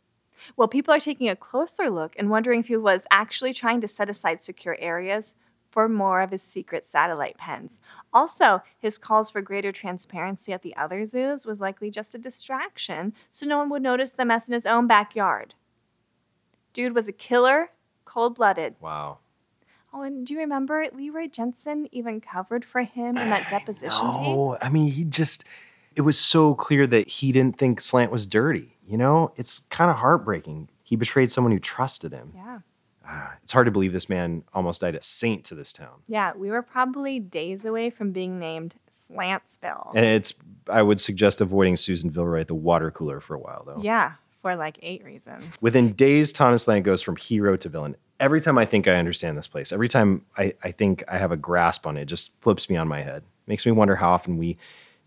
Well, 0.57 0.69
people 0.69 0.95
are 0.95 1.01
taking 1.01 1.29
a 1.29 1.37
closer 1.37 1.91
look 1.91 2.15
and 2.19 2.31
wondering 2.31 2.61
if 2.61 2.69
he 2.69 2.77
was 2.79 3.07
actually 3.11 3.53
trying 3.53 3.83
to 3.83 3.89
set 3.89 4.09
aside 4.09 4.41
secure 4.41 4.79
areas 4.81 5.35
for 5.71 5.89
more 5.89 6.21
of 6.21 6.31
his 6.31 6.43
secret 6.43 6.85
satellite 6.85 7.39
pens. 7.39 7.81
Also, 8.13 8.63
his 8.79 8.99
calls 8.99 9.31
for 9.31 9.41
greater 9.41 9.73
transparency 9.73 10.53
at 10.53 10.63
the 10.63 10.77
other 10.77 11.05
zoos 11.05 11.47
was 11.47 11.61
likely 11.61 11.91
just 11.91 12.15
a 12.15 12.19
distraction 12.19 13.13
so 13.31 13.47
no 13.47 13.59
one 13.59 13.71
would 13.71 13.83
notice 13.83 14.13
the 14.13 14.25
mess 14.25 14.47
in 14.47 14.55
his 14.55 14.67
own 14.67 14.87
backyard. 14.87 15.55
Dude 16.73 16.95
was 16.95 17.09
a 17.09 17.13
killer, 17.13 17.71
cold 18.05 18.37
blooded. 18.37 18.75
Wow. 18.81 19.19
Oh, 19.93 20.03
and 20.03 20.25
do 20.25 20.35
you 20.35 20.41
remember 20.41 20.87
Leroy 20.93 21.27
Jensen 21.27 21.89
even 21.91 22.21
covered 22.21 22.65
for 22.65 22.83
him 22.83 23.17
in 23.17 23.31
that 23.31 23.49
deposition 23.51 24.13
tape? 24.13 24.23
Oh, 24.23 24.57
I 24.61 24.69
mean, 24.71 24.91
he 24.91 25.05
just, 25.05 25.45
it 25.97 26.03
was 26.03 26.19
so 26.19 26.55
clear 26.55 26.87
that 26.87 27.09
he 27.09 27.33
didn't 27.33 27.59
think 27.59 27.81
Slant 27.81 28.13
was 28.13 28.27
dirty. 28.27 28.77
You 28.87 28.99
know, 28.99 29.33
it's 29.37 29.61
kind 29.71 29.91
of 29.91 29.97
heartbreaking. 29.97 30.69
He 30.83 30.97
betrayed 30.97 31.31
someone 31.31 31.53
who 31.53 31.59
trusted 31.61 32.13
him. 32.13 32.33
Yeah. 32.35 32.59
It's 33.43 33.53
hard 33.53 33.67
to 33.67 33.73
believe 33.73 33.93
this 33.93 34.09
man 34.09 34.45
almost 34.55 34.81
died 34.81 34.95
a 34.95 35.03
saint 35.03 35.45
to 35.47 35.57
this 35.57 35.73
town. 35.73 36.03
Yeah, 36.07 36.33
we 36.37 36.51
were 36.51 36.63
probably 36.63 37.19
days 37.19 37.65
away 37.65 37.91
from 37.91 38.13
being 38.13 38.39
named 38.39 38.77
Slantsville. 38.89 39.93
And 39.95 40.05
it's, 40.05 40.35
I 40.69 40.83
would 40.83 41.01
suggest 41.01 41.41
avoiding 41.41 41.75
Susan 41.75 42.11
Vilroy 42.11 42.43
at 42.43 42.49
the 42.49 42.55
water 42.55 42.93
cooler 42.93 43.19
for 43.19 43.35
a 43.35 43.41
while, 43.41 43.65
though. 43.67 43.81
Yeah, 43.83 44.13
for 44.41 44.55
like 44.55 44.79
eight 44.83 45.05
reasons. 45.05 45.45
Within 45.61 45.95
days, 45.95 46.33
Thomas 46.33 46.63
Slant 46.63 46.85
goes 46.85 47.03
from 47.03 47.17
hero 47.17 47.57
to 47.57 47.69
villain. 47.69 47.97
Every 48.21 48.41
time 48.41 48.57
I 48.57 48.67
think 48.67 48.87
I 48.87 48.95
understand 48.95 49.37
this 49.37 49.49
place, 49.49 49.73
every 49.73 49.89
time 49.89 50.25
I, 50.39 50.53
I 50.63 50.71
think 50.71 51.03
I 51.09 51.19
have 51.19 51.33
a 51.33 51.37
grasp 51.37 51.89
on 51.89 51.97
it, 51.97 52.03
it 52.03 52.07
just 52.07 52.33
flips 52.43 52.71
me 52.71 52.77
on 52.77 52.87
my 52.87 53.03
head. 53.03 53.25
Makes 53.49 53.67
me 53.67 53.73
wonder 53.73 53.97
how 53.97 54.11
often 54.11 54.37
we, 54.37 54.59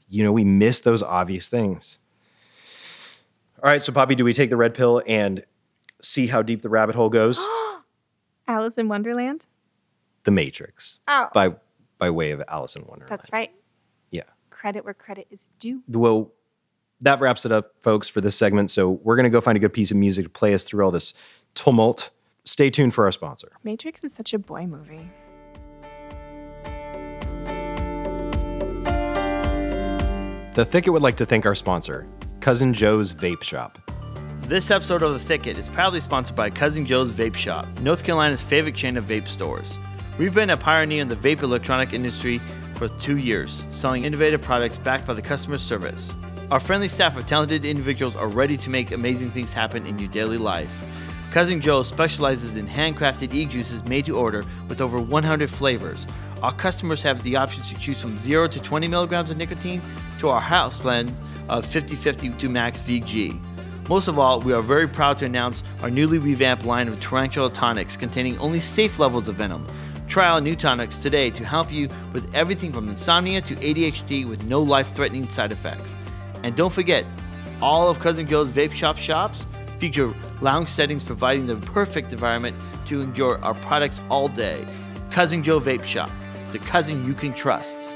you 0.09 0.21
know, 0.23 0.33
we 0.33 0.43
miss 0.43 0.81
those 0.81 1.01
obvious 1.01 1.47
things. 1.47 1.99
All 3.63 3.69
right, 3.69 3.81
so 3.81 3.93
Poppy, 3.93 4.15
do 4.15 4.25
we 4.25 4.33
take 4.33 4.49
the 4.49 4.57
red 4.57 4.73
pill 4.73 5.01
and 5.07 5.45
see 6.01 6.27
how 6.27 6.41
deep 6.41 6.61
the 6.61 6.69
rabbit 6.69 6.95
hole 6.95 7.09
goes? 7.09 7.45
Alice 8.47 8.77
in 8.77 8.87
Wonderland? 8.87 9.45
the 10.25 10.31
Matrix 10.31 10.99
Oh, 11.09 11.27
by 11.33 11.53
by 11.97 12.09
way 12.09 12.31
of 12.31 12.41
Alice 12.47 12.75
in 12.77 12.83
Wonderland. 12.85 13.09
that's 13.09 13.29
right. 13.33 13.51
Yeah. 14.09 14.23
Credit 14.51 14.85
where 14.85 14.93
credit 14.93 15.27
is 15.31 15.49
due. 15.59 15.83
Well, 15.89 16.31
that 17.01 17.19
wraps 17.19 17.45
it 17.45 17.51
up, 17.51 17.73
folks, 17.81 18.07
for 18.07 18.21
this 18.21 18.37
segment. 18.37 18.71
So 18.71 18.91
we're 19.03 19.17
gonna 19.17 19.29
go 19.29 19.41
find 19.41 19.57
a 19.57 19.59
good 19.59 19.73
piece 19.73 19.91
of 19.91 19.97
music 19.97 20.23
to 20.25 20.29
play 20.29 20.53
us 20.53 20.63
through 20.63 20.83
all 20.85 20.91
this 20.91 21.13
tumult. 21.55 22.09
Stay 22.45 22.69
tuned 22.69 22.93
for 22.93 23.03
our 23.05 23.11
sponsor. 23.11 23.51
Matrix 23.63 24.03
is 24.03 24.13
such 24.13 24.33
a 24.33 24.39
boy 24.39 24.65
movie. 24.65 25.09
The 30.55 30.65
Thicket 30.69 30.93
would 30.93 31.01
like 31.01 31.17
to 31.17 31.25
thank 31.25 31.45
our 31.47 31.55
sponsor, 31.55 32.07
Cousin 32.39 32.73
Joe's 32.73 33.13
Vape 33.13 33.41
Shop. 33.41 33.79
This 34.47 34.71
episode 34.71 35.03
of 35.03 35.13
The 35.13 35.19
Thicket 35.19 35.57
is 35.57 35.69
proudly 35.69 36.01
sponsored 36.01 36.35
by 36.35 36.49
Cousin 36.49 36.85
Joe's 36.85 37.13
Vape 37.13 37.33
Shop, 37.33 37.65
North 37.79 38.03
Carolina's 38.03 38.41
favorite 38.41 38.75
chain 38.75 38.97
of 38.97 39.05
vape 39.05 39.29
stores. 39.29 39.79
We've 40.19 40.33
been 40.33 40.49
a 40.49 40.57
pioneer 40.57 41.01
in 41.01 41.07
the 41.07 41.15
vape 41.15 41.43
electronic 41.43 41.93
industry 41.93 42.41
for 42.75 42.89
two 42.89 43.17
years, 43.17 43.65
selling 43.69 44.03
innovative 44.03 44.41
products 44.41 44.77
backed 44.77 45.07
by 45.07 45.13
the 45.13 45.21
customer 45.21 45.57
service. 45.57 46.13
Our 46.51 46.59
friendly 46.59 46.89
staff 46.89 47.15
of 47.15 47.25
talented 47.25 47.63
individuals 47.63 48.17
are 48.17 48.27
ready 48.27 48.57
to 48.57 48.69
make 48.69 48.91
amazing 48.91 49.31
things 49.31 49.53
happen 49.53 49.87
in 49.87 49.97
your 49.97 50.09
daily 50.09 50.37
life. 50.37 50.75
Cousin 51.31 51.61
Joe 51.61 51.81
specializes 51.81 52.57
in 52.57 52.67
handcrafted 52.67 53.33
e 53.33 53.45
juices 53.45 53.81
made 53.85 54.03
to 54.05 54.17
order 54.17 54.43
with 54.67 54.81
over 54.81 54.99
100 54.99 55.49
flavors. 55.49 56.05
Our 56.43 56.53
customers 56.53 57.01
have 57.01 57.23
the 57.23 57.37
option 57.37 57.63
to 57.63 57.75
choose 57.75 58.01
from 58.01 58.17
0 58.17 58.49
to 58.49 58.59
20 58.59 58.89
milligrams 58.89 59.31
of 59.31 59.37
nicotine 59.37 59.81
to 60.19 60.27
our 60.27 60.41
house 60.41 60.79
blends 60.79 61.21
of 61.47 61.65
50 61.65 61.95
50 61.95 62.31
to 62.31 62.49
max 62.49 62.81
VG. 62.81 63.41
Most 63.89 64.07
of 64.07 64.17
all, 64.17 64.39
we 64.39 64.53
are 64.53 64.61
very 64.61 64.87
proud 64.87 65.17
to 65.17 65.25
announce 65.25 65.61
our 65.81 65.89
newly 65.89 66.17
revamped 66.17 66.65
line 66.65 66.87
of 66.87 67.01
tarantula 67.01 67.51
tonics 67.51 67.97
containing 67.97 68.37
only 68.39 68.61
safe 68.61 68.97
levels 68.97 69.27
of 69.27 69.35
venom. 69.35 69.67
Try 70.07 70.29
our 70.29 70.39
new 70.39 70.55
tonics 70.55 70.97
today 70.97 71.29
to 71.31 71.43
help 71.43 71.71
you 71.71 71.89
with 72.13 72.33
everything 72.33 72.71
from 72.71 72.87
insomnia 72.87 73.41
to 73.41 73.55
ADHD 73.55 74.27
with 74.27 74.43
no 74.45 74.61
life 74.61 74.95
threatening 74.95 75.27
side 75.29 75.51
effects. 75.51 75.97
And 76.43 76.55
don't 76.55 76.71
forget, 76.71 77.05
all 77.61 77.89
of 77.89 77.99
Cousin 77.99 78.25
Joe's 78.25 78.51
Vape 78.51 78.71
Shop 78.71 78.97
shops 78.97 79.45
feature 79.77 80.13
lounge 80.39 80.69
settings 80.69 81.03
providing 81.03 81.45
the 81.45 81.57
perfect 81.57 82.13
environment 82.13 82.55
to 82.85 83.01
enjoy 83.01 83.33
our 83.35 83.53
products 83.53 83.99
all 84.09 84.29
day. 84.29 84.65
Cousin 85.11 85.43
Joe 85.43 85.59
Vape 85.59 85.83
Shop, 85.83 86.09
the 86.53 86.59
cousin 86.59 87.05
you 87.05 87.13
can 87.13 87.33
trust. 87.33 87.89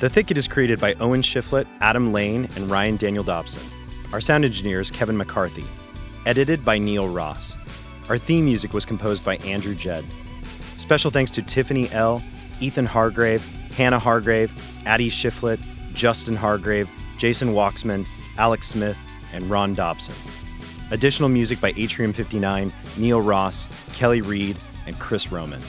The 0.00 0.08
Thicket 0.08 0.38
is 0.38 0.48
created 0.48 0.80
by 0.80 0.94
Owen 0.94 1.20
Shiflett, 1.20 1.66
Adam 1.82 2.10
Lane, 2.10 2.48
and 2.56 2.70
Ryan 2.70 2.96
Daniel 2.96 3.22
Dobson. 3.22 3.62
Our 4.14 4.20
sound 4.22 4.46
engineer 4.46 4.80
is 4.80 4.90
Kevin 4.90 5.14
McCarthy. 5.14 5.66
Edited 6.24 6.64
by 6.64 6.78
Neil 6.78 7.06
Ross. 7.06 7.58
Our 8.08 8.16
theme 8.16 8.46
music 8.46 8.72
was 8.72 8.86
composed 8.86 9.22
by 9.22 9.36
Andrew 9.38 9.74
Jed. 9.74 10.06
Special 10.76 11.10
thanks 11.10 11.30
to 11.32 11.42
Tiffany 11.42 11.90
L., 11.90 12.22
Ethan 12.62 12.86
Hargrave, 12.86 13.44
Hannah 13.76 13.98
Hargrave, 13.98 14.50
Addie 14.86 15.10
Shiflett, 15.10 15.62
Justin 15.92 16.34
Hargrave, 16.34 16.88
Jason 17.18 17.50
Waxman, 17.50 18.06
Alex 18.38 18.68
Smith, 18.68 18.96
and 19.34 19.50
Ron 19.50 19.74
Dobson. 19.74 20.14
Additional 20.90 21.28
music 21.28 21.60
by 21.60 21.74
Atrium 21.76 22.14
59, 22.14 22.72
Neil 22.96 23.20
Ross, 23.20 23.68
Kelly 23.92 24.22
Reed, 24.22 24.56
and 24.86 24.98
Chris 24.98 25.30
Roman. 25.30 25.60